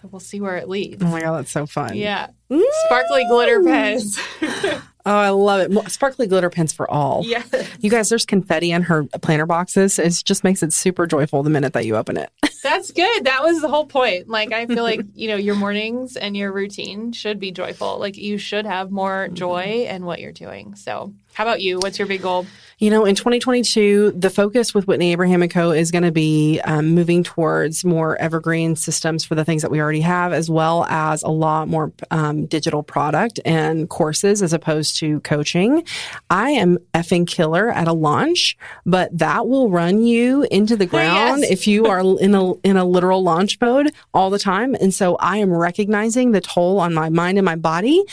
So 0.00 0.08
we'll 0.10 0.20
see 0.20 0.40
where 0.40 0.56
it 0.56 0.68
leads. 0.68 1.02
Oh 1.02 1.06
my 1.06 1.20
god, 1.20 1.38
that's 1.38 1.50
so 1.50 1.66
fun! 1.66 1.96
Yeah, 1.96 2.28
Ooh. 2.52 2.70
sparkly 2.86 3.24
glitter 3.28 3.62
pens. 3.62 4.18
Oh, 5.06 5.16
I 5.16 5.30
love 5.30 5.60
it. 5.60 5.90
Sparkly 5.90 6.26
glitter 6.26 6.50
pens 6.50 6.74
for 6.74 6.90
all. 6.90 7.22
Yeah. 7.24 7.42
You 7.80 7.88
guys, 7.88 8.10
there's 8.10 8.26
confetti 8.26 8.72
in 8.72 8.82
her 8.82 9.04
planner 9.22 9.46
boxes. 9.46 9.98
It 9.98 10.22
just 10.22 10.44
makes 10.44 10.62
it 10.62 10.70
super 10.74 11.06
joyful 11.06 11.42
the 11.42 11.48
minute 11.48 11.72
that 11.72 11.86
you 11.86 11.96
open 11.96 12.18
it. 12.18 12.30
That's 12.62 12.90
good. 12.90 13.24
That 13.24 13.42
was 13.42 13.60
the 13.60 13.68
whole 13.68 13.86
point. 13.86 14.28
Like, 14.28 14.52
I 14.52 14.66
feel 14.66 14.82
like, 14.82 15.00
you 15.14 15.28
know, 15.28 15.36
your 15.36 15.54
mornings 15.54 16.16
and 16.16 16.36
your 16.36 16.52
routine 16.52 17.12
should 17.12 17.38
be 17.38 17.52
joyful. 17.52 17.98
Like, 17.98 18.16
you 18.16 18.38
should 18.38 18.66
have 18.66 18.90
more 18.90 19.26
mm-hmm. 19.26 19.34
joy 19.34 19.86
in 19.88 20.04
what 20.04 20.20
you're 20.20 20.32
doing. 20.32 20.74
So, 20.74 21.12
how 21.38 21.44
about 21.44 21.60
you? 21.60 21.78
What's 21.78 22.00
your 22.00 22.08
big 22.08 22.22
goal? 22.22 22.46
You 22.80 22.90
know, 22.90 23.04
in 23.04 23.16
2022, 23.16 24.12
the 24.12 24.30
focus 24.30 24.72
with 24.72 24.86
Whitney 24.86 25.10
Abraham 25.10 25.42
and 25.42 25.50
Co. 25.50 25.72
is 25.72 25.90
going 25.90 26.04
to 26.04 26.12
be 26.12 26.60
um, 26.64 26.94
moving 26.94 27.24
towards 27.24 27.84
more 27.84 28.16
evergreen 28.20 28.76
systems 28.76 29.24
for 29.24 29.34
the 29.34 29.44
things 29.44 29.62
that 29.62 29.70
we 29.72 29.80
already 29.80 30.00
have, 30.00 30.32
as 30.32 30.48
well 30.48 30.84
as 30.84 31.24
a 31.24 31.28
lot 31.28 31.66
more 31.66 31.92
um, 32.12 32.46
digital 32.46 32.84
product 32.84 33.40
and 33.44 33.88
courses 33.88 34.42
as 34.42 34.52
opposed 34.52 34.96
to 34.98 35.18
coaching. 35.20 35.84
I 36.30 36.50
am 36.50 36.78
effing 36.94 37.26
killer 37.26 37.70
at 37.70 37.88
a 37.88 37.92
launch, 37.92 38.56
but 38.86 39.16
that 39.16 39.48
will 39.48 39.70
run 39.70 40.02
you 40.02 40.46
into 40.48 40.76
the 40.76 40.86
ground 40.86 41.42
yes. 41.42 41.50
if 41.50 41.66
you 41.66 41.86
are 41.86 42.00
in 42.20 42.34
a 42.34 42.52
in 42.60 42.76
a 42.76 42.84
literal 42.84 43.24
launch 43.24 43.60
mode 43.60 43.92
all 44.14 44.30
the 44.30 44.38
time. 44.38 44.76
And 44.76 44.94
so 44.94 45.16
I 45.16 45.38
am 45.38 45.52
recognizing 45.52 46.30
the 46.30 46.40
toll 46.40 46.78
on 46.78 46.94
my 46.94 47.08
mind 47.08 47.38
and 47.38 47.44
my 47.44 47.56
body 47.56 48.04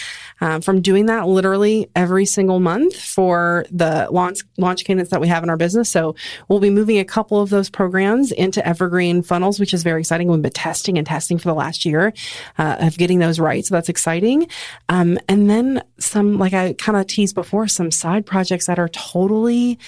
um, 0.41 0.61
from 0.61 0.81
doing 0.81 1.05
that 1.05 1.27
literally 1.27 1.87
every 1.95 2.25
single 2.25 2.59
month 2.59 2.95
for 3.15 3.65
the 3.71 4.09
launch 4.11 4.39
launch 4.57 4.83
candidates 4.83 5.09
that 5.09 5.21
we 5.21 5.27
have 5.29 5.41
in 5.41 5.49
our 5.49 5.55
business. 5.55 5.89
So 5.89 6.15
we'll 6.49 6.59
be 6.59 6.69
moving 6.69 6.99
a 6.99 7.05
couple 7.05 7.39
of 7.39 7.49
those 7.49 7.69
programs 7.69 8.33
into 8.33 8.65
evergreen 8.67 9.21
funnels, 9.21 9.57
which 9.57 9.73
is 9.73 9.83
very 9.83 10.01
exciting. 10.01 10.27
We've 10.27 10.41
been 10.41 10.51
testing 10.51 10.97
and 10.97 11.07
testing 11.07 11.37
for 11.37 11.47
the 11.47 11.53
last 11.53 11.85
year 11.85 12.13
uh, 12.57 12.75
of 12.81 12.97
getting 12.97 13.19
those 13.19 13.39
right. 13.39 13.65
So 13.65 13.73
that's 13.73 13.87
exciting. 13.87 14.49
Um, 14.89 15.17
and 15.29 15.49
then 15.49 15.81
some, 15.97 16.37
like 16.37 16.51
I 16.53 16.73
kind 16.73 16.97
of 16.97 17.07
teased 17.07 17.35
before, 17.35 17.69
some 17.69 17.89
side 17.89 18.25
projects 18.25 18.67
that 18.67 18.79
are 18.79 18.89
totally 18.89 19.79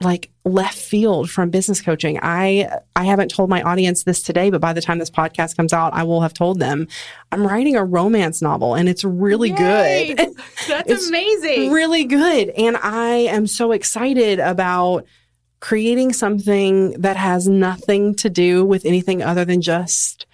like 0.00 0.30
left 0.44 0.76
field 0.76 1.30
from 1.30 1.50
business 1.50 1.80
coaching. 1.80 2.18
I 2.22 2.68
I 2.94 3.04
haven't 3.04 3.30
told 3.30 3.48
my 3.48 3.62
audience 3.62 4.04
this 4.04 4.22
today, 4.22 4.50
but 4.50 4.60
by 4.60 4.72
the 4.72 4.82
time 4.82 4.98
this 4.98 5.10
podcast 5.10 5.56
comes 5.56 5.72
out, 5.72 5.94
I 5.94 6.02
will 6.02 6.20
have 6.20 6.34
told 6.34 6.60
them 6.60 6.86
I'm 7.32 7.46
writing 7.46 7.76
a 7.76 7.84
romance 7.84 8.42
novel 8.42 8.74
and 8.74 8.88
it's 8.88 9.04
really 9.04 9.50
Yay! 9.50 10.14
good. 10.14 10.34
That's 10.68 10.90
it's 10.90 11.08
amazing. 11.08 11.72
Really 11.72 12.04
good. 12.04 12.50
And 12.50 12.76
I 12.76 13.14
am 13.14 13.46
so 13.46 13.72
excited 13.72 14.38
about 14.38 15.06
creating 15.60 16.12
something 16.12 16.90
that 17.00 17.16
has 17.16 17.48
nothing 17.48 18.14
to 18.16 18.28
do 18.28 18.64
with 18.64 18.84
anything 18.84 19.22
other 19.22 19.44
than 19.44 19.62
just 19.62 20.26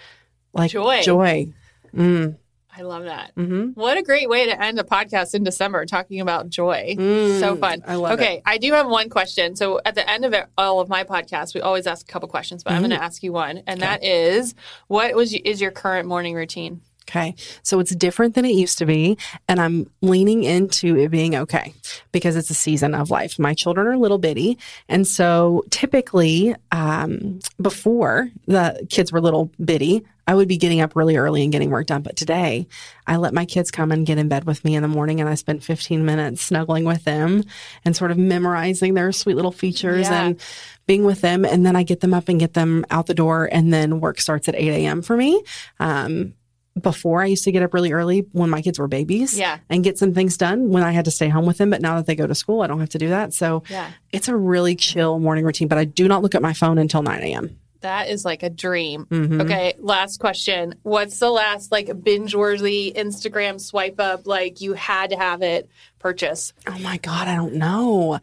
like 0.53 0.73
joy. 0.73 1.03
Joy. 1.03 1.53
Mm. 1.95 2.37
I 2.75 2.83
love 2.83 3.05
that. 3.05 3.35
Mm-hmm. 3.37 3.79
What 3.81 3.99
a 3.99 4.03
great 4.03 4.31
way 4.31 4.47
to 4.47 4.63
end 4.63 4.79
a 4.79 4.83
podcast 4.83 5.35
in 5.35 5.45
December 5.45 5.85
talking 5.85 6.21
about 6.21 6.49
joy. 6.49 6.97
Mm, 6.99 7.39
so 7.39 7.55
fun. 7.57 7.83
I 7.87 7.97
love 7.97 8.13
okay, 8.13 8.37
it. 8.37 8.43
I 8.47 8.57
do 8.57 8.73
have 8.73 8.87
one 8.87 9.11
question. 9.11 9.57
So 9.57 9.81
at 9.85 9.95
the 9.95 10.09
end 10.09 10.25
of 10.25 10.33
it, 10.33 10.47
all 10.57 10.81
of 10.81 10.89
my 10.89 11.05
podcasts, 11.05 11.55
we 11.55 11.61
always 11.61 11.87
ask 11.87 12.09
a 12.09 12.11
couple 12.11 12.29
questions, 12.31 12.65
but 12.65 12.71
mm-hmm. 12.71 12.77
I'm 12.77 12.89
going 12.89 12.99
to 12.99 13.05
ask 13.05 13.23
you 13.23 13.33
one, 13.33 13.63
and 13.67 13.83
okay. 13.83 13.91
that 13.91 14.05
is, 14.05 14.55
what 14.89 15.15
was 15.15 15.35
is 15.35 15.61
your 15.61 15.71
current 15.71 16.09
morning 16.09 16.35
routine? 16.35 16.81
Okay. 17.09 17.35
So 17.63 17.79
it's 17.81 17.95
different 17.95 18.35
than 18.35 18.45
it 18.45 18.55
used 18.55 18.79
to 18.79 18.87
be. 18.87 19.19
And 19.49 19.61
I'm 19.61 19.91
leaning 20.01 20.45
into 20.45 20.97
it 20.97 21.11
being 21.11 21.35
okay 21.35 21.75
because 22.13 22.37
it's 22.37 22.49
a 22.49 22.55
season 22.55 22.95
of 22.95 23.11
life. 23.11 23.39
My 23.39 23.55
children 23.55 23.87
are 23.87 23.99
little 23.99 24.19
bitty. 24.19 24.57
And 24.89 25.07
so 25.07 25.65
typically, 25.71 26.55
um, 26.71 27.41
before 27.61 28.31
the 28.47 28.87
kids 28.89 29.13
were 29.13 29.21
little 29.21 29.51
bitty, 29.63 30.05
I 30.27 30.35
would 30.35 30.49
be 30.49 30.57
getting 30.57 30.81
up 30.81 30.95
really 30.95 31.17
early 31.17 31.43
and 31.43 31.51
getting 31.51 31.71
work 31.71 31.87
done. 31.87 32.03
But 32.03 32.17
today, 32.17 32.67
I 33.07 33.17
let 33.17 33.35
my 33.35 33.45
kids 33.45 33.71
come 33.71 33.91
and 33.91 34.07
get 34.07 34.19
in 34.19 34.29
bed 34.29 34.45
with 34.45 34.65
me 34.65 34.77
in 34.77 34.83
the 34.83 34.89
morning 34.89 35.21
and 35.21 35.29
I 35.29 35.35
spend 35.35 35.65
15 35.65 36.05
minutes 36.05 36.43
snuggling 36.43 36.85
with 36.85 37.05
them 37.05 37.43
and 37.85 37.97
sort 37.97 38.11
of 38.13 38.19
memorizing 38.19 38.95
their 38.95 39.11
sweet 39.13 39.35
little 39.37 39.53
features 39.53 40.09
Yeah. 40.09 40.27
and 40.27 40.41
being 40.87 41.05
with 41.05 41.21
them. 41.23 41.45
And 41.45 41.67
then 41.67 41.75
I 41.77 41.83
get 41.83 42.01
them 42.01 42.15
up 42.15 42.29
and 42.29 42.39
get 42.39 42.55
them 42.55 42.85
out 42.91 43.07
the 43.07 43.15
door. 43.15 43.49
And 43.51 43.73
then 43.73 44.01
work 44.01 44.21
starts 44.21 44.49
at 44.49 44.55
8 44.55 44.69
a.m. 44.85 45.03
for 45.03 45.17
me. 45.17 45.43
Um, 45.81 46.35
before 46.81 47.21
I 47.21 47.27
used 47.27 47.45
to 47.45 47.53
get 47.53 47.63
up 47.63 47.75
really 47.75 47.93
early 47.93 48.21
when 48.33 48.49
my 48.49 48.63
kids 48.63 48.79
were 48.79 48.89
babies 48.89 49.39
Yeah. 49.39 49.59
and 49.69 49.85
get 49.85 49.99
some 49.99 50.15
things 50.15 50.39
done 50.39 50.71
when 50.71 50.83
I 50.83 50.93
had 50.93 51.05
to 51.05 51.11
stay 51.11 51.29
home 51.29 51.45
with 51.45 51.59
them. 51.59 51.69
But 51.69 51.83
now 51.83 51.97
that 51.97 52.07
they 52.07 52.15
go 52.15 52.27
to 52.27 52.35
school, 52.35 52.63
I 52.63 52.67
don't 52.67 52.81
have 52.81 52.89
to 52.91 52.99
do 52.99 53.11
that. 53.11 53.35
So 53.35 53.63
Yeah. 53.69 53.89
it's 54.11 54.27
a 54.29 54.35
really 54.35 54.75
chill 54.75 55.19
morning 55.19 55.45
routine, 55.45 55.69
but 55.69 55.77
I 55.77 55.85
do 55.85 56.09
not 56.09 56.23
look 56.23 56.35
at 56.35 56.41
my 56.41 56.55
phone 56.55 56.79
until 56.79 57.03
9 57.03 57.21
a.m. 57.23 57.59
That 57.83 58.09
is 58.09 58.25
like 58.25 58.43
a 58.43 58.51
dream. 58.51 59.07
Mhm. 59.11 59.43
Okay, 59.43 59.75
last 59.79 60.19
question. 60.19 60.75
What's 60.83 61.19
the 61.19 61.31
last 61.31 61.71
like 61.71 61.91
binge 62.03 62.35
worthy 62.35 62.93
Instagram 62.97 63.61
swipe 63.61 64.01
up? 64.01 64.27
Like 64.27 64.61
you 64.61 64.73
had 64.73 65.11
to 65.11 65.17
have 65.17 65.43
it 65.43 65.69
purchase. 66.03 66.53
Oh 66.67 66.79
my 66.81 66.99
God, 66.99 67.29
I 67.29 67.37
don't 67.37 67.55
know. 67.55 68.19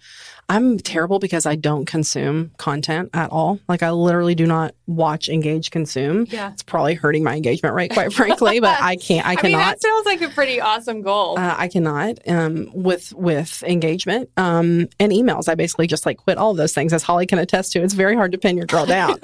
I'm 0.50 0.80
terrible 0.80 1.20
because 1.20 1.46
I 1.46 1.56
don't 1.56 1.86
consume 1.86 2.52
content 2.58 3.12
at 3.14 3.32
all. 3.32 3.60
Like 3.68 3.84
I 3.84 3.92
literally 3.92 4.34
do 4.34 4.48
not 4.48 4.74
watch, 4.88 5.30
engage, 5.30 5.70
consume. 5.70 6.26
Yeah. 6.28 6.52
It's 6.52 6.64
probably 6.64 6.96
hurting 6.96 7.24
my 7.24 7.36
engagement 7.36 7.76
rate, 7.76 7.92
quite 7.92 8.12
frankly, 8.12 8.60
but 8.60 8.82
I 8.82 8.96
can't, 8.96 9.26
I 9.26 9.32
I, 9.34 9.36
mean, 9.36 9.54
cannot. 9.54 9.60
that 9.60 9.82
sounds 9.82 10.06
like 10.08 10.22
a 10.22 10.30
pretty 10.30 10.60
awesome 10.60 11.04
goal. 11.04 11.38
Uh, 11.38 11.56
I 11.58 11.68
cannot 11.68 12.18
um, 12.28 12.72
with 12.74 13.14
with 13.14 13.64
engagement 13.64 14.30
um, 14.38 14.88
and 15.00 15.12
emails. 15.12 15.48
I 15.48 15.56
basically 15.56 15.86
just 15.86 16.06
like 16.06 16.18
quit 16.18 16.38
all 16.38 16.52
of 16.52 16.58
those 16.58 16.74
things, 16.74 16.94
as 16.94 17.04
Holly 17.04 17.28
can 17.28 17.38
attest 17.38 17.72
to. 17.74 17.84
It's 17.84 17.94
very 17.94 18.16
hard 18.16 18.32
to 18.32 18.40
pin 18.40 18.58
your 18.58 18.66
girl 18.66 18.88
down. 18.88 19.20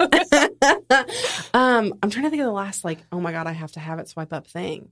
um, 1.54 1.92
I'm 2.02 2.10
trying 2.10 2.24
to 2.24 2.30
think 2.30 2.40
of 2.40 2.46
the 2.46 2.52
last 2.52 2.84
like, 2.84 2.98
oh 3.10 3.20
my 3.20 3.32
god, 3.32 3.48
I 3.48 3.52
have 3.52 3.72
to 3.72 3.80
have 3.80 3.98
it 3.98 4.08
swipe 4.08 4.32
up 4.32 4.46
thing. 4.46 4.90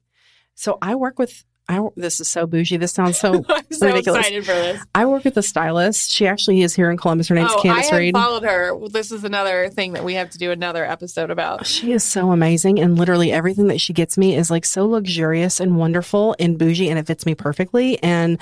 So 0.54 0.78
I 0.82 0.96
work 0.96 1.18
with. 1.18 1.44
I 1.68 1.80
this 1.96 2.20
is 2.20 2.28
so 2.28 2.46
bougie. 2.46 2.76
This 2.76 2.92
sounds 2.92 3.18
so. 3.18 3.34
I'm 3.48 3.64
so 3.70 3.86
ridiculous. 3.86 4.20
excited 4.20 4.44
for 4.44 4.52
this. 4.52 4.84
I 4.94 5.06
work 5.06 5.24
with 5.24 5.36
a 5.38 5.42
stylist. 5.42 6.10
She 6.10 6.26
actually 6.26 6.60
is 6.60 6.74
here 6.74 6.90
in 6.90 6.98
Columbus. 6.98 7.28
Her 7.28 7.34
name's 7.34 7.52
oh, 7.52 7.62
Candace 7.62 7.90
I 7.90 7.98
Reed. 7.98 8.14
followed 8.14 8.42
her. 8.42 8.78
This 8.88 9.10
is 9.10 9.24
another 9.24 9.70
thing 9.70 9.94
that 9.94 10.04
we 10.04 10.14
have 10.14 10.28
to 10.30 10.38
do 10.38 10.50
another 10.50 10.84
episode 10.84 11.30
about. 11.30 11.66
She 11.66 11.92
is 11.92 12.04
so 12.04 12.32
amazing. 12.32 12.80
And 12.80 12.98
literally 12.98 13.32
everything 13.32 13.68
that 13.68 13.80
she 13.80 13.94
gets 13.94 14.18
me 14.18 14.36
is 14.36 14.50
like 14.50 14.66
so 14.66 14.86
luxurious 14.86 15.58
and 15.58 15.78
wonderful 15.78 16.36
and 16.38 16.58
bougie 16.58 16.90
and 16.90 16.98
it 16.98 17.06
fits 17.06 17.24
me 17.24 17.34
perfectly. 17.34 18.02
And 18.02 18.38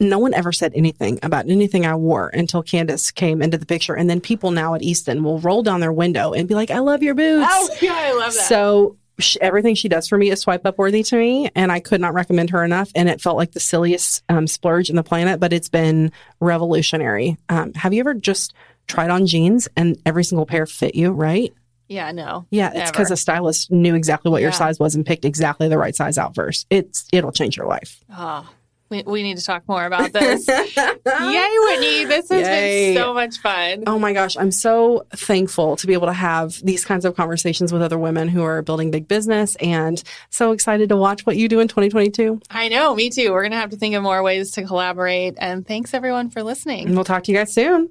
no 0.00 0.18
one 0.18 0.34
ever 0.34 0.52
said 0.52 0.72
anything 0.74 1.18
about 1.22 1.48
anything 1.48 1.86
I 1.86 1.94
wore 1.94 2.28
until 2.28 2.62
Candace 2.62 3.10
came 3.12 3.42
into 3.42 3.58
the 3.58 3.66
picture. 3.66 3.94
And 3.94 4.10
then 4.10 4.20
people 4.20 4.50
now 4.50 4.74
at 4.74 4.82
Easton 4.82 5.22
will 5.22 5.38
roll 5.38 5.62
down 5.62 5.80
their 5.80 5.92
window 5.92 6.32
and 6.32 6.48
be 6.48 6.54
like, 6.54 6.70
I 6.70 6.80
love 6.80 7.02
your 7.02 7.14
boots. 7.14 7.46
Oh, 7.48 7.70
yeah, 7.80 7.94
I 7.94 8.12
love 8.12 8.34
that. 8.34 8.48
So 8.48 8.96
sh- 9.18 9.36
everything 9.40 9.74
she 9.74 9.88
does 9.88 10.08
for 10.08 10.18
me 10.18 10.30
is 10.30 10.40
swipe 10.40 10.64
up 10.66 10.78
worthy 10.78 11.02
to 11.04 11.16
me. 11.16 11.50
And 11.54 11.70
I 11.72 11.80
could 11.80 12.00
not 12.00 12.14
recommend 12.14 12.50
her 12.50 12.64
enough. 12.64 12.90
And 12.94 13.08
it 13.08 13.20
felt 13.20 13.36
like 13.36 13.52
the 13.52 13.60
silliest 13.60 14.22
um, 14.28 14.46
splurge 14.46 14.90
in 14.90 14.96
the 14.96 15.02
planet, 15.02 15.40
but 15.40 15.52
it's 15.52 15.68
been 15.68 16.12
revolutionary. 16.40 17.36
Um, 17.48 17.72
have 17.74 17.92
you 17.92 18.00
ever 18.00 18.14
just 18.14 18.54
tried 18.86 19.10
on 19.10 19.26
jeans 19.26 19.68
and 19.76 19.98
every 20.06 20.24
single 20.24 20.46
pair 20.46 20.66
fit 20.66 20.94
you, 20.94 21.10
right? 21.12 21.52
yeah, 21.88 22.10
no. 22.10 22.44
Yeah, 22.50 22.72
it's 22.74 22.90
because 22.90 23.12
a 23.12 23.16
stylist 23.16 23.70
knew 23.70 23.94
exactly 23.94 24.28
what 24.30 24.40
your 24.40 24.50
Yeah. 24.50 24.56
size 24.56 24.80
was 24.80 24.96
and 24.96 25.06
picked 25.06 25.24
exactly 25.24 25.68
the 25.68 25.78
right 25.78 25.94
size 25.94 26.18
out 26.18 26.34
first. 26.34 26.66
It's 26.68 27.06
it'll 27.12 27.30
change 27.30 27.56
your 27.56 27.66
life. 27.66 28.02
Oh, 28.12 28.48
we, 28.88 29.02
we 29.04 29.22
need 29.22 29.36
to 29.38 29.44
talk 29.44 29.66
more 29.68 29.84
about 29.84 30.12
this. 30.12 30.46
Yay, 30.48 30.64
Whitney. 30.74 32.04
This 32.04 32.28
has 32.30 32.46
Yay. 32.46 32.94
been 32.94 33.02
so 33.02 33.14
much 33.14 33.38
fun. 33.38 33.84
Oh 33.86 33.98
my 33.98 34.12
gosh, 34.12 34.36
I'm 34.36 34.50
so 34.52 35.06
thankful 35.10 35.76
to 35.76 35.86
be 35.86 35.92
able 35.92 36.06
to 36.06 36.12
have 36.12 36.60
these 36.64 36.84
kinds 36.84 37.04
of 37.04 37.16
conversations 37.16 37.72
with 37.72 37.82
other 37.82 37.98
women 37.98 38.28
who 38.28 38.42
are 38.42 38.62
building 38.62 38.90
big 38.90 39.08
business 39.08 39.56
and 39.56 40.02
so 40.30 40.52
excited 40.52 40.88
to 40.90 40.96
watch 40.96 41.26
what 41.26 41.36
you 41.36 41.48
do 41.48 41.60
in 41.60 41.68
2022. 41.68 42.40
I 42.50 42.68
know, 42.68 42.94
me 42.94 43.10
too. 43.10 43.32
We're 43.32 43.42
going 43.42 43.52
to 43.52 43.58
have 43.58 43.70
to 43.70 43.76
think 43.76 43.94
of 43.94 44.02
more 44.02 44.22
ways 44.22 44.52
to 44.52 44.64
collaborate. 44.64 45.34
And 45.38 45.66
thanks 45.66 45.94
everyone 45.94 46.30
for 46.30 46.42
listening. 46.42 46.86
And 46.86 46.94
we'll 46.94 47.04
talk 47.04 47.24
to 47.24 47.32
you 47.32 47.38
guys 47.38 47.52
soon. 47.52 47.90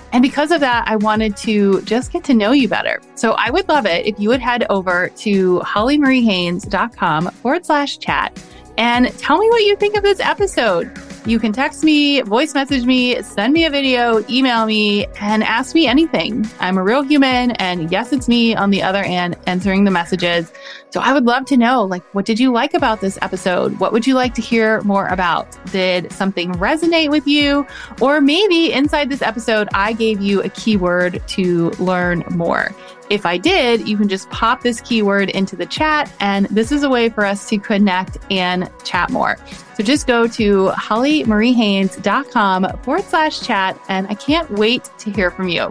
And 0.13 0.21
because 0.21 0.51
of 0.51 0.59
that, 0.59 0.83
I 0.87 0.97
wanted 0.97 1.37
to 1.37 1.81
just 1.83 2.11
get 2.11 2.23
to 2.25 2.33
know 2.33 2.51
you 2.51 2.67
better. 2.67 3.01
So 3.15 3.31
I 3.31 3.49
would 3.49 3.67
love 3.69 3.85
it 3.85 4.05
if 4.05 4.19
you 4.19 4.29
would 4.29 4.41
head 4.41 4.65
over 4.69 5.09
to 5.09 5.59
hollymariehaynes.com 5.59 7.31
forward 7.31 7.65
slash 7.65 7.97
chat 7.97 8.37
and 8.77 9.15
tell 9.17 9.37
me 9.37 9.49
what 9.49 9.63
you 9.63 9.75
think 9.75 9.95
of 9.95 10.03
this 10.03 10.19
episode. 10.19 10.91
You 11.25 11.39
can 11.39 11.53
text 11.53 11.83
me, 11.83 12.21
voice 12.21 12.55
message 12.55 12.83
me, 12.83 13.21
send 13.21 13.53
me 13.53 13.65
a 13.65 13.69
video, 13.69 14.25
email 14.27 14.65
me, 14.65 15.05
and 15.19 15.43
ask 15.43 15.75
me 15.75 15.85
anything. 15.85 16.49
I'm 16.59 16.79
a 16.79 16.83
real 16.83 17.03
human. 17.03 17.51
And 17.51 17.91
yes, 17.91 18.11
it's 18.11 18.27
me 18.27 18.55
on 18.55 18.71
the 18.71 18.81
other 18.81 19.03
end 19.03 19.37
answering 19.45 19.83
the 19.83 19.91
messages. 19.91 20.51
So 20.91 20.99
I 20.99 21.13
would 21.13 21.25
love 21.25 21.45
to 21.45 21.55
know, 21.55 21.83
like, 21.83 22.03
what 22.13 22.25
did 22.25 22.37
you 22.37 22.51
like 22.51 22.73
about 22.73 22.99
this 22.99 23.17
episode? 23.21 23.79
What 23.79 23.93
would 23.93 24.05
you 24.05 24.13
like 24.13 24.33
to 24.35 24.41
hear 24.41 24.81
more 24.81 25.07
about? 25.07 25.57
Did 25.71 26.11
something 26.11 26.51
resonate 26.55 27.09
with 27.09 27.25
you? 27.25 27.65
Or 28.01 28.19
maybe 28.19 28.73
inside 28.73 29.09
this 29.09 29.21
episode, 29.21 29.69
I 29.73 29.93
gave 29.93 30.19
you 30.19 30.43
a 30.43 30.49
keyword 30.49 31.25
to 31.29 31.69
learn 31.71 32.25
more. 32.31 32.75
If 33.09 33.25
I 33.25 33.37
did, 33.37 33.87
you 33.87 33.95
can 33.97 34.09
just 34.09 34.29
pop 34.31 34.63
this 34.63 34.81
keyword 34.81 35.29
into 35.29 35.55
the 35.55 35.65
chat, 35.65 36.11
and 36.19 36.47
this 36.47 36.73
is 36.73 36.83
a 36.83 36.89
way 36.89 37.07
for 37.07 37.25
us 37.25 37.47
to 37.49 37.57
connect 37.57 38.17
and 38.29 38.69
chat 38.83 39.11
more. 39.11 39.37
So 39.77 39.83
just 39.83 40.07
go 40.07 40.27
to 40.27 40.71
hollymariehaynes.com 40.75 42.77
forward 42.83 43.03
slash 43.03 43.39
chat, 43.41 43.79
and 43.87 44.07
I 44.07 44.13
can't 44.13 44.51
wait 44.51 44.89
to 44.99 45.11
hear 45.11 45.31
from 45.31 45.47
you. 45.47 45.69